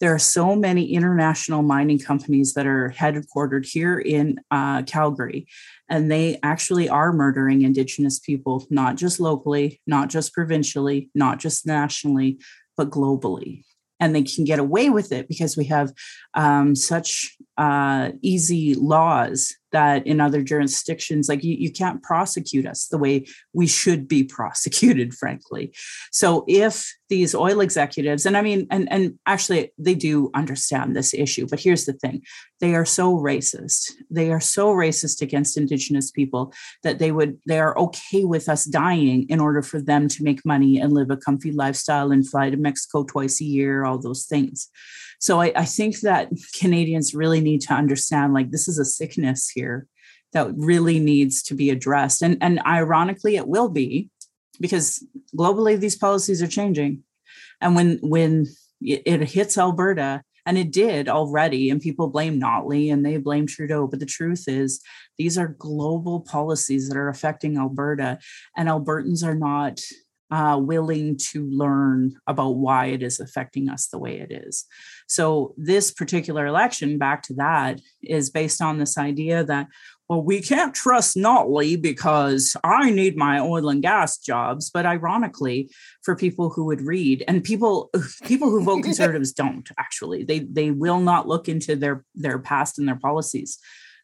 There 0.00 0.14
are 0.14 0.18
so 0.18 0.56
many 0.56 0.92
international 0.92 1.62
mining 1.62 1.98
companies 1.98 2.54
that 2.54 2.66
are 2.66 2.92
headquartered 2.96 3.66
here 3.66 4.00
in 4.00 4.40
uh, 4.50 4.82
Calgary, 4.82 5.46
and 5.88 6.10
they 6.10 6.40
actually 6.42 6.88
are 6.88 7.12
murdering 7.12 7.62
Indigenous 7.62 8.18
people, 8.18 8.66
not 8.68 8.96
just 8.96 9.20
locally, 9.20 9.80
not 9.86 10.08
just 10.08 10.32
provincially, 10.32 11.10
not 11.14 11.38
just 11.38 11.66
nationally, 11.66 12.38
but 12.76 12.90
globally. 12.90 13.62
And 14.00 14.12
they 14.12 14.22
can 14.22 14.44
get 14.44 14.58
away 14.58 14.90
with 14.90 15.12
it 15.12 15.28
because 15.28 15.56
we 15.56 15.66
have 15.66 15.92
um, 16.34 16.74
such 16.74 17.36
uh, 17.56 18.10
easy 18.22 18.74
laws 18.74 19.54
that 19.72 20.06
in 20.06 20.20
other 20.20 20.42
jurisdictions 20.42 21.28
like 21.28 21.42
you, 21.42 21.54
you 21.54 21.70
can't 21.70 22.02
prosecute 22.02 22.66
us 22.66 22.86
the 22.86 22.98
way 22.98 23.26
we 23.52 23.66
should 23.66 24.08
be 24.08 24.24
prosecuted 24.38 25.14
frankly. 25.14 25.72
So 26.10 26.44
if 26.48 26.92
these 27.08 27.34
oil 27.34 27.60
executives 27.60 28.24
and 28.24 28.38
i 28.38 28.40
mean 28.40 28.66
and 28.70 28.90
and 28.90 29.18
actually 29.26 29.70
they 29.76 29.94
do 29.94 30.30
understand 30.34 30.96
this 30.96 31.12
issue 31.12 31.46
but 31.46 31.60
here's 31.60 31.84
the 31.84 31.92
thing. 31.92 32.22
They 32.60 32.74
are 32.74 32.84
so 32.84 33.16
racist. 33.16 33.90
They 34.10 34.30
are 34.30 34.40
so 34.40 34.72
racist 34.72 35.20
against 35.20 35.56
indigenous 35.56 36.10
people 36.10 36.52
that 36.82 36.98
they 36.98 37.12
would 37.12 37.38
they 37.46 37.60
are 37.60 37.76
okay 37.78 38.24
with 38.24 38.48
us 38.48 38.64
dying 38.64 39.26
in 39.28 39.40
order 39.40 39.62
for 39.62 39.80
them 39.80 40.08
to 40.08 40.24
make 40.24 40.44
money 40.44 40.78
and 40.78 40.92
live 40.92 41.10
a 41.10 41.16
comfy 41.16 41.52
lifestyle 41.52 42.10
and 42.10 42.28
fly 42.28 42.50
to 42.50 42.56
mexico 42.56 43.04
twice 43.04 43.40
a 43.40 43.44
year 43.44 43.84
all 43.84 43.98
those 43.98 44.24
things 44.24 44.68
so 45.22 45.40
I, 45.40 45.52
I 45.54 45.64
think 45.64 46.00
that 46.00 46.32
Canadians 46.58 47.14
really 47.14 47.40
need 47.40 47.60
to 47.60 47.74
understand 47.74 48.34
like 48.34 48.50
this 48.50 48.66
is 48.66 48.80
a 48.80 48.84
sickness 48.84 49.48
here 49.48 49.86
that 50.32 50.52
really 50.56 50.98
needs 50.98 51.44
to 51.44 51.54
be 51.54 51.70
addressed. 51.70 52.22
And, 52.22 52.38
and 52.40 52.60
ironically, 52.66 53.36
it 53.36 53.46
will 53.46 53.68
be 53.68 54.10
because 54.58 55.06
globally 55.38 55.78
these 55.78 55.94
policies 55.94 56.42
are 56.42 56.48
changing. 56.48 57.04
And 57.60 57.76
when 57.76 58.00
when 58.02 58.46
it 58.80 59.20
hits 59.28 59.56
Alberta, 59.56 60.24
and 60.44 60.58
it 60.58 60.72
did 60.72 61.08
already, 61.08 61.70
and 61.70 61.80
people 61.80 62.08
blame 62.08 62.40
Notley 62.40 62.92
and 62.92 63.06
they 63.06 63.16
blame 63.16 63.46
Trudeau. 63.46 63.86
But 63.86 64.00
the 64.00 64.06
truth 64.06 64.48
is, 64.48 64.80
these 65.18 65.38
are 65.38 65.54
global 65.56 66.22
policies 66.22 66.88
that 66.88 66.96
are 66.96 67.08
affecting 67.08 67.58
Alberta, 67.58 68.18
and 68.56 68.68
Albertans 68.68 69.24
are 69.24 69.36
not 69.36 69.80
uh, 70.32 70.56
willing 70.58 71.14
to 71.18 71.46
learn 71.50 72.14
about 72.26 72.52
why 72.52 72.86
it 72.86 73.02
is 73.02 73.20
affecting 73.20 73.68
us 73.68 73.88
the 73.88 73.98
way 73.98 74.18
it 74.18 74.32
is. 74.32 74.64
So, 75.12 75.52
this 75.58 75.90
particular 75.90 76.46
election, 76.46 76.96
back 76.96 77.22
to 77.24 77.34
that, 77.34 77.82
is 78.02 78.30
based 78.30 78.62
on 78.62 78.78
this 78.78 78.96
idea 78.96 79.44
that, 79.44 79.66
well, 80.08 80.22
we 80.22 80.40
can't 80.40 80.74
trust 80.74 81.16
Notley 81.16 81.80
because 81.80 82.56
I 82.64 82.90
need 82.90 83.14
my 83.14 83.38
oil 83.38 83.68
and 83.68 83.82
gas 83.82 84.16
jobs. 84.16 84.70
But 84.70 84.86
ironically, 84.86 85.70
for 86.02 86.16
people 86.16 86.48
who 86.48 86.64
would 86.64 86.80
read 86.80 87.24
and 87.28 87.44
people 87.44 87.90
people 88.24 88.48
who 88.48 88.64
vote 88.64 88.84
conservatives 88.88 89.32
don't 89.32 89.68
actually, 89.78 90.24
they 90.24 90.38
they 90.38 90.70
will 90.70 91.00
not 91.00 91.28
look 91.28 91.46
into 91.46 91.76
their 91.76 92.06
their 92.14 92.38
past 92.38 92.78
and 92.78 92.88
their 92.88 92.98
policies 92.98 93.58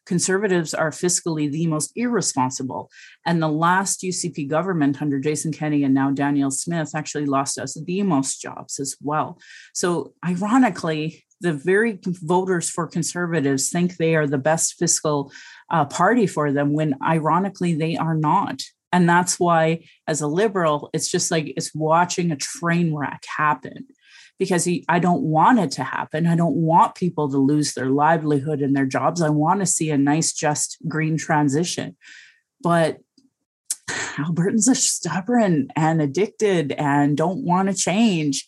conservatives 0.09 0.73
are 0.73 0.89
fiscally 0.89 1.49
the 1.49 1.67
most 1.67 1.91
irresponsible. 1.95 2.89
And 3.27 3.41
the 3.41 3.47
last 3.47 4.01
UCP 4.01 4.49
government 4.49 5.03
under 5.03 5.19
Jason 5.19 5.51
Kenney 5.51 5.83
and 5.83 5.93
now 5.93 6.09
Danielle 6.09 6.49
Smith 6.49 6.95
actually 6.95 7.27
lost 7.27 7.59
us 7.59 7.79
the 7.85 8.01
most 8.01 8.41
jobs 8.41 8.79
as 8.79 8.97
well. 8.99 9.37
So, 9.75 10.13
ironically, 10.25 11.23
the 11.41 11.53
very 11.53 11.99
voters 12.03 12.71
for 12.71 12.87
conservatives 12.87 13.69
think 13.69 13.95
they 13.95 14.15
are 14.15 14.27
the 14.27 14.39
best 14.39 14.79
fiscal 14.79 15.31
uh, 15.69 15.85
party 15.85 16.25
for 16.25 16.51
them 16.51 16.73
when 16.73 16.95
ironically 17.05 17.75
they 17.75 17.95
are 17.95 18.15
not. 18.15 18.59
And 18.91 19.07
that's 19.07 19.39
why, 19.39 19.85
as 20.07 20.21
a 20.21 20.27
liberal, 20.27 20.89
it's 20.91 21.07
just 21.07 21.29
like 21.29 21.53
it's 21.55 21.73
watching 21.75 22.31
a 22.31 22.35
train 22.35 22.95
wreck 22.95 23.23
happen 23.37 23.85
because 24.39 24.63
he, 24.63 24.85
I 24.87 24.99
don't 24.99 25.21
want 25.21 25.59
it 25.59 25.71
to 25.71 25.83
happen. 25.83 26.25
I 26.25 26.35
don't 26.35 26.55
want 26.55 26.95
people 26.95 27.29
to 27.29 27.37
lose 27.37 27.73
their 27.73 27.89
livelihood 27.89 28.61
and 28.61 28.75
their 28.75 28.85
jobs. 28.85 29.21
I 29.21 29.29
want 29.29 29.59
to 29.59 29.65
see 29.65 29.91
a 29.91 29.97
nice, 29.97 30.31
just 30.31 30.77
green 30.87 31.17
transition. 31.17 31.97
But 32.61 32.99
Albertans 33.89 34.69
are 34.69 34.75
stubborn 34.75 35.67
and 35.75 36.01
addicted 36.01 36.71
and 36.71 37.17
don't 37.17 37.43
want 37.43 37.69
to 37.69 37.75
change. 37.75 38.47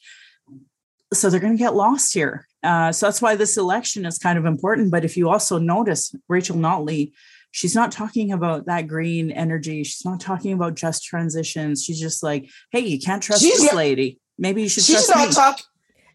So 1.14 1.30
they're 1.30 1.42
going 1.42 1.58
to 1.58 1.64
get 1.64 1.76
lost 1.76 2.14
here. 2.14 2.48
Uh, 2.64 2.92
so 2.94 3.08
that's 3.08 3.22
why 3.22 3.36
this 3.36 3.58
election 3.58 4.06
is 4.06 4.18
kind 4.18 4.38
of 4.40 4.46
important. 4.46 4.92
But 4.92 5.04
if 5.04 5.18
you 5.18 5.30
also 5.30 5.58
notice, 5.58 6.16
Rachel 6.30 6.56
Notley 6.56 7.12
she's 7.52 7.76
not 7.76 7.92
talking 7.92 8.32
about 8.32 8.66
that 8.66 8.88
green 8.88 9.30
energy. 9.30 9.84
She's 9.84 10.06
not 10.06 10.20
talking 10.20 10.54
about 10.54 10.76
just 10.76 11.04
transitions. 11.04 11.84
She's 11.84 12.00
just 12.00 12.24
like, 12.24 12.50
hey, 12.72 12.80
you 12.80 13.00
can't 13.00 13.22
trust 13.22 13.42
She's 13.42 13.60
this 13.60 13.66
not- 13.66 13.76
lady. 13.76 14.20
Maybe 14.38 14.64
you 14.64 14.70
should 14.70 14.84
She's 14.84 15.06
trust 15.06 15.10
not 15.10 15.28
me. 15.28 15.34
talking 15.36 15.66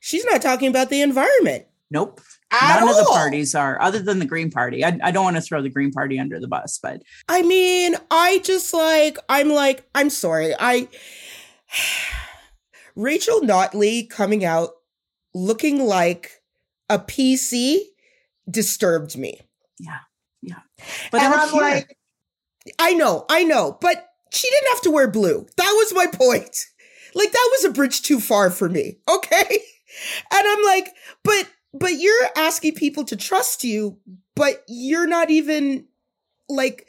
She's 0.07 0.25
not 0.25 0.41
talking 0.41 0.69
about 0.69 0.89
the 0.89 1.03
environment. 1.03 1.67
nope. 1.91 2.21
at 2.53 2.79
None 2.79 2.89
of 2.89 2.95
the 2.95 3.11
parties 3.11 3.57
are, 3.57 3.83
other 3.83 3.99
than 3.99 4.21
the 4.21 4.25
Green 4.25 4.53
Party. 4.53 4.85
I, 4.85 4.97
I 5.03 5.11
don't 5.11 5.25
want 5.25 5.35
to 5.35 5.43
throw 5.43 5.61
the 5.61 5.69
Green 5.69 5.91
Party 5.91 6.21
under 6.21 6.39
the 6.39 6.47
bus, 6.47 6.79
but 6.81 7.03
I 7.29 7.43
mean, 7.43 7.97
I 8.09 8.39
just 8.45 8.73
like, 8.73 9.19
I'm 9.29 9.49
like, 9.49 9.85
I'm 9.97 10.09
sorry. 10.09 10.55
I, 10.57 10.87
Rachel 12.95 13.41
Notley 13.41 14.09
coming 14.09 14.45
out 14.45 14.71
looking 15.35 15.85
like 15.85 16.41
a 16.89 17.01
PC 17.01 17.81
disturbed 18.49 19.19
me. 19.19 19.41
Yeah. 19.81 19.99
Yeah. 20.41 20.61
But 21.11 21.23
and 21.23 21.35
I'm 21.35 21.49
here- 21.49 21.61
like, 21.61 21.99
I 22.79 22.95
know, 22.95 23.27
I 23.29 23.43
know, 23.43 23.77
but 23.81 24.09
she 24.31 24.49
didn't 24.49 24.69
have 24.69 24.83
to 24.83 24.93
wear 24.93 25.11
blue. 25.11 25.49
That 25.57 25.75
was 25.77 25.93
my 25.95 26.07
point. 26.07 26.65
Like 27.17 27.33
that 27.33 27.49
was 27.59 27.65
a 27.65 27.73
bridge 27.73 28.03
too 28.03 28.21
far 28.21 28.51
for 28.51 28.69
me. 28.69 28.99
Okay. 29.09 29.59
And 30.33 30.47
I'm 30.47 30.65
like, 30.65 30.95
but 31.23 31.49
but 31.73 31.99
you're 31.99 32.29
asking 32.37 32.75
people 32.75 33.05
to 33.05 33.17
trust 33.17 33.65
you, 33.65 33.99
but 34.35 34.65
you're 34.69 35.07
not 35.07 35.31
even 35.31 35.87
like 36.49 36.87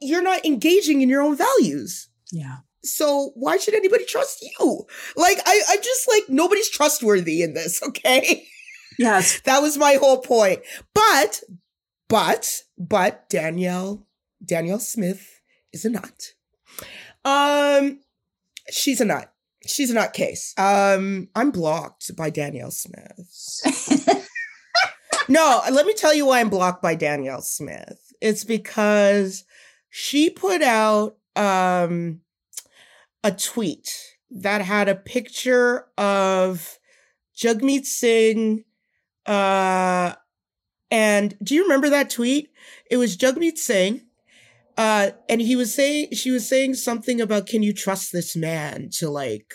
you're 0.00 0.22
not 0.22 0.44
engaging 0.44 1.00
in 1.00 1.08
your 1.08 1.22
own 1.22 1.36
values. 1.36 2.08
yeah. 2.32 2.58
So 2.86 3.32
why 3.34 3.56
should 3.56 3.74
anybody 3.74 4.04
trust 4.04 4.42
you? 4.42 4.84
Like 5.16 5.38
I, 5.46 5.62
I'm 5.70 5.82
just 5.82 6.06
like 6.08 6.24
nobody's 6.28 6.68
trustworthy 6.68 7.42
in 7.42 7.54
this, 7.54 7.82
okay? 7.88 8.46
Yes. 8.98 9.40
that 9.40 9.60
was 9.60 9.78
my 9.78 9.94
whole 9.94 10.18
point. 10.18 10.60
But, 10.94 11.40
but, 12.08 12.62
but 12.76 13.28
Danielle, 13.30 14.06
Danielle 14.44 14.78
Smith 14.80 15.40
is 15.72 15.84
a 15.84 15.90
nut. 15.90 16.34
Um, 17.24 18.00
she's 18.70 19.00
a 19.00 19.04
nut. 19.06 19.32
She's 19.66 19.90
a 19.90 19.94
nutcase. 19.94 20.58
Um, 20.58 21.28
I'm 21.34 21.50
blocked 21.50 22.14
by 22.16 22.30
Danielle 22.30 22.70
Smith. 22.70 24.24
No, 25.28 25.62
let 25.70 25.86
me 25.86 25.94
tell 25.94 26.14
you 26.14 26.26
why 26.26 26.40
I'm 26.40 26.50
blocked 26.50 26.82
by 26.82 26.94
Danielle 26.94 27.42
Smith. 27.42 28.12
It's 28.20 28.44
because 28.44 29.44
she 29.88 30.30
put 30.30 30.62
out 30.62 31.16
um 31.36 32.20
a 33.22 33.32
tweet 33.32 33.90
that 34.30 34.60
had 34.60 34.88
a 34.88 34.94
picture 34.94 35.86
of 35.96 36.78
Jagmeet 37.36 37.86
Singh 37.86 38.64
uh 39.26 40.14
and 40.90 41.36
do 41.42 41.54
you 41.54 41.62
remember 41.62 41.90
that 41.90 42.10
tweet? 42.10 42.50
It 42.90 42.98
was 42.98 43.16
Jagmeet 43.16 43.56
Singh 43.58 44.02
uh 44.76 45.10
and 45.28 45.40
he 45.40 45.56
was 45.56 45.74
saying 45.74 46.08
she 46.12 46.30
was 46.30 46.48
saying 46.48 46.74
something 46.74 47.20
about 47.20 47.46
can 47.46 47.62
you 47.62 47.72
trust 47.72 48.12
this 48.12 48.34
man 48.34 48.88
to 48.90 49.08
like 49.08 49.54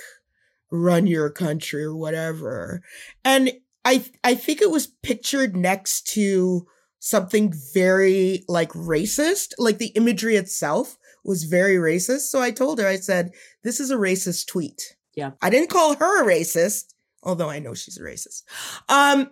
run 0.71 1.07
your 1.07 1.29
country 1.29 1.83
or 1.83 1.95
whatever. 1.95 2.81
And 3.23 3.53
I 3.85 4.05
I 4.23 4.35
think 4.35 4.61
it 4.61 4.71
was 4.71 4.87
pictured 4.87 5.55
next 5.55 6.07
to 6.13 6.67
something 6.99 7.53
very 7.73 8.43
like 8.47 8.69
racist. 8.71 9.53
Like 9.57 9.77
the 9.77 9.87
imagery 9.87 10.35
itself 10.35 10.97
was 11.23 11.43
very 11.43 11.75
racist. 11.75 12.29
So 12.29 12.41
I 12.41 12.51
told 12.51 12.79
her, 12.79 12.87
I 12.87 12.97
said, 12.97 13.31
this 13.63 13.79
is 13.79 13.91
a 13.91 13.95
racist 13.95 14.47
tweet. 14.47 14.95
Yeah. 15.15 15.31
I 15.41 15.49
didn't 15.49 15.69
call 15.69 15.95
her 15.95 16.23
a 16.23 16.25
racist, 16.25 16.93
although 17.23 17.49
I 17.49 17.59
know 17.59 17.73
she's 17.73 17.97
a 17.97 18.01
racist. 18.01 18.43
Um, 18.87 19.31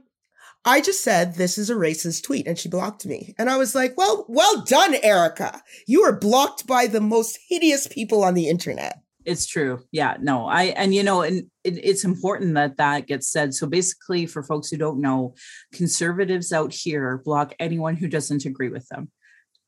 I 0.67 0.81
just 0.81 1.01
said 1.01 1.35
this 1.35 1.57
is 1.57 1.69
a 1.69 1.75
racist 1.75 2.23
tweet 2.23 2.45
and 2.45 2.59
she 2.59 2.67
blocked 2.67 3.05
me. 3.05 3.33
And 3.37 3.49
I 3.49 3.55
was 3.55 3.73
like, 3.73 3.95
well, 3.95 4.25
well 4.27 4.65
done, 4.65 4.95
Erica. 5.01 5.63
You 5.87 6.03
are 6.03 6.11
blocked 6.11 6.67
by 6.67 6.87
the 6.87 6.99
most 6.99 7.39
hideous 7.47 7.87
people 7.87 8.21
on 8.21 8.33
the 8.33 8.49
internet. 8.49 8.99
It's 9.23 9.45
true. 9.45 9.79
Yeah, 9.93 10.17
no, 10.19 10.45
I, 10.45 10.63
and 10.63 10.93
you 10.93 11.03
know, 11.03 11.21
and 11.21 11.47
it, 11.63 11.77
it's 11.83 12.03
important 12.03 12.55
that 12.55 12.75
that 12.77 13.07
gets 13.07 13.29
said. 13.29 13.53
So 13.53 13.65
basically, 13.65 14.25
for 14.25 14.43
folks 14.43 14.69
who 14.69 14.77
don't 14.77 14.99
know, 14.99 15.35
conservatives 15.73 16.51
out 16.51 16.73
here 16.73 17.21
block 17.23 17.53
anyone 17.59 17.95
who 17.95 18.09
doesn't 18.09 18.45
agree 18.45 18.69
with 18.69 18.89
them. 18.89 19.11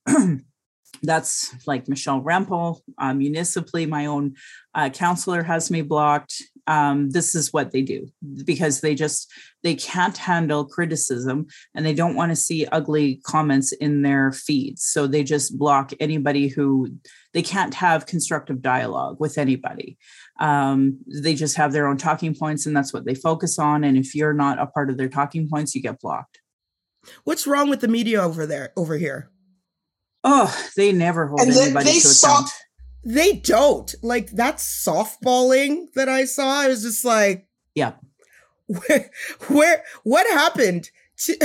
That's 1.01 1.55
like 1.65 1.87
Michelle 1.87 2.21
Rempel, 2.21 2.79
uh, 2.97 3.13
municipally, 3.13 3.85
my 3.85 4.05
own 4.07 4.35
uh, 4.75 4.89
counselor 4.89 5.43
has 5.43 5.71
me 5.71 5.81
blocked. 5.81 6.43
Um, 6.67 7.09
this 7.09 7.35
is 7.35 7.51
what 7.53 7.71
they 7.71 7.81
do 7.81 8.07
because 8.45 8.81
they 8.81 8.95
just 8.95 9.31
they 9.63 9.75
can't 9.75 10.17
handle 10.17 10.65
criticism 10.65 11.47
and 11.75 11.85
they 11.85 11.93
don't 11.93 12.15
want 12.15 12.31
to 12.31 12.35
see 12.35 12.65
ugly 12.67 13.21
comments 13.25 13.71
in 13.73 14.01
their 14.01 14.31
feeds. 14.31 14.83
So 14.85 15.07
they 15.07 15.23
just 15.23 15.57
block 15.57 15.91
anybody 15.99 16.47
who 16.47 16.89
they 17.33 17.41
can't 17.41 17.73
have 17.75 18.05
constructive 18.05 18.61
dialogue 18.61 19.17
with 19.19 19.37
anybody. 19.37 19.97
Um, 20.39 20.99
they 21.07 21.35
just 21.35 21.57
have 21.57 21.71
their 21.73 21.87
own 21.87 21.97
talking 21.97 22.33
points 22.35 22.65
and 22.65 22.75
that's 22.75 22.93
what 22.93 23.05
they 23.05 23.15
focus 23.15 23.59
on. 23.59 23.83
And 23.83 23.97
if 23.97 24.15
you're 24.15 24.33
not 24.33 24.59
a 24.59 24.67
part 24.67 24.89
of 24.89 24.97
their 24.97 25.09
talking 25.09 25.49
points, 25.49 25.75
you 25.75 25.81
get 25.81 25.99
blocked. 25.99 26.39
What's 27.23 27.47
wrong 27.47 27.69
with 27.69 27.81
the 27.81 27.87
media 27.87 28.21
over 28.21 28.45
there, 28.45 28.71
over 28.77 28.97
here? 28.97 29.29
Oh, 30.23 30.53
they 30.75 30.91
never 30.91 31.27
hold 31.27 31.41
And 31.41 31.51
anybody 31.51 31.85
they 31.85 31.93
to 31.93 32.07
saw- 32.07 32.33
account. 32.39 32.49
They 33.03 33.33
don't. 33.33 33.93
Like 34.01 34.31
that 34.31 34.57
softballing 34.57 35.93
that 35.93 36.09
I 36.09 36.25
saw, 36.25 36.61
I 36.61 36.67
was 36.67 36.83
just 36.83 37.05
like, 37.05 37.47
Yeah. 37.75 37.93
where, 38.67 39.09
where 39.47 39.83
what 40.03 40.27
happened? 40.27 40.91
To, 41.25 41.37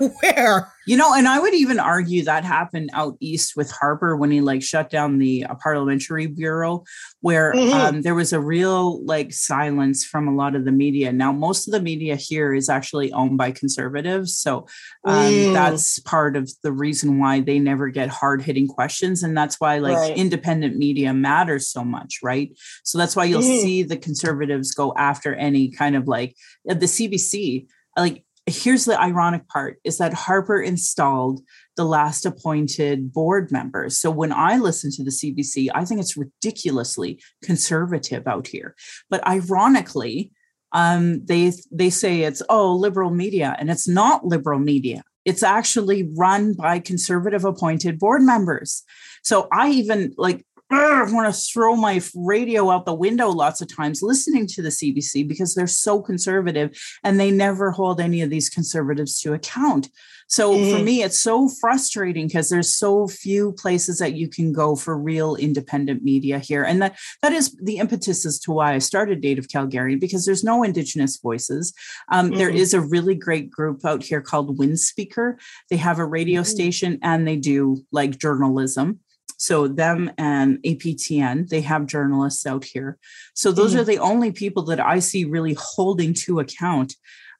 where? 0.20 0.72
You 0.86 0.96
know, 0.96 1.14
and 1.14 1.28
I 1.28 1.38
would 1.38 1.54
even 1.54 1.78
argue 1.78 2.24
that 2.24 2.44
happened 2.44 2.90
out 2.92 3.16
east 3.20 3.56
with 3.56 3.70
Harper 3.70 4.16
when 4.16 4.30
he 4.32 4.40
like 4.40 4.62
shut 4.62 4.90
down 4.90 5.18
the 5.18 5.44
uh, 5.44 5.54
parliamentary 5.62 6.26
bureau, 6.26 6.82
where 7.20 7.54
Mhm. 7.54 7.72
um, 7.72 8.02
there 8.02 8.14
was 8.16 8.32
a 8.32 8.40
real 8.40 9.04
like 9.04 9.32
silence 9.32 10.04
from 10.04 10.26
a 10.26 10.34
lot 10.34 10.56
of 10.56 10.64
the 10.64 10.72
media. 10.72 11.12
Now, 11.12 11.32
most 11.32 11.68
of 11.68 11.72
the 11.72 11.80
media 11.80 12.16
here 12.16 12.52
is 12.52 12.68
actually 12.68 13.12
owned 13.12 13.38
by 13.38 13.52
conservatives, 13.52 14.36
so 14.36 14.66
um, 15.06 15.46
Mm. 15.46 15.52
that's 15.52 15.98
part 16.00 16.36
of 16.36 16.50
the 16.62 16.72
reason 16.72 17.18
why 17.20 17.40
they 17.40 17.58
never 17.60 17.88
get 17.88 18.08
hard 18.08 18.42
hitting 18.42 18.66
questions, 18.66 19.22
and 19.22 19.36
that's 19.36 19.60
why 19.60 19.78
like 19.78 19.96
Right. 19.96 20.16
independent 20.16 20.76
media 20.76 21.14
matters 21.14 21.68
so 21.68 21.84
much, 21.84 22.18
right? 22.22 22.50
So 22.82 22.98
that's 22.98 23.14
why 23.14 23.24
you'll 23.26 23.40
Mhm. 23.40 23.60
see 23.62 23.82
the 23.84 23.96
conservatives 23.96 24.72
go 24.72 24.92
after 24.96 25.34
any 25.34 25.70
kind 25.70 25.94
of 25.96 26.08
like 26.08 26.34
uh, 26.68 26.74
the 26.74 26.86
CBC, 26.88 27.66
like 27.96 28.24
here's 28.46 28.84
the 28.84 29.00
ironic 29.00 29.48
part 29.48 29.78
is 29.84 29.98
that 29.98 30.12
Harper 30.12 30.60
installed 30.60 31.40
the 31.76 31.84
last 31.84 32.26
appointed 32.26 33.12
board 33.12 33.52
members. 33.52 33.98
So 33.98 34.10
when 34.10 34.32
I 34.32 34.56
listen 34.56 34.90
to 34.92 35.04
the 35.04 35.10
CBC, 35.10 35.68
I 35.74 35.84
think 35.84 36.00
it's 36.00 36.16
ridiculously 36.16 37.22
conservative 37.42 38.26
out 38.26 38.48
here. 38.48 38.74
But 39.08 39.26
ironically, 39.26 40.32
um, 40.72 41.24
they 41.26 41.52
they 41.70 41.90
say 41.90 42.22
it's 42.22 42.42
oh 42.48 42.74
liberal 42.74 43.10
media, 43.10 43.54
and 43.58 43.70
it's 43.70 43.86
not 43.86 44.24
liberal 44.24 44.58
media. 44.58 45.02
It's 45.24 45.42
actually 45.42 46.10
run 46.16 46.54
by 46.54 46.80
conservative 46.80 47.44
appointed 47.44 47.98
board 47.98 48.22
members. 48.22 48.82
So 49.22 49.48
I 49.52 49.70
even 49.70 50.14
like 50.16 50.44
want 50.72 51.34
to 51.34 51.40
throw 51.40 51.76
my 51.76 52.00
radio 52.14 52.70
out 52.70 52.86
the 52.86 52.94
window 52.94 53.28
lots 53.28 53.60
of 53.60 53.74
times 53.74 54.02
listening 54.02 54.46
to 54.48 54.62
the 54.62 54.70
CBC 54.70 55.26
because 55.26 55.54
they're 55.54 55.66
so 55.66 56.00
conservative 56.00 56.70
and 57.04 57.18
they 57.18 57.30
never 57.30 57.70
hold 57.70 58.00
any 58.00 58.22
of 58.22 58.30
these 58.30 58.48
conservatives 58.48 59.20
to 59.20 59.32
account. 59.32 59.88
So 60.28 60.52
for 60.52 60.78
Mhm. 60.78 60.84
me, 60.84 61.02
it's 61.02 61.20
so 61.20 61.46
frustrating 61.48 62.26
because 62.26 62.48
there's 62.48 62.74
so 62.74 63.06
few 63.06 63.52
places 63.52 63.98
that 63.98 64.14
you 64.14 64.28
can 64.28 64.52
go 64.52 64.74
for 64.76 64.96
real 64.96 65.34
independent 65.36 66.02
media 66.02 66.38
here. 66.38 66.62
And 66.64 66.80
that 66.80 66.96
that 67.20 67.32
is 67.34 67.54
the 67.62 67.76
impetus 67.76 68.24
as 68.24 68.38
to 68.40 68.52
why 68.52 68.72
I 68.72 68.78
started 68.78 69.20
Native 69.20 69.48
Calgarian 69.48 70.00
because 70.00 70.24
there's 70.24 70.42
no 70.44 70.62
Indigenous 70.62 71.18
voices. 71.18 71.74
Um, 72.10 72.30
there 72.30 72.50
Mhm. 72.50 72.56
is 72.56 72.72
a 72.72 72.80
really 72.80 73.14
great 73.14 73.50
group 73.50 73.84
out 73.84 74.02
here 74.02 74.22
called 74.22 74.58
Windspeaker. 74.58 75.34
They 75.68 75.76
have 75.76 75.98
a 75.98 76.06
radio 76.06 76.40
Mhm. 76.42 76.46
station 76.46 76.98
and 77.02 77.28
they 77.28 77.36
do 77.36 77.84
like 77.92 78.18
journalism. 78.18 79.00
So 79.42 79.66
them 79.66 80.10
and 80.18 80.58
APTN, 80.64 81.48
they 81.48 81.62
have 81.62 81.86
journalists 81.86 82.46
out 82.46 82.64
here. 82.64 82.98
So 83.34 83.50
those 83.50 83.74
Mhm. 83.74 83.78
are 83.78 83.84
the 83.84 83.98
only 83.98 84.30
people 84.32 84.62
that 84.64 84.80
I 84.80 85.00
see 85.00 85.24
really 85.24 85.56
holding 85.58 86.14
to 86.24 86.40
account 86.40 86.94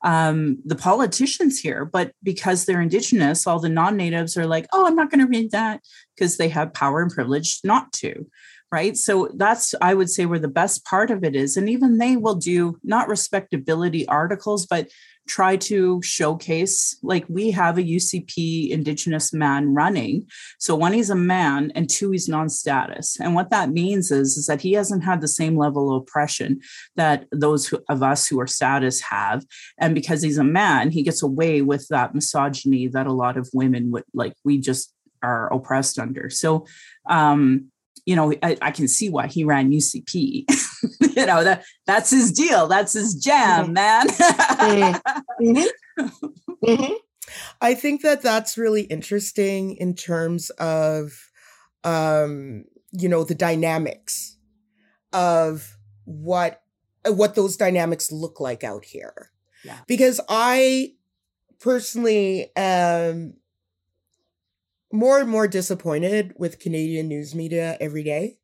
um, 0.04 0.58
the 0.64 0.74
politicians 0.74 1.60
here. 1.60 1.84
But 1.84 2.10
because 2.24 2.64
they're 2.64 2.80
indigenous, 2.80 3.46
all 3.46 3.60
the 3.60 3.68
non-natives 3.68 4.36
are 4.36 4.48
like, 4.48 4.66
"Oh, 4.72 4.84
I'm 4.84 4.96
not 4.96 5.10
going 5.12 5.20
to 5.24 5.28
read 5.38 5.52
that," 5.52 5.80
because 6.16 6.38
they 6.38 6.48
have 6.48 6.74
power 6.74 7.02
and 7.02 7.10
privilege 7.10 7.60
not 7.62 7.92
to. 8.00 8.26
Right. 8.72 8.96
So 8.96 9.30
that's, 9.36 9.74
I 9.80 9.92
would 9.94 10.10
say, 10.10 10.24
where 10.26 10.40
the 10.40 10.48
best 10.48 10.84
part 10.84 11.10
of 11.10 11.22
it 11.22 11.36
is. 11.36 11.56
And 11.56 11.68
even 11.68 11.98
they 11.98 12.16
will 12.16 12.34
do 12.34 12.78
not 12.82 13.06
respectability 13.06 14.08
articles, 14.08 14.66
but 14.66 14.88
try 15.28 15.56
to 15.56 16.02
showcase 16.02 16.96
like 17.02 17.24
we 17.28 17.50
have 17.50 17.78
a 17.78 17.82
UCP 17.82 18.70
Indigenous 18.70 19.32
man 19.32 19.74
running. 19.74 20.26
So 20.58 20.74
one, 20.74 20.92
he's 20.92 21.10
a 21.10 21.14
man, 21.14 21.72
and 21.74 21.88
two, 21.88 22.10
he's 22.10 22.28
non-status. 22.28 23.18
And 23.20 23.34
what 23.34 23.50
that 23.50 23.70
means 23.70 24.10
is, 24.10 24.36
is 24.36 24.46
that 24.46 24.60
he 24.60 24.72
hasn't 24.72 25.04
had 25.04 25.20
the 25.20 25.28
same 25.28 25.56
level 25.56 25.94
of 25.94 26.02
oppression 26.02 26.60
that 26.96 27.26
those 27.32 27.66
who, 27.66 27.78
of 27.88 28.02
us 28.02 28.26
who 28.26 28.40
are 28.40 28.46
status 28.46 29.00
have. 29.02 29.44
And 29.78 29.94
because 29.94 30.22
he's 30.22 30.38
a 30.38 30.44
man, 30.44 30.90
he 30.90 31.02
gets 31.02 31.22
away 31.22 31.62
with 31.62 31.86
that 31.88 32.14
misogyny 32.14 32.88
that 32.88 33.06
a 33.06 33.12
lot 33.12 33.36
of 33.36 33.48
women 33.52 33.90
would 33.90 34.04
like. 34.12 34.34
We 34.44 34.58
just 34.58 34.92
are 35.22 35.52
oppressed 35.52 35.98
under. 35.98 36.30
So, 36.30 36.66
um, 37.08 37.70
you 38.06 38.16
know, 38.16 38.32
I, 38.42 38.56
I 38.60 38.70
can 38.72 38.88
see 38.88 39.08
why 39.08 39.28
he 39.28 39.44
ran 39.44 39.70
UCP. 39.70 40.44
you 41.16 41.26
know, 41.26 41.44
that 41.44 41.64
that's 41.86 42.10
his 42.10 42.32
deal. 42.32 42.66
That's 42.66 42.92
his 42.92 43.14
jam, 43.14 43.72
man. 43.72 44.06
mm-hmm. 45.40 46.06
Mm-hmm. 46.64 46.92
I 47.60 47.74
think 47.74 48.02
that 48.02 48.22
that's 48.22 48.56
really 48.56 48.82
interesting 48.82 49.74
in 49.76 49.96
terms 49.96 50.50
of, 50.50 51.12
um, 51.82 52.64
you 52.92 53.08
know, 53.08 53.24
the 53.24 53.34
dynamics 53.34 54.36
of 55.12 55.76
what 56.04 56.62
what 57.04 57.34
those 57.34 57.56
dynamics 57.56 58.12
look 58.12 58.38
like 58.38 58.62
out 58.62 58.84
here. 58.84 59.30
Yeah. 59.64 59.78
Because 59.88 60.20
I 60.28 60.94
personally 61.58 62.52
am 62.56 63.34
more 64.92 65.18
and 65.18 65.28
more 65.28 65.48
disappointed 65.48 66.34
with 66.36 66.60
Canadian 66.60 67.08
news 67.08 67.34
media 67.34 67.76
every 67.80 68.04
day. 68.04 68.38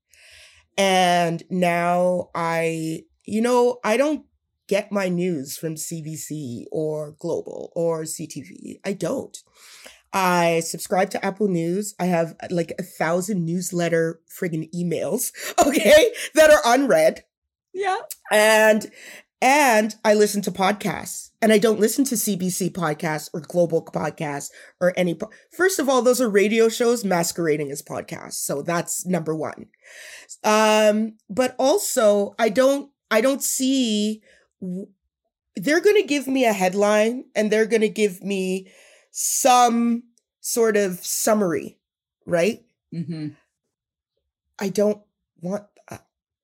And 0.77 1.43
now 1.51 2.31
I, 2.35 3.03
you 3.25 3.43
know, 3.43 3.79
I 3.85 3.97
don't 3.97 4.25
get 4.69 4.93
my 4.93 5.09
news 5.09 5.57
from 5.57 5.75
CBC 5.75 6.65
or 6.71 7.17
Global 7.19 7.73
or 7.75 8.03
CTV. 8.03 8.81
I 8.85 8.93
don't. 8.93 9.37
I 10.13 10.61
subscribe 10.61 11.11
to 11.11 11.25
Apple 11.25 11.49
News. 11.49 11.95
I 11.99 12.07
have 12.07 12.35
like 12.51 12.73
a 12.79 12.83
thousand 12.83 13.45
newsletter 13.45 14.21
friggin' 14.31 14.73
emails, 14.75 15.33
okay, 15.67 16.13
that 16.35 16.51
are 16.51 16.63
unread. 16.65 17.25
Yeah. 17.75 17.99
And 18.31 18.91
and 19.41 19.95
I 20.05 20.15
listen 20.15 20.43
to 20.43 20.51
podcasts 20.51 21.31
and 21.41 21.53
I 21.53 21.59
don't 21.59 21.79
listen 21.79 22.05
to 22.07 22.17
CBC 22.17 22.73
podcasts 22.73 23.31
or 23.33 23.41
global 23.41 23.85
podcasts 23.85 24.51
or 24.81 24.93
any. 24.97 25.15
Po- 25.15 25.31
First 25.53 25.79
of 25.79 25.89
all, 25.89 26.03
those 26.03 26.21
are 26.21 26.29
radio 26.29 26.69
shows 26.69 27.05
masquerading 27.05 27.71
as 27.71 27.83
podcasts. 27.83 28.35
So 28.45 28.63
that's 28.63 29.07
number 29.07 29.37
one. 29.37 29.67
Um, 30.43 31.19
but 31.31 31.55
also 31.59 32.35
I 32.39 32.49
don't, 32.49 32.91
I 33.11 33.21
don't 33.21 33.43
see, 33.43 34.23
they're 34.61 35.81
going 35.81 36.01
to 36.01 36.07
give 36.07 36.27
me 36.27 36.45
a 36.45 36.53
headline 36.53 37.25
and 37.35 37.51
they're 37.51 37.67
going 37.67 37.83
to 37.83 37.89
give 37.89 38.23
me 38.23 38.71
some 39.11 40.05
sort 40.41 40.77
of 40.77 41.05
summary, 41.05 41.79
right? 42.27 42.65
Mm-hmm. 42.95 43.29
I 44.59 44.69
don't 44.69 45.03
want, 45.41 45.65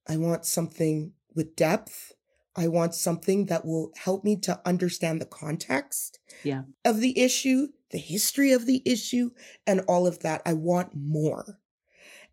I 0.09 0.17
want 0.17 0.45
something 0.45 1.13
with 1.35 1.57
depth 1.57 2.15
I 2.57 2.69
want 2.69 2.95
something 2.95 3.47
that 3.47 3.65
will 3.65 3.91
help 3.97 4.25
me 4.25 4.37
to 4.41 4.61
understand 4.65 5.21
the 5.21 5.27
context 5.27 6.21
yeah. 6.45 6.63
of 6.85 7.01
the 7.01 7.19
issue, 7.19 7.69
the 7.91 7.99
history 7.99 8.53
of 8.53 8.67
the 8.67 8.83
issue, 8.85 9.31
and 9.67 9.81
all 9.89 10.07
of 10.07 10.21
that. 10.21 10.43
I 10.47 10.53
want 10.53 10.95
more. 10.95 11.59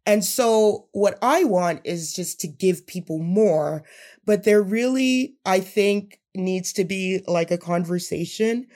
And 0.06 0.26
so 0.26 0.88
what 0.94 1.18
I 1.22 1.44
want 1.44 1.82
is 1.84 2.14
just 2.14 2.40
to 2.42 2.48
give 2.48 2.88
people 2.88 3.20
more, 3.20 3.84
but 4.26 4.44
there 4.44 4.62
really, 4.62 5.36
I 5.46 5.60
think, 5.60 6.20
needs 6.34 6.74
to 6.74 6.86
be 6.86 7.22
like 7.28 7.52
a 7.52 7.58
conversation 7.58 8.68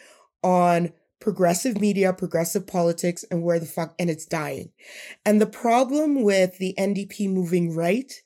on 0.43 0.91
progressive 1.19 1.81
media, 1.81 2.13
progressive 2.13 2.67
politics, 2.67 3.25
and 3.31 3.41
where 3.41 3.59
the 3.59 3.65
fuck, 3.65 3.95
and 3.97 4.09
it's 4.09 4.25
dying. 4.25 4.71
And 5.25 5.41
the 5.41 5.47
problem 5.47 6.21
with 6.21 6.59
the 6.59 6.75
NDP 6.77 7.29
moving 7.31 7.75
right 7.75 8.21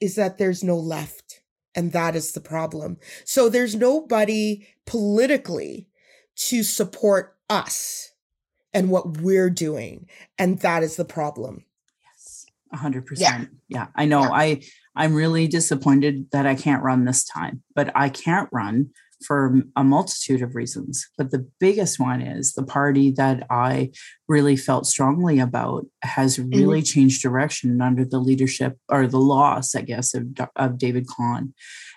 is 0.00 0.14
that 0.14 0.38
there's 0.38 0.62
no 0.62 0.76
left. 0.76 1.40
And 1.74 1.90
that 1.90 2.14
is 2.14 2.30
the 2.32 2.40
problem. 2.40 2.98
So 3.24 3.48
there's 3.48 3.74
nobody 3.74 4.68
politically 4.86 5.88
to 6.36 6.62
support 6.62 7.36
us 7.50 8.12
and 8.72 8.90
what 8.90 9.16
we're 9.16 9.50
doing. 9.50 10.06
And 10.38 10.60
that 10.60 10.84
is 10.84 10.94
the 10.94 11.04
problem. 11.04 11.64
Yes. 12.72 12.78
A 12.78 12.82
hundred 12.82 13.06
percent. 13.06 13.50
Yeah. 13.68 13.86
I 13.94 14.04
know. 14.04 14.22
Yeah. 14.22 14.30
I, 14.32 14.62
I'm 14.96 15.14
really 15.14 15.48
disappointed 15.48 16.30
that 16.32 16.46
I 16.46 16.54
can't 16.54 16.82
run 16.82 17.04
this 17.04 17.24
time, 17.24 17.62
but 17.74 17.90
I 17.94 18.08
can't 18.08 18.48
run 18.52 18.90
for 19.24 19.62
a 19.76 19.84
multitude 19.84 20.42
of 20.42 20.54
reasons. 20.54 21.06
But 21.16 21.30
the 21.30 21.48
biggest 21.58 21.98
one 21.98 22.20
is 22.20 22.52
the 22.52 22.64
party 22.64 23.10
that 23.12 23.46
I 23.50 23.90
really 24.28 24.56
felt 24.56 24.86
strongly 24.86 25.38
about 25.38 25.86
has 26.02 26.38
really 26.38 26.80
mm-hmm. 26.80 26.84
changed 26.84 27.22
direction 27.22 27.80
under 27.80 28.04
the 28.04 28.18
leadership 28.18 28.76
or 28.88 29.06
the 29.06 29.18
loss, 29.18 29.74
I 29.74 29.82
guess, 29.82 30.14
of, 30.14 30.26
of 30.56 30.78
David 30.78 31.06
Khan. 31.06 31.54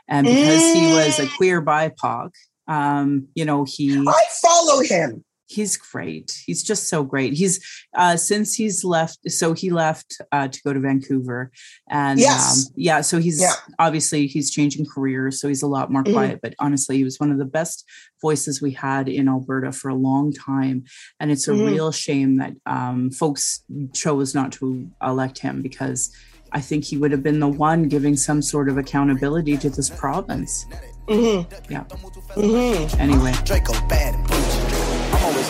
And 0.08 0.26
because 0.26 0.74
he 0.74 0.94
was 0.94 1.20
a 1.20 1.26
mm. 1.26 1.36
queer 1.36 1.62
BIPOC, 1.62 2.30
um, 2.68 3.28
you 3.36 3.46
know, 3.46 3.66
he. 3.68 3.98
I 3.98 4.24
follow 4.42 4.82
him 4.82 5.24
he's 5.48 5.78
great. 5.78 6.38
He's 6.46 6.62
just 6.62 6.90
so 6.90 7.04
great. 7.04 7.34
He's 7.34 7.60
uh 7.98 8.18
since 8.18 8.54
he's 8.54 8.84
left, 8.84 9.20
so 9.32 9.54
he 9.54 9.70
left 9.70 10.18
uh 10.32 10.48
to 10.50 10.62
go 10.64 10.74
to 10.74 10.80
Vancouver, 10.80 11.52
and 11.90 12.20
yes. 12.20 12.68
um, 12.68 12.74
yeah, 12.76 13.02
so 13.02 13.18
he's 13.18 13.42
yeah. 13.42 13.54
obviously 13.80 14.28
he's 14.28 14.52
changing 14.52 14.86
careers, 14.86 15.42
so 15.42 15.48
he's 15.48 15.64
a 15.64 15.68
lot 15.68 15.92
more 15.92 16.04
mm-hmm. 16.04 16.14
quiet. 16.14 16.40
But 16.42 16.54
honestly, 16.60 16.98
he 16.98 17.04
was 17.04 17.20
one 17.20 17.32
of 17.32 17.38
the 17.38 17.46
best 17.46 17.86
voices 18.22 18.62
we 18.62 18.72
had 18.72 19.10
in 19.10 19.28
Alberta 19.28 19.72
for 19.72 19.90
a 19.90 19.96
long 19.96 20.34
time, 20.34 20.84
and 21.20 21.32
it's 21.32 21.48
a 21.48 21.52
mm-hmm. 21.52 21.66
real 21.66 21.92
shame 21.92 22.38
that 22.38 22.54
um, 22.66 23.10
folks 23.10 23.64
chose 23.94 24.36
not 24.36 24.52
to 24.54 24.90
elect 25.02 25.40
him 25.40 25.62
because. 25.62 26.12
I 26.54 26.62
think 26.62 26.86
he 26.86 26.98
would 26.98 27.12
have 27.12 27.24
been 27.24 27.42
the 27.42 27.50
one 27.50 27.90
giving 27.90 28.16
some 28.16 28.42
sort 28.42 28.70
of 28.70 28.78
accountability 28.78 29.58
to 29.58 29.70
this 29.70 29.90
province. 29.90 30.66
Mm-hmm. 31.10 31.74
Yeah. 31.74 31.84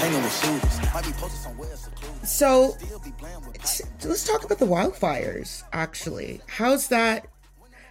Anyway. 0.08 0.30
So 2.24 2.78
let's 4.06 4.26
talk 4.26 4.46
about 4.46 4.60
the 4.60 4.66
wildfires 4.66 5.64
actually. 5.74 6.40
How's 6.48 6.88
that 6.88 7.28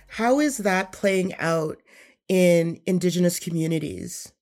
how 0.08 0.40
is 0.40 0.58
that 0.58 0.92
playing 0.92 1.34
out 1.34 1.76
in 2.28 2.80
indigenous 2.86 3.38
communities 3.38 4.32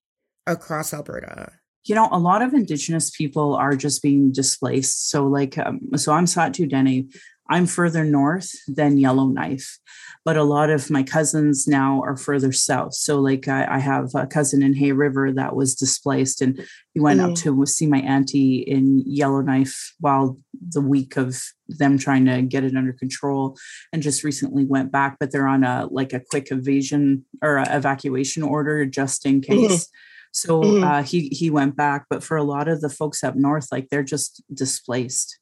across 0.47 0.95
Alberta? 0.95 1.51
You 1.85 1.97
know, 1.97 2.09
a 2.13 2.19
lot 2.19 2.43
of 2.43 2.55
indigenous 2.55 3.11
people 3.11 3.57
are 3.57 3.75
just 3.75 4.03
being 4.03 4.31
displaced. 4.31 5.11
So 5.11 5.27
like 5.27 5.59
um, 5.59 5.81
so 5.97 6.13
I'm 6.13 6.27
Sahtu 6.27 6.69
Dene. 6.69 7.11
I'm 7.51 7.67
further 7.67 8.05
north 8.05 8.53
than 8.69 8.99
Yellowknife 8.99 9.81
but 10.25 10.37
a 10.37 10.43
lot 10.43 10.71
of 10.71 10.91
my 10.91 11.03
cousins 11.03 11.69
now 11.69 12.01
are 12.03 12.17
further 12.17 12.51
south. 12.51 12.95
So, 12.95 13.21
like, 13.21 13.47
I, 13.47 13.77
I 13.77 13.79
have 13.79 14.15
a 14.15 14.27
cousin 14.27 14.63
in 14.63 14.75
Hay 14.75 14.93
River 14.93 15.33
that 15.33 15.55
was 15.55 15.75
displaced, 15.75 16.41
and 16.41 16.67
he 16.95 17.01
went 17.01 17.21
mm. 17.21 17.31
up 17.31 17.37
to 17.39 17.67
see 17.67 17.87
my 17.87 17.99
auntie 17.99 18.61
in 18.61 19.03
Yellowknife 19.07 19.95
while 20.01 20.39
the 20.71 20.81
week 20.81 21.17
of 21.17 21.43
them 21.69 21.99
trying 21.99 22.25
to 22.25 22.43
get 22.43 22.65
it 22.65 22.77
under 22.77 22.93
control, 22.93 23.57
and 23.93 24.03
just 24.03 24.25
recently 24.25 24.65
went 24.65 24.91
back. 24.91 25.17
But 25.21 25.31
they're 25.31 25.49
on 25.49 25.63
a 25.63 25.89
like 25.91 26.15
a 26.15 26.23
quick 26.31 26.51
evasion 26.51 27.27
or 27.43 27.63
evacuation 27.69 28.43
order 28.43 28.87
just 28.87 29.27
in 29.27 29.41
mm-hmm. 29.41 29.53
case. 29.53 29.85
Mm. 29.85 29.91
So 30.33 30.63
mm. 30.63 30.85
uh, 30.85 31.03
he 31.03 31.29
he 31.29 31.51
went 31.51 31.77
back, 31.77 32.07
but 32.11 32.25
for 32.25 32.37
a 32.37 32.43
lot 32.43 32.67
of 32.67 32.81
the 32.81 32.89
folks 32.89 33.23
up 33.23 33.37
north, 33.37 33.69
like 33.71 33.89
they're 33.91 34.03
just 34.03 34.43
displaced. 34.53 35.39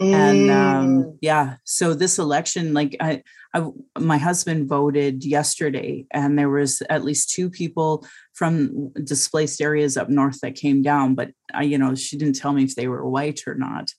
Mm. 0.00 0.12
And 0.12 0.50
um, 0.50 1.18
yeah, 1.20 1.56
so 1.64 1.94
this 1.94 2.18
election, 2.18 2.74
like 2.74 2.96
I, 3.00 3.22
I, 3.54 3.66
my 3.98 4.18
husband 4.18 4.68
voted 4.68 5.24
yesterday, 5.24 6.06
and 6.10 6.38
there 6.38 6.50
was 6.50 6.82
at 6.90 7.04
least 7.04 7.30
two 7.30 7.48
people 7.48 8.06
from 8.34 8.92
displaced 9.02 9.62
areas 9.62 9.96
up 9.96 10.10
north 10.10 10.40
that 10.42 10.54
came 10.54 10.82
down. 10.82 11.14
But 11.14 11.30
I, 11.54 11.62
you 11.62 11.78
know, 11.78 11.94
she 11.94 12.18
didn't 12.18 12.36
tell 12.36 12.52
me 12.52 12.64
if 12.64 12.74
they 12.74 12.88
were 12.88 13.08
white 13.08 13.40
or 13.46 13.54
not. 13.54 13.90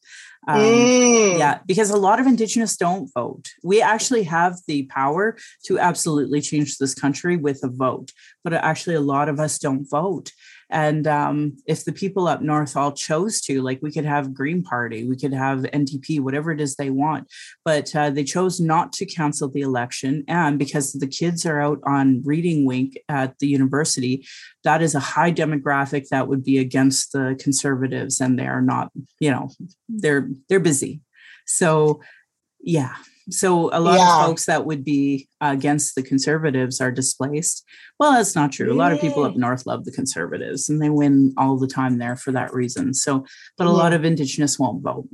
Um, 0.47 0.59
mm. 0.59 1.39
Yeah, 1.39 1.59
because 1.65 1.89
a 1.89 1.97
lot 1.97 2.19
of 2.19 2.27
Indigenous 2.27 2.77
don't 2.77 3.11
vote. 3.13 3.49
We 3.63 3.81
actually 3.81 4.23
have 4.23 4.57
the 4.67 4.83
power 4.83 5.37
to 5.65 5.79
absolutely 5.79 6.41
change 6.41 6.77
this 6.77 6.93
country 6.93 7.35
with 7.35 7.63
a 7.63 7.69
vote, 7.69 8.11
but 8.43 8.53
actually, 8.53 8.95
a 8.95 9.01
lot 9.01 9.29
of 9.29 9.39
us 9.39 9.57
don't 9.57 9.87
vote. 9.89 10.31
And 10.69 11.07
um, 11.07 11.57
if 11.65 11.85
the 11.85 11.93
people 11.93 12.27
up 12.27 12.41
north 12.41 12.75
all 12.75 12.91
chose 12.91 13.41
to, 13.41 13.61
like 13.61 13.79
we 13.81 13.91
could 13.91 14.05
have 14.05 14.33
Green 14.33 14.63
Party, 14.63 15.07
we 15.07 15.17
could 15.17 15.33
have 15.33 15.59
NDP, 15.59 16.19
whatever 16.19 16.51
it 16.51 16.59
is 16.59 16.75
they 16.75 16.89
want, 16.89 17.27
but 17.63 17.95
uh, 17.95 18.09
they 18.09 18.23
chose 18.23 18.59
not 18.59 18.91
to 18.93 19.05
cancel 19.05 19.49
the 19.49 19.61
election. 19.61 20.23
And 20.27 20.59
because 20.59 20.93
the 20.93 21.07
kids 21.07 21.45
are 21.45 21.61
out 21.61 21.79
on 21.85 22.21
reading 22.25 22.65
wink 22.65 22.97
at 23.07 23.39
the 23.39 23.47
university, 23.47 24.25
that 24.63 24.81
is 24.81 24.95
a 24.95 24.99
high 24.99 25.31
demographic 25.31 26.09
that 26.09 26.27
would 26.27 26.43
be 26.43 26.57
against 26.57 27.13
the 27.13 27.37
conservatives, 27.39 28.19
and 28.19 28.37
they 28.37 28.47
are 28.47 28.61
not, 28.61 28.91
you 29.19 29.31
know, 29.31 29.49
they're 29.87 30.29
they're 30.49 30.59
busy. 30.59 31.01
So 31.45 32.01
yeah 32.59 32.95
so 33.29 33.69
a 33.73 33.79
lot 33.79 33.97
yeah. 33.97 34.19
of 34.19 34.25
folks 34.25 34.45
that 34.45 34.65
would 34.65 34.83
be 34.85 35.27
against 35.41 35.95
the 35.95 36.03
conservatives 36.03 36.79
are 36.79 36.91
displaced. 36.91 37.65
Well, 37.99 38.13
that's 38.13 38.35
not 38.35 38.51
true. 38.51 38.71
A 38.71 38.75
lot 38.75 38.93
of 38.93 39.01
people 39.01 39.23
up 39.23 39.35
north 39.35 39.65
love 39.65 39.85
the 39.85 39.91
conservatives 39.91 40.69
and 40.69 40.81
they 40.81 40.89
win 40.89 41.33
all 41.37 41.57
the 41.57 41.67
time 41.67 41.97
there 41.97 42.15
for 42.15 42.31
that 42.31 42.53
reason. 42.53 42.93
So, 42.93 43.25
but 43.57 43.67
a 43.67 43.71
lot 43.71 43.93
of 43.93 44.05
indigenous 44.05 44.57
won't 44.57 44.83
vote 44.83 45.07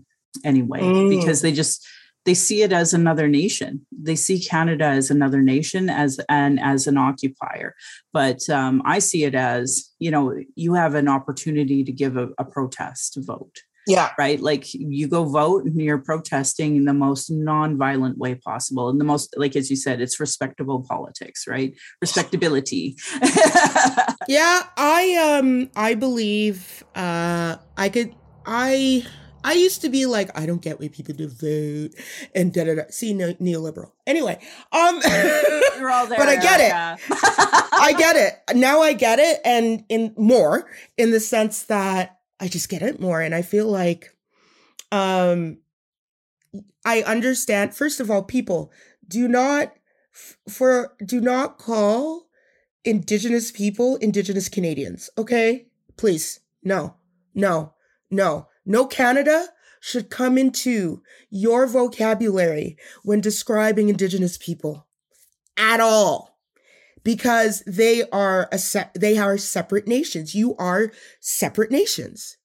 anyway 0.43 0.81
mm. 0.81 1.09
because 1.09 1.41
they 1.41 1.51
just 1.51 1.85
they 2.25 2.33
see 2.33 2.61
it 2.61 2.71
as 2.71 2.93
another 2.93 3.27
nation. 3.27 3.85
They 3.91 4.15
see 4.15 4.39
Canada 4.39 4.85
as 4.85 5.11
another 5.11 5.41
nation 5.41 5.89
as 5.89 6.19
and 6.29 6.59
as 6.59 6.87
an 6.87 6.97
occupier. 6.97 7.75
But 8.13 8.49
um, 8.49 8.81
I 8.85 8.99
see 8.99 9.23
it 9.23 9.35
as 9.35 9.91
you 9.99 10.11
know 10.11 10.35
you 10.55 10.73
have 10.75 10.95
an 10.95 11.07
opportunity 11.07 11.83
to 11.83 11.91
give 11.91 12.17
a, 12.17 12.29
a 12.37 12.45
protest 12.45 13.17
vote 13.21 13.59
Yeah. 13.87 14.11
right? 14.17 14.39
Like 14.39 14.73
you 14.73 15.07
go 15.07 15.25
vote 15.25 15.65
and 15.65 15.79
you're 15.79 15.97
protesting 15.97 16.75
in 16.75 16.85
the 16.85 16.93
most 16.93 17.29
non-violent 17.29 18.17
way 18.17 18.35
possible. 18.35 18.89
And 18.89 18.99
the 18.99 19.05
most, 19.05 19.33
like 19.37 19.55
as 19.55 19.69
you 19.69 19.75
said, 19.75 19.99
it's 20.01 20.19
respectable 20.19 20.85
politics, 20.87 21.45
right? 21.47 21.73
Respectability. 22.01 22.95
Yeah, 24.27 24.61
I 24.77 25.15
um 25.37 25.69
I 25.75 25.95
believe 25.95 26.83
uh 26.95 27.57
I 27.77 27.89
could 27.89 28.15
I 28.45 29.05
I 29.43 29.53
used 29.53 29.81
to 29.81 29.89
be 29.89 30.05
like 30.05 30.29
I 30.39 30.45
don't 30.45 30.61
get 30.61 30.79
why 30.79 30.87
people 30.87 31.13
do 31.13 31.27
vote 31.27 31.91
and 32.33 32.53
da 32.53 32.63
da 32.63 32.75
da. 32.75 32.81
See 32.89 33.13
ne- 33.13 33.35
neoliberal. 33.35 33.91
Anyway, 34.07 34.39
um 34.71 35.01
You're 35.77 35.89
all 35.91 36.07
there. 36.09 36.17
But 36.17 36.29
I 36.29 36.37
get 36.37 36.59
it. 36.61 36.71
I 37.73 37.93
get 37.97 38.15
it. 38.15 38.55
Now 38.55 38.81
I 38.81 38.93
get 38.93 39.19
it 39.19 39.41
and 39.43 39.83
in 39.89 40.13
more 40.17 40.69
in 40.97 41.11
the 41.11 41.19
sense 41.19 41.63
that 41.63 42.19
I 42.43 42.49
just 42.49 42.67
get 42.67 42.81
it 42.81 42.99
more 42.99 43.21
and 43.21 43.33
I 43.33 43.41
feel 43.41 43.67
like 43.67 44.13
um 44.91 45.59
I 46.83 47.01
understand 47.03 47.73
first 47.73 48.01
of 48.01 48.11
all 48.11 48.21
people 48.21 48.69
do 49.07 49.29
not 49.29 49.73
for 50.49 50.93
do 51.05 51.21
not 51.21 51.57
call 51.57 52.27
indigenous 52.83 53.49
people 53.49 53.95
indigenous 53.95 54.49
Canadians, 54.49 55.09
okay? 55.17 55.67
Please. 55.95 56.41
No. 56.61 56.95
No. 57.33 57.75
No. 58.11 58.49
No 58.65 58.87
Canada 58.87 59.47
should 59.79 60.09
come 60.09 60.37
into 60.37 61.01
your 61.29 61.65
vocabulary 61.65 62.75
when 63.03 63.21
describing 63.21 63.87
indigenous 63.87 64.37
people 64.37 64.85
at 65.55 65.79
all 65.79 66.32
because 67.03 67.61
they 67.67 68.03
are 68.09 68.47
a 68.51 68.57
se- 68.57 68.91
they 68.95 69.17
are 69.17 69.37
separate 69.37 69.87
nations. 69.87 70.35
You 70.35 70.55
are 70.57 70.91
separate 71.19 71.71
nations, 71.71 72.37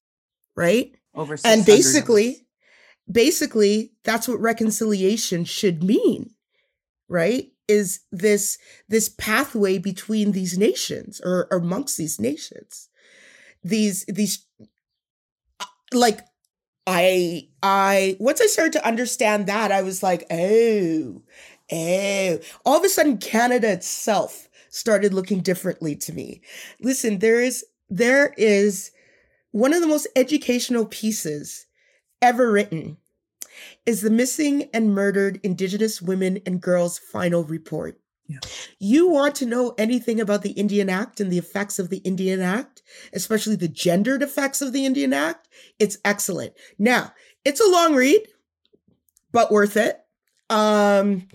right? 0.56 0.92
Over 1.14 1.36
And 1.44 1.64
600 1.64 1.64
of 1.64 1.64
us. 1.64 1.76
basically, 1.76 2.46
basically, 3.11 3.92
that's 4.04 4.28
what 4.28 4.40
reconciliation 4.40 5.44
should 5.44 5.82
mean, 5.82 6.30
right? 7.09 7.52
Is 7.68 8.00
this 8.11 8.59
this 8.88 9.09
pathway 9.09 9.78
between 9.78 10.32
these 10.32 10.56
nations 10.59 11.20
or, 11.24 11.46
or 11.50 11.59
amongst 11.59 11.96
these 11.96 12.18
nations? 12.20 12.88
These 13.62 14.04
these 14.06 14.46
uh, 15.61 15.64
like 15.92 16.20
I 16.86 17.48
I 17.62 18.16
once 18.18 18.40
I 18.40 18.46
started 18.46 18.72
to 18.74 18.86
understand 18.86 19.46
that, 19.46 19.70
I 19.70 19.82
was 19.82 20.02
like, 20.02 20.24
oh, 20.30 21.22
oh. 21.70 22.38
All 22.64 22.78
of 22.78 22.84
a 22.84 22.88
sudden, 22.88 23.18
Canada 23.18 23.70
itself 23.72 24.47
started 24.71 25.14
looking 25.14 25.41
differently 25.41 25.97
to 25.97 26.12
me. 26.12 26.41
Listen, 26.81 27.19
there 27.19 27.41
is 27.41 27.64
there 27.89 28.35
is 28.37 28.91
one 29.51 29.73
of 29.73 29.81
the 29.81 29.87
most 29.87 30.07
educational 30.14 30.87
pieces 30.87 31.66
ever 32.21 32.51
written 32.51 32.99
is 33.87 34.03
the 34.03 34.11
missing 34.11 34.69
and 34.73 34.95
murdered 34.95 35.41
indigenous 35.43 36.03
women 36.03 36.41
and 36.47 36.61
girls 36.61 36.99
final 36.99 37.45
report. 37.45 37.99
Yeah. 38.27 38.41
You 38.79 39.09
want 39.09 39.35
to 39.37 39.47
know 39.47 39.75
anything 39.79 40.21
about 40.21 40.43
the 40.43 40.51
Indian 40.51 40.91
Act 40.91 41.19
and 41.19 41.33
the 41.33 41.39
effects 41.39 41.79
of 41.79 41.89
the 41.89 41.99
Indian 41.99 42.43
Act, 42.43 42.83
especially 43.14 43.57
the 43.57 43.69
gendered 43.69 44.23
effects 44.23 44.61
of 44.61 44.75
the 44.75 44.85
Indian 44.85 45.14
Act? 45.14 45.49
It's 45.79 45.97
excellent. 46.05 46.53
Now, 46.79 47.14
it's 47.45 47.61
a 47.61 47.71
long 47.71 47.95
read, 47.95 48.29
but 49.33 49.51
worth 49.51 49.77
it. 49.77 49.99
Um 50.51 51.29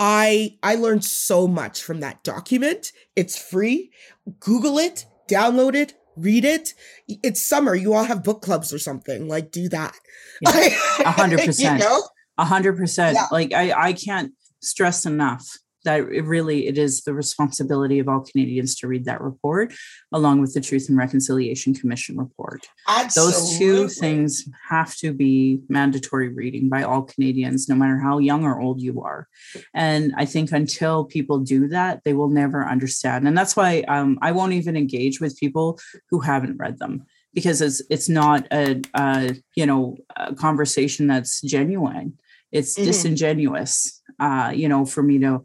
I 0.00 0.56
I 0.62 0.76
learned 0.76 1.04
so 1.04 1.46
much 1.46 1.82
from 1.82 2.00
that 2.00 2.24
document. 2.24 2.90
It's 3.14 3.38
free. 3.38 3.92
Google 4.40 4.78
it, 4.78 5.04
download 5.28 5.74
it, 5.74 5.92
read 6.16 6.46
it. 6.46 6.72
It's 7.06 7.46
summer. 7.46 7.74
You 7.74 7.92
all 7.92 8.04
have 8.04 8.24
book 8.24 8.40
clubs 8.40 8.72
or 8.72 8.78
something. 8.78 9.28
Like 9.28 9.50
do 9.50 9.68
that. 9.68 9.94
A 10.46 11.10
hundred 11.10 11.40
percent. 11.40 11.80
You 11.82 11.86
know? 11.86 12.02
A 12.38 12.46
hundred 12.46 12.78
percent. 12.78 13.18
Like 13.30 13.52
I, 13.52 13.72
I 13.72 13.92
can't 13.92 14.32
stress 14.62 15.04
enough 15.04 15.58
that 15.84 16.00
it 16.00 16.24
really 16.24 16.66
it 16.66 16.78
is 16.78 17.02
the 17.02 17.14
responsibility 17.14 17.98
of 17.98 18.08
all 18.08 18.20
Canadians 18.20 18.74
to 18.76 18.86
read 18.86 19.04
that 19.06 19.20
report, 19.20 19.72
along 20.12 20.40
with 20.40 20.54
the 20.54 20.60
Truth 20.60 20.88
and 20.88 20.98
Reconciliation 20.98 21.74
Commission 21.74 22.18
report. 22.18 22.66
Those 23.14 23.58
two 23.58 23.88
things 23.88 24.48
have 24.68 24.96
to 24.96 25.12
be 25.12 25.60
mandatory 25.68 26.28
reading 26.28 26.68
by 26.68 26.82
all 26.82 27.02
Canadians, 27.02 27.68
no 27.68 27.74
matter 27.74 27.98
how 27.98 28.18
young 28.18 28.44
or 28.44 28.60
old 28.60 28.80
you 28.80 29.02
are. 29.02 29.28
And 29.74 30.12
I 30.16 30.24
think 30.24 30.52
until 30.52 31.04
people 31.04 31.38
do 31.38 31.68
that, 31.68 32.04
they 32.04 32.12
will 32.12 32.28
never 32.28 32.66
understand. 32.66 33.26
And 33.26 33.36
that's 33.36 33.56
why 33.56 33.80
um, 33.88 34.18
I 34.22 34.32
won't 34.32 34.52
even 34.52 34.76
engage 34.76 35.20
with 35.20 35.38
people 35.38 35.78
who 36.10 36.20
haven't 36.20 36.58
read 36.58 36.78
them 36.78 37.06
because 37.32 37.60
it's 37.60 37.80
it's 37.90 38.08
not 38.08 38.46
a, 38.52 38.80
a 38.94 39.36
you 39.54 39.66
know 39.66 39.96
a 40.16 40.34
conversation 40.34 41.06
that's 41.06 41.40
genuine. 41.42 42.18
It's 42.52 42.76
Mhm. 42.76 42.84
disingenuous, 42.84 44.02
uh, 44.18 44.52
you 44.54 44.68
know, 44.68 44.84
for 44.84 45.02
me 45.02 45.18
to 45.20 45.42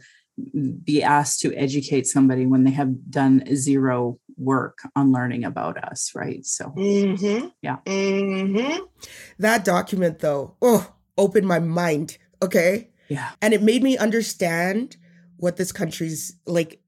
be 0.83 1.01
asked 1.01 1.39
to 1.41 1.53
educate 1.55 2.05
somebody 2.07 2.45
when 2.45 2.63
they 2.63 2.71
have 2.71 3.09
done 3.09 3.43
zero 3.55 4.19
work 4.37 4.79
on 4.95 5.11
learning 5.13 5.45
about 5.45 5.77
us, 5.77 6.11
right? 6.13 6.45
So 6.45 6.65
Mm-hmm. 6.75 7.47
Yeah. 7.61 7.77
Mm-hmm. 7.85 8.83
That 9.39 9.63
document 9.63 10.19
though, 10.19 10.55
oh, 10.61 10.93
opened 11.17 11.47
my 11.47 11.59
mind. 11.59 12.17
Okay. 12.41 12.89
yeah, 13.07 13.31
And 13.41 13.53
it 13.53 13.61
made 13.63 13.81
me 13.81 13.97
understand 13.97 14.97
what 15.37 15.55
this 15.57 15.71
country's 15.71 16.35
like. 16.45 16.81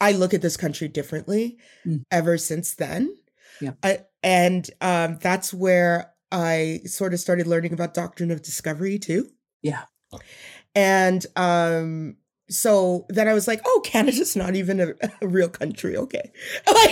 I 0.00 0.12
look 0.12 0.34
at 0.34 0.42
this 0.42 0.56
country 0.56 0.88
differently 0.88 1.56
Mm. 1.86 2.02
ever 2.10 2.36
since 2.36 2.74
then. 2.74 3.16
Yeah. 3.60 3.72
I, 3.82 4.00
and 4.22 4.68
um, 4.80 5.18
that's 5.20 5.54
where 5.54 6.12
I 6.30 6.80
sort 6.84 7.14
of 7.14 7.20
started 7.20 7.46
learning 7.46 7.72
about 7.72 7.94
doctrine 7.94 8.30
of 8.30 8.42
discovery 8.42 8.98
too. 8.98 9.30
Yeah. 9.62 9.84
And 10.74 11.24
um, 11.36 12.16
so 12.48 13.06
then 13.08 13.28
I 13.28 13.34
was 13.34 13.48
like, 13.48 13.60
oh, 13.66 13.80
Canada's 13.84 14.36
not 14.36 14.54
even 14.54 14.80
a, 14.80 14.94
a 15.22 15.26
real 15.26 15.48
country. 15.48 15.96
Okay. 15.96 16.30
Like, 16.72 16.90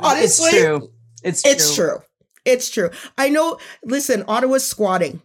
honestly, 0.00 0.50
it's 0.50 0.58
true. 0.58 0.90
It's 1.22 1.46
it's 1.46 1.74
true. 1.74 1.98
It's 2.44 2.70
true. 2.70 2.90
I 3.18 3.28
know. 3.28 3.58
Listen, 3.84 4.24
Ottawa's 4.28 4.66
squatting. 4.66 5.22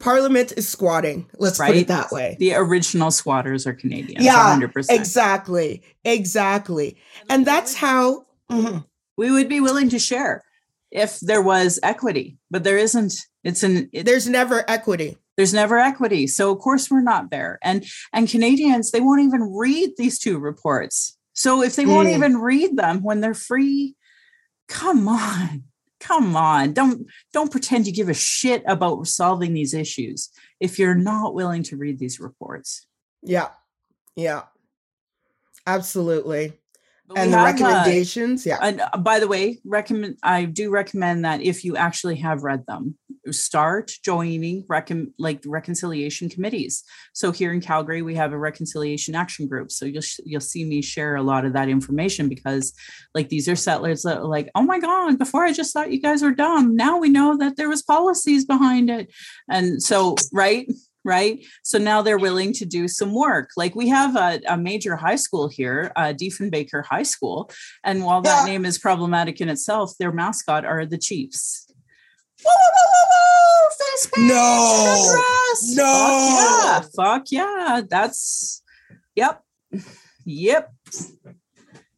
Parliament 0.00 0.52
is 0.56 0.68
squatting. 0.68 1.28
Let's 1.38 1.58
put 1.58 1.76
it 1.76 1.88
that 1.88 2.10
way. 2.12 2.36
The 2.38 2.54
original 2.54 3.10
squatters 3.10 3.66
are 3.66 3.72
Canadians. 3.72 4.24
Yeah, 4.24 4.34
hundred 4.50 4.72
percent. 4.72 4.98
Exactly. 4.98 5.82
Exactly. 6.04 6.96
And 7.28 7.46
that's 7.46 7.74
how. 7.74 8.26
Mhm. 8.50 8.84
we 9.16 9.30
would 9.30 9.48
be 9.48 9.60
willing 9.60 9.88
to 9.88 9.98
share 9.98 10.42
if 10.90 11.18
there 11.20 11.40
was 11.42 11.78
equity, 11.82 12.36
but 12.50 12.64
there 12.64 12.78
isn't. 12.78 13.14
It's 13.42 13.62
an 13.62 13.88
it, 13.92 14.04
There's 14.04 14.28
never 14.28 14.68
equity. 14.68 15.16
There's 15.36 15.54
never 15.54 15.78
equity, 15.78 16.26
so 16.26 16.52
of 16.52 16.58
course 16.60 16.90
we're 16.90 17.00
not 17.00 17.30
there. 17.30 17.58
And 17.62 17.84
and 18.12 18.28
Canadians 18.28 18.90
they 18.90 19.00
won't 19.00 19.22
even 19.22 19.42
read 19.54 19.90
these 19.96 20.18
two 20.18 20.38
reports. 20.38 21.16
So 21.32 21.62
if 21.62 21.74
they 21.76 21.86
won't 21.86 22.08
Mm. 22.08 22.14
even 22.14 22.36
read 22.38 22.76
them 22.76 23.02
when 23.02 23.20
they're 23.20 23.34
free, 23.34 23.96
come 24.68 25.08
on, 25.08 25.64
come 26.00 26.36
on, 26.36 26.72
don't 26.72 27.06
don't 27.32 27.50
pretend 27.50 27.86
you 27.86 27.92
give 27.92 28.08
a 28.08 28.14
shit 28.14 28.62
about 28.66 29.06
solving 29.08 29.54
these 29.54 29.74
issues 29.74 30.30
if 30.60 30.78
you're 30.78 30.94
not 30.94 31.34
willing 31.34 31.62
to 31.64 31.76
read 31.76 31.98
these 31.98 32.20
reports. 32.20 32.86
Yeah. 33.22 33.48
Yeah. 34.14 34.42
Absolutely. 35.66 36.52
But 37.06 37.18
And 37.18 37.32
the 37.32 37.38
have, 37.38 37.60
uh, 37.60 37.64
recommendations. 37.64 38.46
yeah. 38.46 38.58
And 38.62 38.80
uh, 38.80 38.96
by 38.98 39.18
the 39.20 39.28
way, 39.28 39.58
recommend 39.64 40.16
I 40.22 40.44
do 40.44 40.70
recommend 40.70 41.24
that 41.24 41.40
if 41.42 41.64
you 41.64 41.76
actually 41.76 42.16
have 42.16 42.44
read 42.44 42.64
them, 42.66 42.96
start 43.30 43.90
joining 44.04 44.64
recom- 44.64 45.12
like 45.18 45.40
reconciliation 45.46 46.28
committees. 46.28 46.82
So 47.12 47.32
here 47.32 47.52
in 47.52 47.60
Calgary, 47.60 48.02
we 48.02 48.14
have 48.16 48.32
a 48.32 48.38
reconciliation 48.38 49.14
action 49.14 49.46
group. 49.48 49.70
So 49.70 49.84
you'll 49.86 50.02
sh- 50.02 50.20
you'll 50.24 50.40
see 50.40 50.64
me 50.64 50.82
share 50.82 51.16
a 51.16 51.22
lot 51.22 51.44
of 51.44 51.52
that 51.54 51.68
information 51.68 52.28
because 52.28 52.72
like 53.14 53.28
these 53.28 53.48
are 53.48 53.56
settlers 53.56 54.02
that 54.02 54.18
are 54.18 54.24
like, 54.24 54.50
oh 54.54 54.62
my 54.62 54.78
god, 54.78 55.18
before 55.18 55.44
I 55.44 55.52
just 55.52 55.72
thought 55.72 55.92
you 55.92 56.00
guys 56.00 56.22
were 56.22 56.32
dumb. 56.32 56.76
Now 56.76 56.98
we 56.98 57.08
know 57.08 57.36
that 57.38 57.56
there 57.56 57.68
was 57.68 57.82
policies 57.82 58.44
behind 58.44 58.90
it, 58.90 59.12
and 59.48 59.82
so 59.82 60.16
right. 60.32 60.66
Right. 61.06 61.44
So 61.64 61.76
now 61.76 62.00
they're 62.00 62.16
willing 62.16 62.54
to 62.54 62.64
do 62.64 62.88
some 62.88 63.12
work. 63.14 63.50
Like 63.58 63.74
we 63.74 63.88
have 63.88 64.16
a, 64.16 64.40
a 64.48 64.56
major 64.56 64.96
high 64.96 65.16
school 65.16 65.48
here, 65.48 65.92
uh, 65.96 66.14
Diefenbaker 66.14 66.82
High 66.82 67.02
School, 67.02 67.50
and 67.84 68.02
while 68.04 68.22
that 68.22 68.46
Yeah. 68.46 68.52
name 68.52 68.64
is 68.64 68.78
problematic 68.78 69.38
in 69.42 69.50
itself, 69.50 69.92
their 70.00 70.12
mascot 70.12 70.64
are 70.64 70.86
the 70.86 70.96
Chiefs. 70.96 71.63
Woo, 72.44 72.50
woo, 72.50 72.70
woo, 72.76 72.88
woo, 72.92 73.06
woo, 73.12 73.70
face 73.78 74.06
paint, 74.14 74.28
No. 74.28 75.82
No. 75.82 76.80
Fuck 76.94 77.30
yeah. 77.32 77.44
Fuck 77.44 77.76
yeah. 77.76 77.80
That's, 77.88 78.62
yep. 79.14 79.42
Yep. 80.24 80.72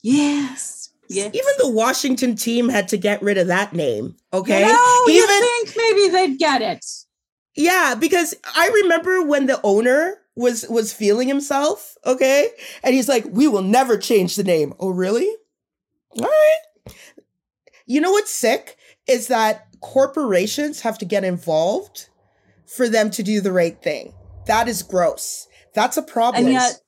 Yes. 0.03 0.91
Yeah. 1.09 1.27
Even 1.27 1.53
the 1.59 1.71
Washington 1.71 2.35
team 2.37 2.69
had 2.69 2.89
to 2.89 2.97
get 2.97 3.23
rid 3.23 3.39
of 3.39 3.47
that 3.49 3.73
name. 3.73 4.17
Okay. 4.33 4.61
You 4.61 4.73
know, 4.73 5.05
you 5.07 5.23
Even 5.23 5.41
think 5.41 5.77
maybe 5.77 6.09
they'd 6.09 6.39
get 6.39 6.63
it. 6.63 6.85
Yeah, 7.57 7.95
because 7.99 8.35
I 8.55 8.69
remember 8.83 9.23
when 9.25 9.47
the 9.47 9.61
owner 9.63 10.19
was 10.35 10.67
was 10.69 10.93
feeling 10.93 11.27
himself, 11.27 11.97
okay? 12.05 12.51
And 12.85 12.95
he's 12.95 13.09
like, 13.09 13.25
"We 13.31 13.49
will 13.49 13.63
never 13.63 13.97
change 13.97 14.37
the 14.37 14.45
name." 14.45 14.75
Oh, 14.79 14.91
really? 14.91 15.29
All 16.11 16.25
right. 16.25 16.95
you 17.87 18.01
know 18.01 18.11
what's 18.11 18.31
sick 18.31 18.77
is 19.09 19.29
that 19.29 19.67
corporations 19.81 20.81
have 20.81 20.99
to 20.99 21.05
get 21.05 21.25
involved 21.25 22.09
for 22.67 22.89
them 22.89 23.11
to 23.11 23.23
do 23.23 23.41
the 23.41 23.53
right 23.53 23.81
thing. 23.83 24.13
That 24.47 24.69
is 24.69 24.83
gross. 24.83 25.47
That's 25.75 25.97
a 25.97 26.03
problem. 26.03 26.45
And 26.45 26.53
yet 26.53 26.81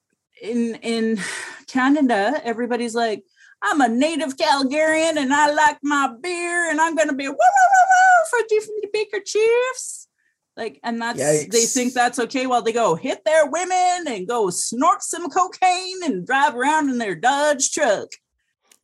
in 0.42 0.74
in 0.76 1.20
Canada, 1.68 2.40
everybody's 2.44 2.94
like, 2.94 3.22
I'm 3.62 3.80
a 3.80 3.88
native 3.88 4.36
Calgarian 4.36 5.16
and 5.16 5.32
I 5.32 5.52
like 5.52 5.78
my 5.82 6.12
beer 6.20 6.70
and 6.70 6.80
I'm 6.80 6.94
gonna 6.96 7.14
be 7.14 7.28
woo 7.28 7.34
woo 7.34 7.68
woo 7.74 7.86
woo 7.92 8.24
for 8.30 8.38
Diefenbaker 8.48 9.24
Chiefs. 9.24 10.08
Like, 10.56 10.80
and 10.82 11.00
that's 11.00 11.20
Yikes. 11.20 11.52
they 11.52 11.66
think 11.66 11.94
that's 11.94 12.18
okay 12.18 12.48
while 12.48 12.62
they 12.62 12.72
go 12.72 12.96
hit 12.96 13.24
their 13.24 13.46
women 13.46 14.08
and 14.08 14.26
go 14.26 14.50
snort 14.50 15.02
some 15.04 15.30
cocaine 15.30 16.02
and 16.02 16.26
drive 16.26 16.56
around 16.56 16.90
in 16.90 16.98
their 16.98 17.14
Dodge 17.14 17.70
truck. 17.70 18.08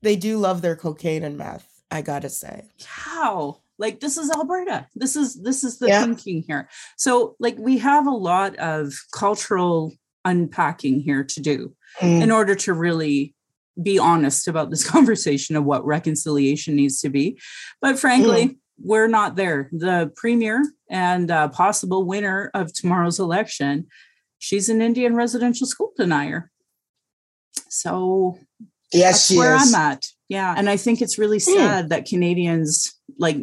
they 0.01 0.14
do 0.14 0.39
love 0.39 0.62
their 0.62 0.76
cocaine 0.76 1.24
and 1.24 1.37
meth, 1.37 1.73
I 1.95 2.03
gotta 2.03 2.28
say. 2.28 2.64
How? 2.84 3.61
Like 3.78 4.01
this 4.01 4.18
is 4.18 4.30
Alberta. 4.30 4.86
This 4.95 5.16
is 5.16 5.42
this 5.42 5.64
is 5.64 5.78
the 5.78 5.88
Yeah. 5.88 6.05
thinking 6.05 6.45
here. 6.47 6.68
So 6.97 7.36
like 7.40 7.57
we 7.59 7.78
have 7.78 8.07
a 8.07 8.11
lot 8.11 8.57
of 8.57 8.92
cultural 9.12 9.92
unpacking 10.24 11.01
here 11.01 11.24
to 11.24 11.40
do. 11.40 11.74
Mm. 12.01 12.22
in 12.22 12.30
order 12.32 12.57
to 12.57 12.72
really 12.72 13.36
be 13.80 14.01
honest 14.01 14.49
about 14.49 14.68
this 14.68 14.82
conversation 14.90 15.55
of 15.55 15.62
what 15.64 15.86
reconciliation 15.86 16.74
needs 16.74 17.01
to 17.03 17.09
be. 17.09 17.38
But 17.80 18.01
frankly, 18.01 18.59
we're 18.82 19.07
not 19.07 19.36
there. 19.36 19.68
The 19.70 20.11
premier 20.16 20.61
and 20.90 21.30
uh, 21.30 21.49
possible 21.51 22.05
winner 22.05 22.51
of 22.53 22.72
tomorrow's 22.74 23.20
election, 23.20 23.86
she's 24.40 24.68
an 24.68 24.82
Indian 24.82 25.14
residential 25.14 25.68
school 25.68 25.92
denier. 25.97 26.51
So 27.68 28.38
Yes, 28.92 29.28
that's 29.28 29.38
where 29.38 29.55
is. 29.57 29.72
I'm 29.72 29.80
at. 29.80 30.05
Yeah. 30.28 30.54
And 30.56 30.68
I 30.68 30.76
think 30.76 31.02
it's 31.02 31.18
really 31.18 31.38
sad 31.38 31.90
that 31.90 32.06
Canadians, 32.06 32.94
like, 33.18 33.38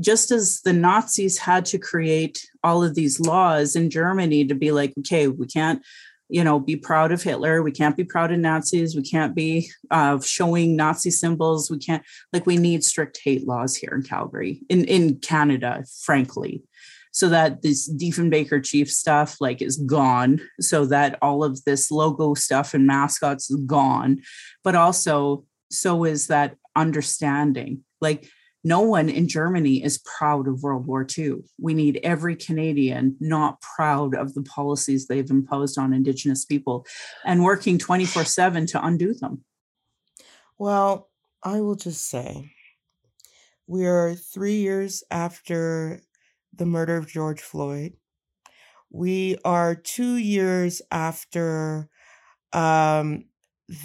just 0.00 0.30
as 0.30 0.60
the 0.62 0.72
Nazis 0.72 1.38
had 1.38 1.64
to 1.66 1.78
create 1.78 2.46
all 2.62 2.84
of 2.84 2.94
these 2.94 3.18
laws 3.18 3.74
in 3.74 3.90
Germany 3.90 4.44
to 4.46 4.54
be 4.54 4.70
like, 4.70 4.92
okay, 4.98 5.26
we 5.26 5.46
can't, 5.46 5.82
you 6.28 6.44
know, 6.44 6.60
be 6.60 6.76
proud 6.76 7.10
of 7.10 7.22
Hitler. 7.22 7.62
We 7.62 7.72
can't 7.72 7.96
be 7.96 8.04
proud 8.04 8.30
of 8.30 8.38
Nazis. 8.38 8.94
We 8.94 9.02
can't 9.02 9.34
be 9.34 9.70
uh, 9.90 10.20
showing 10.20 10.76
Nazi 10.76 11.10
symbols. 11.10 11.70
We 11.70 11.78
can't, 11.78 12.04
like, 12.32 12.46
we 12.46 12.58
need 12.58 12.84
strict 12.84 13.18
hate 13.24 13.48
laws 13.48 13.74
here 13.74 13.92
in 13.94 14.02
Calgary, 14.02 14.60
in, 14.68 14.84
in 14.84 15.18
Canada, 15.18 15.84
frankly 16.02 16.62
so 17.10 17.28
that 17.28 17.62
this 17.62 17.92
Diefenbaker 17.92 18.64
chief 18.64 18.88
stuff 18.88 19.38
like 19.40 19.60
is 19.60 19.76
gone, 19.76 20.40
so 20.60 20.84
that 20.86 21.18
all 21.20 21.42
of 21.42 21.64
this 21.64 21.90
logo 21.90 22.34
stuff 22.34 22.74
and 22.74 22.86
mascots 22.86 23.50
is 23.50 23.56
gone, 23.64 24.20
but 24.62 24.76
also 24.76 25.44
so 25.70 26.04
is 26.04 26.28
that 26.28 26.56
understanding. 26.76 27.84
Like 28.00 28.28
no 28.64 28.80
one 28.80 29.08
in 29.08 29.28
Germany 29.28 29.82
is 29.82 29.98
proud 29.98 30.48
of 30.48 30.62
World 30.62 30.86
War 30.86 31.06
II. 31.16 31.36
We 31.60 31.74
need 31.74 32.00
every 32.02 32.36
Canadian 32.36 33.16
not 33.20 33.60
proud 33.60 34.14
of 34.14 34.34
the 34.34 34.42
policies 34.42 35.06
they've 35.06 35.30
imposed 35.30 35.78
on 35.78 35.92
Indigenous 35.92 36.44
people 36.44 36.86
and 37.24 37.44
working 37.44 37.78
24 37.78 38.24
7 38.24 38.66
to 38.66 38.84
undo 38.84 39.14
them. 39.14 39.44
Well, 40.58 41.08
I 41.42 41.60
will 41.60 41.76
just 41.76 42.08
say 42.08 42.50
we 43.66 43.86
are 43.86 44.14
three 44.14 44.56
years 44.56 45.04
after 45.10 46.00
the 46.54 46.66
murder 46.66 46.96
of 46.96 47.06
George 47.06 47.40
Floyd. 47.40 47.92
We 48.90 49.36
are 49.44 49.74
two 49.74 50.16
years 50.16 50.82
after 50.90 51.88
um, 52.52 53.26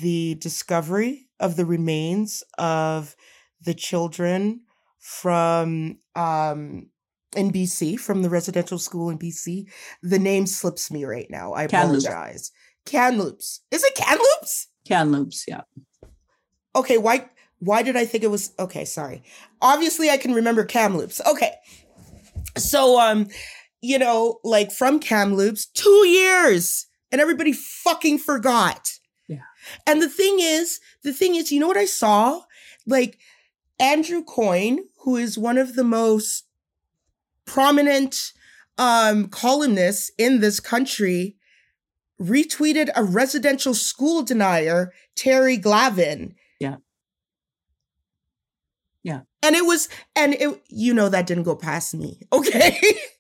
the 0.02 0.36
discovery 0.36 1.28
of 1.44 1.58
the 1.58 1.66
remains 1.66 2.44
of 2.58 3.16
the 3.62 3.74
children 3.74 4.62
from 5.00 5.98
um, 6.16 6.88
in 7.36 7.52
BC, 7.52 8.00
from 8.00 8.22
the 8.22 8.30
residential 8.30 8.80
school 8.80 9.10
in 9.10 9.20
BC. 9.20 9.66
The 10.02 10.20
name 10.20 10.48
slips 10.48 10.90
me 10.90 11.04
right 11.04 11.28
now. 11.30 11.54
I 11.54 11.68
Kamloops. 11.68 12.06
apologize. 12.06 12.52
Kamloops. 12.86 13.62
Is 13.72 13.84
it 13.84 13.96
Kamloops? 13.96 14.68
Kamloops, 14.88 15.44
yeah. 15.48 15.62
Okay, 16.76 16.98
why 16.98 17.30
why 17.60 17.84
did 17.84 17.96
I 17.98 18.06
think 18.06 18.24
it 18.24 18.32
was 18.32 18.54
okay, 18.58 18.86
sorry. 18.86 19.22
Obviously 19.62 20.10
I 20.10 20.18
can 20.18 20.34
remember 20.34 20.64
Kamloops. 20.64 21.22
Okay. 21.26 21.54
So 22.58 23.00
um, 23.00 23.28
you 23.82 24.00
know, 24.00 24.40
like 24.46 24.72
from 24.72 25.00
Kamloops, 25.00 25.66
2 25.66 25.90
years 26.08 26.88
and 27.12 27.20
everybody 27.20 27.52
fucking 27.52 28.20
forgot. 28.20 28.93
And 29.88 30.02
the 30.02 30.10
thing 30.10 30.38
is, 30.40 30.80
the 31.04 31.14
thing 31.14 31.36
is, 31.36 31.52
you 31.52 31.60
know 31.60 31.68
what 31.68 31.78
I 31.78 31.86
saw? 31.86 32.42
Like 32.86 33.18
Andrew 33.80 34.24
Coyne, 34.24 34.80
who 35.00 35.18
is 35.18 35.38
one 35.38 35.58
of 35.58 35.76
the 35.76 35.84
most 35.84 36.46
prominent 37.46 38.34
um 38.78 39.28
columnists 39.28 40.12
in 40.18 40.40
this 40.40 40.60
country, 40.60 41.36
retweeted 42.20 42.90
a 42.96 43.04
residential 43.04 43.74
school 43.74 44.24
denier, 44.24 44.92
Terry 45.16 45.58
Glavin. 45.58 46.34
Yeah. 46.60 46.78
Yeah. 49.04 49.22
And 49.42 49.56
it 49.56 49.66
was, 49.66 49.90
and 50.16 50.34
it, 50.34 50.64
you 50.70 50.94
know, 50.94 51.10
that 51.10 51.28
didn't 51.28 51.44
go 51.44 51.56
past 51.56 51.94
me. 51.94 52.22
Okay. 52.32 52.80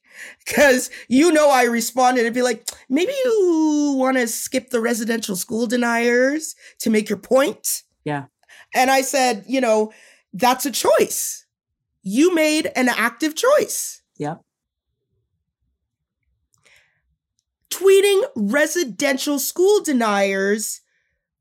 Cause 0.45 0.89
you 1.07 1.31
know, 1.31 1.49
I 1.49 1.63
responded 1.63 2.25
and 2.25 2.35
be 2.35 2.41
like, 2.41 2.69
maybe 2.89 3.13
you 3.23 3.95
want 3.97 4.17
to 4.17 4.27
skip 4.27 4.69
the 4.69 4.81
residential 4.81 5.35
school 5.35 5.67
deniers 5.67 6.55
to 6.79 6.89
make 6.89 7.09
your 7.09 7.19
point. 7.19 7.83
Yeah. 8.03 8.25
And 8.75 8.91
I 8.91 9.01
said, 9.01 9.45
you 9.47 9.61
know, 9.61 9.93
that's 10.33 10.65
a 10.65 10.71
choice. 10.71 11.45
You 12.01 12.33
made 12.35 12.71
an 12.75 12.89
active 12.89 13.35
choice. 13.35 14.01
Yep. 14.17 14.41
tweeting 17.73 18.21
residential 18.35 19.39
school 19.39 19.81
deniers 19.81 20.81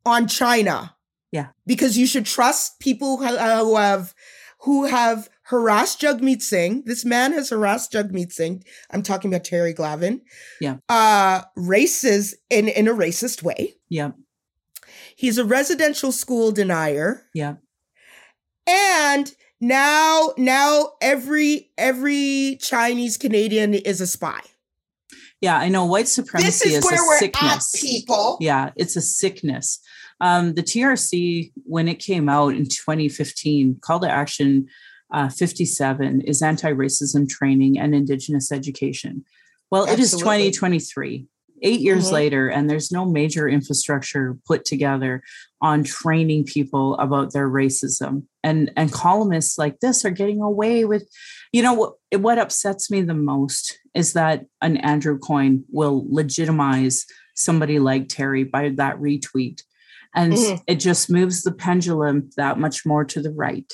on 0.06 0.26
China. 0.26 0.96
Yeah. 1.30 1.48
Because 1.66 1.98
you 1.98 2.06
should 2.06 2.26
trust 2.26 2.80
people 2.80 3.18
who 3.18 3.76
have 3.76 4.14
who 4.60 4.86
have 4.86 5.28
harassed 5.44 6.00
Jagmeet 6.00 6.42
Singh. 6.42 6.82
This 6.86 7.04
man 7.04 7.32
has 7.32 7.50
harassed 7.50 7.92
Jagmeet 7.92 8.32
Singh. 8.32 8.64
I'm 8.90 9.02
talking 9.02 9.32
about 9.32 9.44
Terry 9.44 9.74
Glavin. 9.74 10.20
Yeah. 10.60 10.76
Uh 10.88 11.42
races 11.56 12.34
in 12.50 12.68
in 12.68 12.88
a 12.88 12.92
racist 12.94 13.42
way. 13.42 13.74
Yeah. 13.88 14.12
He's 15.16 15.38
a 15.38 15.44
residential 15.44 16.12
school 16.12 16.52
denier. 16.52 17.26
Yeah. 17.34 17.56
And 18.66 19.32
now 19.60 20.30
now 20.36 20.92
every 21.00 21.70
every 21.76 22.58
Chinese 22.60 23.16
Canadian 23.16 23.74
is 23.74 24.00
a 24.00 24.06
spy. 24.06 24.40
Yeah, 25.40 25.56
I 25.58 25.68
know 25.68 25.84
white 25.86 26.02
This 26.02 26.14
supremacy 26.14 26.68
is 26.68 26.76
is, 26.76 26.84
where 26.84 27.02
a 27.02 27.06
we're 27.06 27.18
sickness. 27.18 27.74
at, 27.74 27.80
people. 27.80 28.38
Yeah, 28.40 28.70
it's 28.76 28.94
a 28.94 29.00
sickness. 29.00 29.80
Um, 30.20 30.54
the 30.54 30.62
TRC, 30.62 31.50
when 31.64 31.88
it 31.88 31.96
came 31.98 32.28
out 32.28 32.54
in 32.54 32.64
2015, 32.66 33.78
Call 33.82 33.98
to 34.00 34.08
Action 34.08 34.68
uh, 35.12 35.28
57 35.28 36.22
is 36.22 36.42
anti 36.42 36.72
racism 36.72 37.28
training 37.28 37.78
and 37.78 37.94
Indigenous 37.94 38.50
education. 38.50 39.24
Well, 39.70 39.84
it 39.84 39.98
is 39.98 40.10
2023, 40.12 41.26
eight 41.62 41.80
years 41.80 42.08
Mhm. 42.08 42.12
later, 42.12 42.48
and 42.48 42.68
there's 42.68 42.90
no 42.90 43.04
major 43.06 43.48
infrastructure 43.48 44.36
put 44.46 44.64
together 44.64 45.22
on 45.60 45.84
training 45.84 46.44
people 46.44 46.96
about 46.98 47.32
their 47.32 47.48
racism. 47.48 48.24
And, 48.42 48.70
and 48.76 48.92
columnists 48.92 49.56
like 49.58 49.80
this 49.80 50.04
are 50.04 50.10
getting 50.10 50.40
away 50.42 50.84
with, 50.84 51.08
you 51.52 51.62
know, 51.62 51.72
what, 51.72 51.94
what 52.20 52.38
upsets 52.38 52.90
me 52.90 53.00
the 53.02 53.14
most 53.14 53.78
is 53.94 54.12
that 54.14 54.46
an 54.60 54.76
Andrew 54.78 55.18
Coyne 55.18 55.64
will 55.70 56.04
legitimize 56.10 57.06
somebody 57.34 57.78
like 57.78 58.08
Terry 58.08 58.44
by 58.44 58.70
that 58.70 58.96
retweet. 58.96 59.62
And 60.14 60.34
Mhm. 60.34 60.62
it 60.66 60.74
just 60.80 61.08
moves 61.08 61.42
the 61.42 61.52
pendulum 61.52 62.30
that 62.36 62.58
much 62.58 62.84
more 62.84 63.04
to 63.06 63.22
the 63.22 63.30
right, 63.30 63.72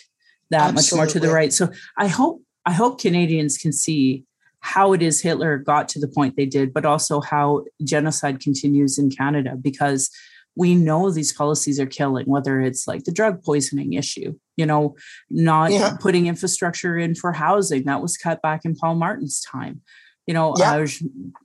that 0.50 0.74
much 0.74 0.92
more 0.92 1.06
to 1.06 1.20
the 1.20 1.30
right. 1.30 1.52
So 1.52 1.70
I 1.96 2.06
hope 2.08 2.42
I 2.66 2.72
hope 2.72 3.00
Canadians 3.00 3.56
can 3.58 3.72
see 3.72 4.24
how 4.60 4.92
it 4.92 5.02
is 5.02 5.20
Hitler 5.22 5.56
got 5.58 5.88
to 5.90 6.00
the 6.00 6.08
point 6.08 6.36
they 6.36 6.46
did, 6.46 6.74
but 6.74 6.84
also 6.84 7.20
how 7.20 7.64
genocide 7.84 8.40
continues 8.40 8.98
in 8.98 9.08
Canada 9.10 9.56
because 9.60 10.10
we 10.56 10.74
know 10.74 11.10
these 11.10 11.32
policies 11.32 11.78
are 11.78 11.86
killing, 11.86 12.26
whether 12.26 12.60
it's 12.60 12.88
like 12.88 13.04
the 13.04 13.12
drug 13.12 13.42
poisoning 13.44 13.92
issue, 13.92 14.34
you 14.56 14.66
know, 14.66 14.96
not 15.30 15.70
Yeah. 15.70 15.96
putting 16.00 16.26
infrastructure 16.26 16.98
in 16.98 17.14
for 17.14 17.32
housing 17.32 17.84
that 17.84 18.02
was 18.02 18.16
cut 18.16 18.42
back 18.42 18.64
in 18.64 18.74
Paul 18.74 18.96
Martin's 18.96 19.40
time. 19.40 19.80
You 20.26 20.34
know, 20.34 20.54
Yeah. 20.58 20.72
uh, 20.74 20.86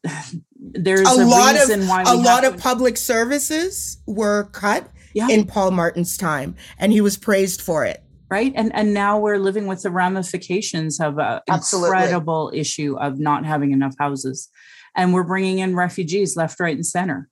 there's 0.59 1.07
A 1.07 1.21
a, 1.21 1.25
lot 1.25 1.55
of- 1.55 1.87
why 1.87 2.03
a 2.07 2.15
lot 2.15 2.43
of 2.43 2.55
to- 2.55 2.61
public 2.61 2.97
services 2.97 3.97
were 4.07 4.45
cut 4.51 4.89
Yeah. 5.13 5.27
in 5.29 5.45
Paul 5.45 5.71
Martin's 5.71 6.17
time, 6.17 6.55
and 6.79 6.91
he 6.91 6.99
was 7.01 7.15
praised 7.15 7.61
for 7.61 7.85
it. 7.85 8.03
Right 8.29 8.53
and 8.55 8.73
and 8.75 8.93
now 8.93 9.19
we're 9.19 9.37
living 9.37 9.67
with 9.67 9.81
the 9.83 9.91
ramifications 9.91 10.99
of 10.99 11.17
an 11.19 11.39
incredible 11.47 12.51
issue 12.53 12.97
of 12.99 13.19
not 13.19 13.45
having 13.45 13.71
enough 13.71 13.95
houses 13.99 14.49
and 14.95 15.13
we're 15.13 15.23
bringing 15.23 15.59
in 15.59 15.75
refugees 15.75 16.35
left 16.35 16.59
right 16.59 16.75
and 16.75 16.85
center 16.85 17.29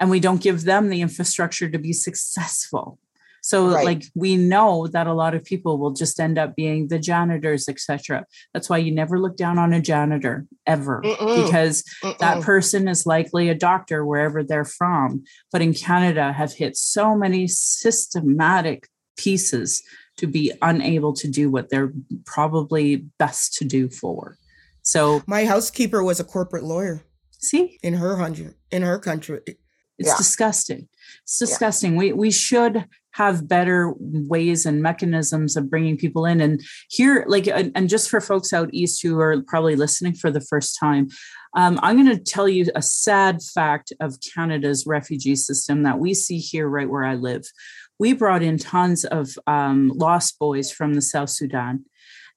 and 0.00 0.10
we 0.10 0.20
don't 0.20 0.42
give 0.42 0.64
them 0.64 0.88
the 0.88 1.00
infrastructure 1.00 1.68
to 1.70 1.78
be 1.78 1.92
successful 1.92 2.98
So 3.44 3.74
Right. 3.74 3.84
like 3.84 4.02
we 4.14 4.36
know 4.36 4.86
that 4.86 5.08
a 5.08 5.12
lot 5.14 5.34
of 5.34 5.42
people 5.44 5.76
will 5.78 5.90
just 5.92 6.20
end 6.20 6.38
up 6.38 6.54
being 6.54 6.86
the 6.88 6.98
janitors, 7.00 7.68
etc. 7.68 8.24
That's 8.54 8.68
why 8.70 8.78
you 8.78 8.92
never 8.94 9.18
look 9.18 9.36
down 9.36 9.58
on 9.58 9.72
a 9.72 9.80
janitor 9.80 10.46
ever 10.64 11.02
Mm-mm. 11.02 11.44
because 11.44 11.82
that 12.20 12.38
Mm-mm. 12.38 12.42
person 12.42 12.86
is 12.88 13.04
likely 13.04 13.48
a 13.48 13.54
doctor 13.70 14.06
wherever 14.06 14.44
they're 14.44 14.64
from. 14.64 15.24
But 15.50 15.60
in 15.60 15.74
Canada 15.74 16.32
have 16.32 16.52
hit 16.54 16.76
so 16.76 17.16
many 17.16 17.48
systematic 17.48 18.86
pieces 19.16 19.82
to 20.18 20.26
be 20.26 20.52
unable 20.62 21.12
to 21.14 21.28
do 21.28 21.50
what 21.50 21.70
they're 21.70 21.92
probably 22.26 22.96
best 23.18 23.54
to 23.54 23.64
do 23.64 23.88
for. 23.88 24.36
So 24.82 25.22
My 25.26 25.44
housekeeper 25.44 26.02
was 26.02 26.20
a 26.20 26.24
corporate 26.24 26.64
lawyer 26.64 27.02
see, 27.38 27.78
in 27.82 27.94
her 27.94 28.16
hundred 28.16 28.54
in 28.70 28.82
her 28.82 28.98
country. 28.98 29.40
It's 29.98 30.08
Yeah. 30.08 30.16
disgusting. 30.16 30.88
It's 31.24 31.40
Yeah. 31.40 31.46
disgusting. 31.46 31.96
We 31.96 32.12
we 32.12 32.30
should 32.30 32.84
have 33.14 33.46
better 33.46 33.92
ways 33.98 34.64
and 34.64 34.82
mechanisms 34.82 35.54
of 35.54 35.68
bringing 35.68 35.98
people 35.98 36.24
in. 36.24 36.40
And 36.40 36.62
here, 36.88 37.26
like, 37.28 37.46
and, 37.46 37.70
and 37.74 37.88
just 37.88 38.08
for 38.08 38.22
folks 38.22 38.54
out 38.54 38.70
east 38.72 39.02
who 39.02 39.20
are 39.20 39.42
probably 39.42 39.76
listening 39.76 40.14
for 40.14 40.30
the 40.30 40.40
first 40.40 40.78
time, 40.80 41.08
um, 41.54 41.78
I'm 41.82 42.02
going 42.02 42.16
to 42.16 42.24
tell 42.24 42.48
you 42.48 42.66
a 42.74 42.80
sad 42.80 43.42
fact 43.54 43.92
of 44.00 44.16
Canada's 44.34 44.86
refugee 44.86 45.36
system 45.36 45.82
that 45.82 45.98
we 45.98 46.14
see 46.14 46.38
here, 46.38 46.66
right 46.66 46.88
where 46.88 47.04
I 47.04 47.14
live. 47.16 47.44
We 47.98 48.12
brought 48.12 48.42
in 48.42 48.58
tons 48.58 49.04
of 49.04 49.38
um, 49.46 49.92
lost 49.94 50.38
boys 50.38 50.72
from 50.72 50.94
the 50.94 51.02
South 51.02 51.30
Sudan. 51.30 51.84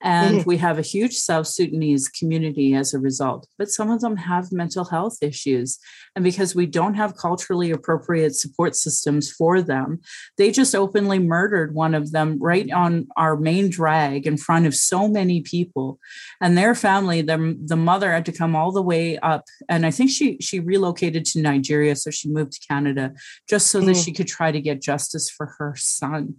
And 0.04 0.46
we 0.46 0.58
have 0.58 0.78
a 0.78 0.84
huge 0.84 1.16
South 1.16 1.48
Sudanese 1.48 2.08
community 2.10 2.76
as 2.76 2.94
a 2.94 3.00
result, 3.00 3.48
but 3.58 3.70
some 3.70 3.90
of 3.90 4.02
them 4.02 4.18
have 4.18 4.52
mental 4.52 4.86
health 4.86 5.18
issues. 5.22 5.80
And 6.16 6.24
because 6.24 6.54
we 6.54 6.66
don't 6.66 6.94
have 6.94 7.18
culturally 7.18 7.72
appropriate 7.72 8.36
support 8.36 8.76
systems 8.76 9.32
for 9.32 9.62
them, 9.62 10.02
they 10.38 10.52
just 10.52 10.76
openly 10.76 11.20
murdered 11.20 11.74
one 11.74 11.96
of 11.96 12.12
them 12.12 12.38
right 12.40 12.70
on 12.72 13.08
our 13.18 13.36
main 13.36 13.70
drag 13.70 14.28
in 14.28 14.38
front 14.38 14.68
of 14.68 14.76
so 14.76 15.08
many 15.08 15.42
people. 15.42 16.00
And 16.40 16.58
their 16.58 16.76
family, 16.76 17.22
the, 17.22 17.58
the 17.66 17.76
mother 17.76 18.12
had 18.12 18.26
to 18.26 18.32
come 18.32 18.56
all 18.56 18.72
the 18.72 18.82
way 18.82 19.18
up. 19.20 19.44
And 19.70 19.86
I 19.86 19.92
think 19.92 20.12
she 20.12 20.38
she 20.40 20.60
relocated 20.60 21.26
to 21.26 21.42
Nigeria. 21.42 21.96
So 21.96 22.12
she 22.12 22.30
moved 22.30 22.54
to 22.54 22.68
Canada 22.68 23.14
just 23.50 23.68
so 23.68 23.80
that 23.82 23.96
Mm. 23.96 24.06
she 24.06 24.12
could 24.14 24.28
try 24.28 24.52
to 24.52 24.62
get 24.62 24.82
justice 24.82 25.30
for 25.30 25.56
her 25.58 25.74
son. 25.78 26.36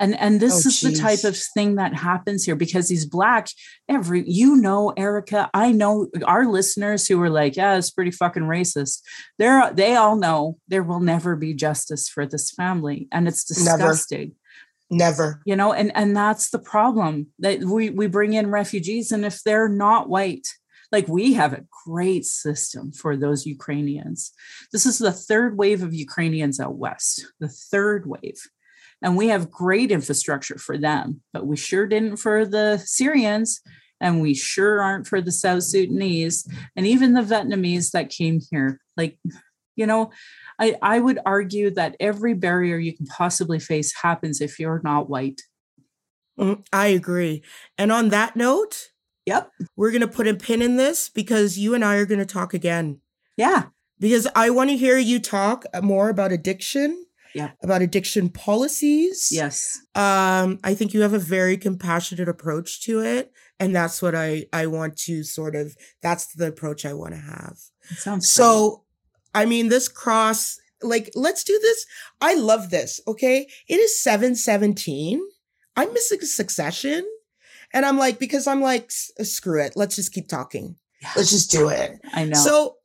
And 0.00 0.16
and 0.18 0.38
this 0.38 0.64
Oh, 0.64 0.68
is 0.68 0.80
the 0.80 0.92
type 0.92 1.24
of 1.24 1.36
thing 1.36 1.74
that 1.74 1.94
happens 1.94 2.44
here 2.44 2.54
because 2.54 2.88
he's 2.88 3.04
black. 3.04 3.48
Every 3.88 4.22
you 4.28 4.56
know, 4.56 4.90
Erica, 4.96 5.50
I 5.52 5.72
know 5.72 6.06
our 6.24 6.46
listeners 6.46 7.08
who 7.08 7.20
are 7.22 7.30
like, 7.30 7.56
yeah, 7.56 7.76
it's 7.76 7.90
pretty 7.90 8.12
fucking 8.12 8.44
racist. 8.44 9.00
They're 9.38 9.72
they 9.72 9.96
all 9.96 10.16
know 10.16 10.58
there 10.68 10.84
will 10.84 11.00
never 11.00 11.34
be 11.36 11.52
justice 11.54 12.08
for 12.08 12.26
this 12.26 12.50
family, 12.50 13.08
and 13.10 13.26
it's 13.26 13.44
Never. 13.64 13.78
disgusting. 13.78 14.32
Never. 14.90 15.42
You 15.44 15.56
know, 15.56 15.72
and 15.72 15.90
and 15.94 16.16
that's 16.16 16.50
the 16.50 16.58
problem 16.58 17.28
that 17.40 17.60
we 17.60 17.90
we 17.90 18.06
bring 18.06 18.32
in 18.34 18.50
refugees, 18.50 19.10
and 19.12 19.24
if 19.24 19.42
they're 19.42 19.68
not 19.68 20.08
white, 20.08 20.46
like 20.92 21.08
we 21.08 21.34
have 21.34 21.52
a 21.52 21.64
great 21.86 22.24
system 22.24 22.92
for 22.92 23.16
those 23.16 23.44
Ukrainians. 23.46 24.32
This 24.72 24.86
is 24.86 24.98
the 24.98 25.12
third 25.12 25.58
wave 25.58 25.82
of 25.82 25.92
Ukrainians 25.92 26.58
out 26.60 26.76
west, 26.76 27.26
the 27.40 27.48
third 27.48 28.06
wave. 28.06 28.40
And 29.02 29.16
we 29.16 29.28
have 29.28 29.50
great 29.50 29.92
infrastructure 29.92 30.58
for 30.58 30.76
them, 30.76 31.20
but 31.32 31.46
we 31.46 31.56
sure 31.56 31.86
didn't 31.86 32.16
for 32.16 32.44
the 32.44 32.78
Syrians, 32.84 33.60
and 34.00 34.20
we 34.20 34.34
sure 34.34 34.82
aren't 34.82 35.06
for 35.06 35.20
the 35.20 35.32
South 35.32 35.62
Sudanese, 35.62 36.46
and 36.74 36.86
even 36.86 37.14
the 37.14 37.22
Vietnamese 37.22 37.92
that 37.92 38.10
came 38.10 38.40
here. 38.50 38.80
Like, 38.96 39.18
you 39.76 39.86
know, 39.86 40.10
I, 40.58 40.76
I 40.82 40.98
would 40.98 41.20
argue 41.24 41.70
that 41.72 41.96
every 42.00 42.34
barrier 42.34 42.78
you 42.78 42.96
can 42.96 43.06
possibly 43.06 43.60
face 43.60 43.94
happens 44.02 44.40
if 44.40 44.58
you're 44.58 44.80
not 44.82 45.08
white. 45.08 45.40
Mm, 46.38 46.64
I 46.72 46.88
agree. 46.88 47.42
And 47.76 47.92
on 47.92 48.08
that 48.10 48.36
note, 48.36 48.90
Yep. 49.26 49.52
we're 49.76 49.90
going 49.90 50.00
to 50.00 50.08
put 50.08 50.26
a 50.26 50.34
pin 50.34 50.62
in 50.62 50.76
this 50.76 51.08
because 51.08 51.58
you 51.58 51.74
and 51.74 51.84
I 51.84 51.96
are 51.96 52.06
going 52.06 52.18
to 52.18 52.26
talk 52.26 52.54
again. 52.54 53.00
Yeah. 53.36 53.64
Because 54.00 54.26
I 54.34 54.50
want 54.50 54.70
to 54.70 54.76
hear 54.76 54.96
you 54.96 55.18
talk 55.20 55.64
uh, 55.74 55.82
more 55.82 56.08
about 56.08 56.32
addiction, 56.32 57.04
Yeah. 57.38 57.50
about 57.62 57.82
addiction 57.82 58.28
policies. 58.28 59.28
Yes. 59.30 59.80
Um, 59.94 60.58
I 60.64 60.74
think 60.74 60.92
you 60.92 61.00
have 61.02 61.14
a 61.14 61.18
very 61.18 61.56
compassionate 61.56 62.28
approach 62.28 62.82
to 62.82 63.00
it. 63.00 63.32
And 63.60 63.74
that's 63.74 64.00
what 64.00 64.14
I, 64.14 64.46
I 64.52 64.66
want 64.66 64.96
to 64.98 65.24
sort 65.24 65.56
of, 65.56 65.76
that's 66.02 66.34
the 66.34 66.48
approach 66.48 66.84
I 66.84 66.92
want 66.92 67.14
to 67.14 67.20
have. 67.20 67.58
It 67.90 67.98
sounds 67.98 68.30
So, 68.30 68.84
I 69.34 69.46
mean, 69.46 69.68
this 69.68 69.88
cross, 69.88 70.58
like, 70.82 71.10
let's 71.14 71.44
do 71.44 71.58
this. 71.60 71.86
I 72.20 72.34
love 72.34 72.70
this. 72.70 73.00
Okay. 73.06 73.48
It 73.68 73.74
is 73.74 74.00
717. 74.00 75.20
I'm 75.76 75.92
missing 75.92 76.20
succession. 76.20 77.04
And 77.72 77.84
I'm 77.84 77.98
like, 77.98 78.18
because 78.18 78.46
I'm 78.46 78.60
like, 78.60 78.90
screw 78.90 79.60
it. 79.62 79.74
Let's 79.76 79.96
just 79.96 80.12
keep 80.12 80.28
talking. 80.28 80.76
great. 81.02 81.16
Let's 81.16 81.30
just 81.30 81.50
do 81.50 81.68
it. 81.68 82.00
I 82.12 82.24
know. 82.24 82.38
So, 82.38 82.76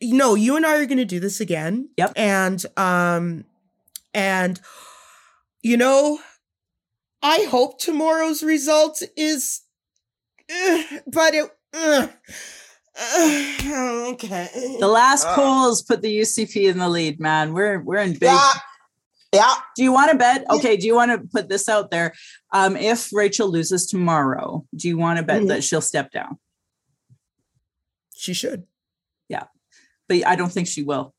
you 0.00 0.16
know, 0.16 0.34
you 0.34 0.56
and 0.56 0.66
I 0.66 0.76
are 0.76 0.86
going 0.86 0.98
to 0.98 1.04
do 1.04 1.20
this 1.20 1.40
again. 1.40 1.88
Yep. 1.96 2.12
And, 2.16 2.64
um, 2.76 3.44
and, 4.16 4.58
you 5.62 5.76
know, 5.76 6.18
I 7.22 7.46
hope 7.50 7.78
tomorrow's 7.78 8.42
result 8.42 9.02
is, 9.16 9.60
eh, 10.48 11.00
but 11.06 11.34
it, 11.34 11.50
eh, 11.74 12.08
eh, 12.96 14.08
okay. 14.12 14.48
the 14.80 14.88
last 14.88 15.26
Uh. 15.26 15.34
polls 15.34 15.82
put 15.82 16.02
the 16.02 16.20
UCP 16.20 16.68
in 16.68 16.78
the 16.78 16.88
lead, 16.88 17.20
man. 17.20 17.52
We're 17.52 17.80
we're 17.82 17.98
in 17.98 18.12
big. 18.12 18.22
Yeah. 18.22 18.52
Yeah. 19.34 19.54
Do 19.76 19.82
you 19.82 19.92
want 19.92 20.12
to 20.12 20.16
bet? 20.16 20.44
Okay, 20.50 20.76
do 20.78 20.86
you 20.86 20.94
want 20.94 21.10
to 21.10 21.28
put 21.28 21.48
this 21.50 21.68
out 21.68 21.90
there? 21.90 22.14
Um, 22.52 22.74
if 22.76 23.10
Rachel 23.12 23.50
loses 23.50 23.86
tomorrow, 23.86 24.64
do 24.74 24.88
you 24.88 24.96
want 24.96 25.18
to 25.18 25.24
bet 25.24 25.42
Mhm. 25.42 25.48
that 25.48 25.64
she'll 25.64 25.82
step 25.82 26.10
down? 26.10 26.38
She 28.14 28.32
should. 28.32 28.66
Yeah. 29.28 29.44
But 30.08 30.24
I 30.26 30.36
don't 30.36 30.50
think 30.52 30.68
she 30.68 30.82
will. 30.82 31.12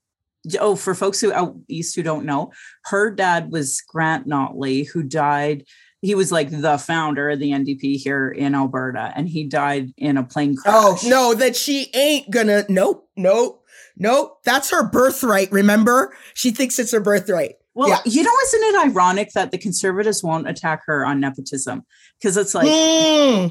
Oh, 0.60 0.76
for 0.76 0.96
folks 0.96 1.20
who 1.20 1.34
out 1.34 1.56
east 1.68 1.96
who 1.96 2.04
don't 2.04 2.26
know, 2.26 2.52
her 2.86 3.12
dad 3.12 3.52
was 3.52 3.82
Grant 3.88 4.28
Notley, 4.28 4.88
who 4.88 5.04
died. 5.04 5.66
He 6.02 6.14
was 6.16 6.32
like 6.32 6.50
the 6.52 6.78
founder 6.78 7.32
of 7.32 7.40
the 7.40 7.52
NDP 7.52 7.98
here 7.98 8.30
in 8.30 8.54
Alberta, 8.56 9.12
and 9.16 9.28
he 9.28 9.44
died 9.46 9.90
in 9.98 10.16
a 10.18 10.24
plane 10.24 10.56
crash. 10.56 10.74
Oh, 10.76 10.98
no, 11.06 11.34
that 11.34 11.56
she 11.56 11.90
ain't 11.94 12.30
gonna. 12.30 12.66
Nope, 12.70 13.10
nope, 13.18 13.64
nope. 13.98 14.38
That's 14.46 14.70
her 14.70 14.88
birthright, 14.88 15.52
remember? 15.52 16.16
She 16.36 16.52
thinks 16.52 16.78
it's 16.80 16.92
her 16.92 17.00
birthright. 17.00 17.56
Well, 17.74 17.90
Yeah. 17.90 18.00
you 18.06 18.24
know, 18.24 18.32
isn't 18.44 18.64
it 18.64 18.76
ironic 18.90 19.32
that 19.34 19.52
the 19.52 19.58
conservatives 19.58 20.24
won't 20.24 20.48
attack 20.48 20.82
her 20.86 21.06
on 21.06 21.20
nepotism? 21.20 21.84
Because 22.20 22.38
it's 22.38 22.54
like 22.56 22.68
Hmm, 22.70 23.48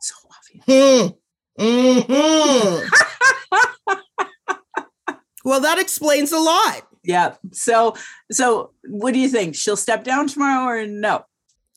so 0.00 0.14
obvious. 0.66 1.12
hmm, 1.58 1.62
mhm. 1.62 2.90
well, 5.44 5.60
that 5.60 5.78
explains 5.78 6.32
a 6.32 6.38
lot. 6.38 6.82
Yeah. 7.02 7.34
So, 7.52 7.94
so 8.30 8.72
what 8.88 9.14
do 9.14 9.20
you 9.20 9.28
think? 9.28 9.54
She'll 9.54 9.76
step 9.76 10.04
down 10.04 10.28
tomorrow 10.28 10.64
or 10.82 10.86
no? 10.86 11.24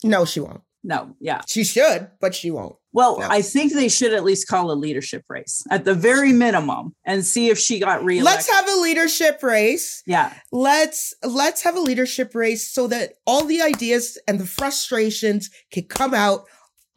No, 0.03 0.25
she 0.25 0.39
won't. 0.41 0.61
No. 0.83 1.15
Yeah. 1.21 1.41
She 1.47 1.63
should, 1.63 2.09
but 2.19 2.35
she 2.35 2.51
won't. 2.51 2.75
Well, 2.91 3.19
No. 3.19 3.27
I 3.29 3.41
think 3.41 3.71
they 3.73 3.87
should 3.87 4.13
at 4.13 4.25
least 4.25 4.47
call 4.49 4.69
a 4.69 4.73
leadership 4.75 5.23
race 5.29 5.63
at 5.71 5.85
the 5.85 5.95
very 5.95 6.33
minimum 6.33 6.93
and 7.05 7.25
see 7.25 7.49
if 7.49 7.57
she 7.57 7.79
got 7.79 8.03
reelected. 8.03 8.25
Let's 8.35 8.51
have 8.51 8.67
a 8.67 8.81
leadership 8.81 9.41
race. 9.41 10.03
yeah. 10.05 10.33
Let's 10.51 11.13
let's 11.23 11.63
have 11.63 11.75
a 11.77 11.79
leadership 11.79 12.35
race 12.35 12.69
so 12.69 12.87
that 12.87 13.13
all 13.25 13.45
the 13.45 13.61
ideas 13.61 14.17
and 14.27 14.39
the 14.39 14.45
frustrations 14.45 15.49
can 15.71 15.85
come 15.85 16.13
out 16.13 16.45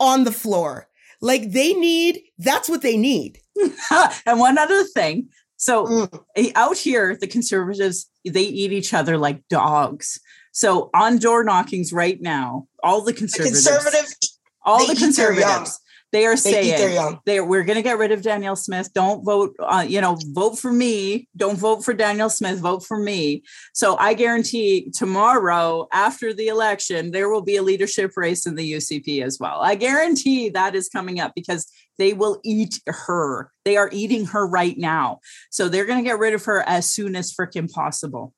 on 0.01 0.25
the 0.25 0.33
floor. 0.33 0.89
Like 1.23 1.53
they 1.53 1.73
need, 1.73 2.21
that's 2.39 2.69
what 2.69 2.83
they 2.83 2.97
need. 2.97 3.39
and 4.27 4.39
one 4.41 4.59
other 4.59 4.83
thing. 4.85 5.29
So 5.57 5.87
Mm. 5.87 6.21
eh, 6.37 6.53
out 6.55 6.77
here, 6.77 7.17
the 7.21 7.27
conservatives, 7.27 8.11
they 8.25 8.43
eat 8.43 8.73
each 8.73 8.93
other 8.95 9.17
like 9.19 9.47
dogs. 9.49 10.21
So 10.53 10.91
on 10.95 11.19
door 11.19 11.45
knockings 11.45 11.93
right 11.93 12.21
now, 12.21 12.67
all 12.83 13.01
the 13.03 13.13
The 13.13 13.19
conservatives, 13.19 13.67
conservative, 13.67 14.13
all 14.65 14.87
the 14.87 14.93
eat 14.93 14.99
their 15.17 15.33
young. 15.33 15.43
conservatives, 15.43 15.81
they 16.13 16.25
are 16.25 16.37
saying 16.37 17.19
they 17.27 17.41
we're 17.41 17.65
going 17.65 17.77
to 17.77 17.83
get 17.83 17.99
rid 17.99 18.13
of 18.13 18.23
Danielle 18.23 18.57
Smith. 18.57 18.91
Don't 18.95 19.25
vote, 19.25 19.55
uh, 19.59 19.85
you 19.87 20.01
know, 20.01 20.17
vote 20.29 20.59
for 20.59 20.73
me. 20.73 21.29
Don't 21.37 21.59
vote 21.59 21.85
for 21.85 21.93
Danielle 21.93 22.31
Smith. 22.31 22.59
Vote 22.61 22.85
for 22.87 22.99
me. 22.99 23.43
So 23.75 23.97
I 23.99 24.15
guarantee 24.15 24.91
tomorrow 24.95 25.89
after 25.93 26.33
the 26.33 26.47
election 26.49 27.11
there 27.11 27.29
will 27.29 27.43
be 27.43 27.57
a 27.57 27.63
leadership 27.63 28.13
race 28.17 28.47
in 28.47 28.55
the 28.55 28.73
UCP 28.73 29.23
as 29.23 29.39
well. 29.39 29.61
I 29.61 29.75
guarantee 29.75 30.49
that 30.51 30.75
is 30.75 30.89
coming 30.89 31.21
up 31.21 31.33
because 31.35 31.67
they 31.99 32.13
will 32.13 32.41
eat 32.45 32.81
her. 32.87 33.51
They 33.65 33.77
are 33.77 33.89
eating 33.93 34.27
her 34.27 34.47
right 34.47 34.77
now. 34.77 35.21
So 35.51 35.69
they're 35.69 35.85
going 35.87 36.03
to 36.03 36.09
get 36.09 36.19
rid 36.19 36.35
of 36.35 36.45
her 36.45 36.63
as 36.67 36.89
soon 36.93 37.17
as 37.17 37.35
freaking 37.35 37.71
possible. 37.71 38.35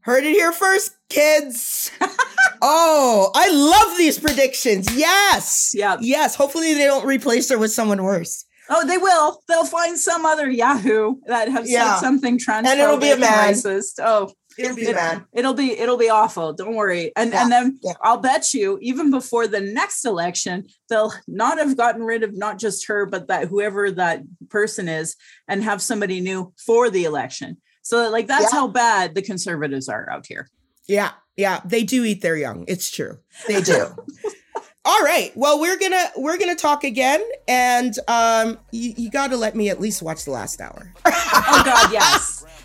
Heard 0.00 0.24
it 0.24 0.32
here 0.32 0.52
first, 0.52 0.92
kids. 1.08 1.90
oh, 2.62 3.30
I 3.34 3.50
love 3.50 3.98
these 3.98 4.18
predictions. 4.18 4.86
Yes. 4.96 5.72
Yeah. 5.74 5.96
Yes. 6.00 6.36
Hopefully 6.36 6.74
they 6.74 6.84
don't 6.84 7.04
replace 7.06 7.50
her 7.50 7.58
with 7.58 7.72
someone 7.72 8.02
worse. 8.02 8.44
Oh, 8.68 8.86
they 8.86 8.98
will. 8.98 9.40
They'll 9.48 9.64
find 9.64 9.98
some 9.98 10.24
other 10.24 10.48
Yahoo 10.50 11.16
that 11.26 11.48
have 11.48 11.68
Yeah. 11.68 11.94
said 11.94 12.00
something 12.00 12.38
transphobic 12.38 12.66
and 12.66 12.80
it'll 12.80 12.96
be 12.98 13.10
a 13.10 13.16
man. 13.16 13.52
racist. 13.54 14.00
Oh, 14.00 14.32
It'll 14.58 14.76
be 14.76 14.82
It- 14.82 14.94
bad. 14.94 15.24
It'll 15.32 15.54
be 15.54 15.78
it'll 15.78 15.96
be 15.96 16.08
awful. 16.10 16.52
Don't 16.52 16.74
worry. 16.74 17.12
And 17.16 17.34
and 17.34 17.50
then 17.52 17.78
yeah. 17.82 17.92
I'll 18.02 18.18
bet 18.18 18.54
you 18.54 18.78
even 18.80 19.10
before 19.10 19.46
the 19.46 19.60
next 19.60 20.04
election, 20.04 20.66
they'll 20.88 21.12
not 21.28 21.58
have 21.58 21.76
gotten 21.76 22.02
rid 22.02 22.22
of 22.22 22.36
not 22.36 22.58
just 22.58 22.86
her, 22.88 23.06
but 23.06 23.28
that 23.28 23.48
whoever 23.48 23.90
that 23.90 24.22
person 24.48 24.88
is, 24.88 25.16
and 25.48 25.62
have 25.62 25.80
somebody 25.82 26.20
new 26.20 26.52
for 26.64 26.88
the 26.90 27.04
election. 27.04 27.58
So 27.82 28.10
like 28.10 28.26
that's 28.26 28.52
Yeah. 28.52 28.60
how 28.60 28.68
bad 28.68 29.14
the 29.14 29.22
conservatives 29.22 29.88
are 29.88 30.08
out 30.10 30.26
here. 30.26 30.48
Yeah, 30.88 31.10
yeah, 31.36 31.60
they 31.64 31.82
do 31.84 32.04
eat 32.04 32.22
their 32.22 32.36
young. 32.36 32.64
It's 32.68 32.90
true. 32.90 33.18
They 33.48 33.60
do. 33.60 33.88
All 34.84 35.00
right. 35.02 35.32
Well, 35.34 35.58
we're 35.60 35.76
gonna 35.78 36.04
we're 36.16 36.38
gonna 36.38 36.54
talk 36.54 36.84
again, 36.84 37.20
and 37.48 37.92
um, 38.06 38.56
you, 38.70 38.94
you 38.96 39.10
got 39.10 39.30
to 39.32 39.36
let 39.36 39.56
me 39.56 39.68
at 39.68 39.80
least 39.80 40.00
watch 40.00 40.24
the 40.24 40.30
last 40.30 40.60
hour. 40.60 40.92
Oh 41.04 41.62
God, 41.64 41.92
yes. 41.92 42.44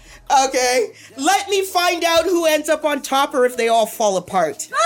okay. 0.47 0.93
Let 1.17 1.49
me 1.49 1.63
find 1.63 2.03
out 2.03 2.25
who 2.25 2.45
ends 2.45 2.69
up 2.69 2.85
on 2.85 3.01
top, 3.01 3.33
or 3.33 3.45
if 3.45 3.57
they 3.57 3.67
all 3.67 3.85
fall 3.85 4.17
apart. 4.17 4.69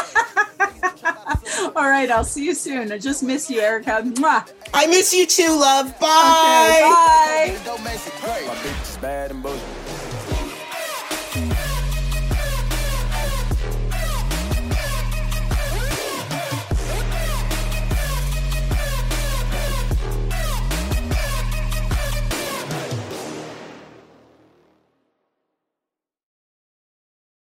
All 1.75 1.89
right, 1.89 2.09
I'll 2.09 2.23
see 2.23 2.45
you 2.45 2.53
soon. 2.53 2.91
I 2.91 2.97
just 2.97 3.23
miss 3.23 3.49
you, 3.49 3.59
Erica. 3.61 4.01
Mwah. 4.03 4.51
I 4.73 4.87
miss 4.87 5.13
you 5.13 5.25
too, 5.25 5.57
love. 5.57 5.87
Okay, 5.87 5.99
Bye. 5.99 7.55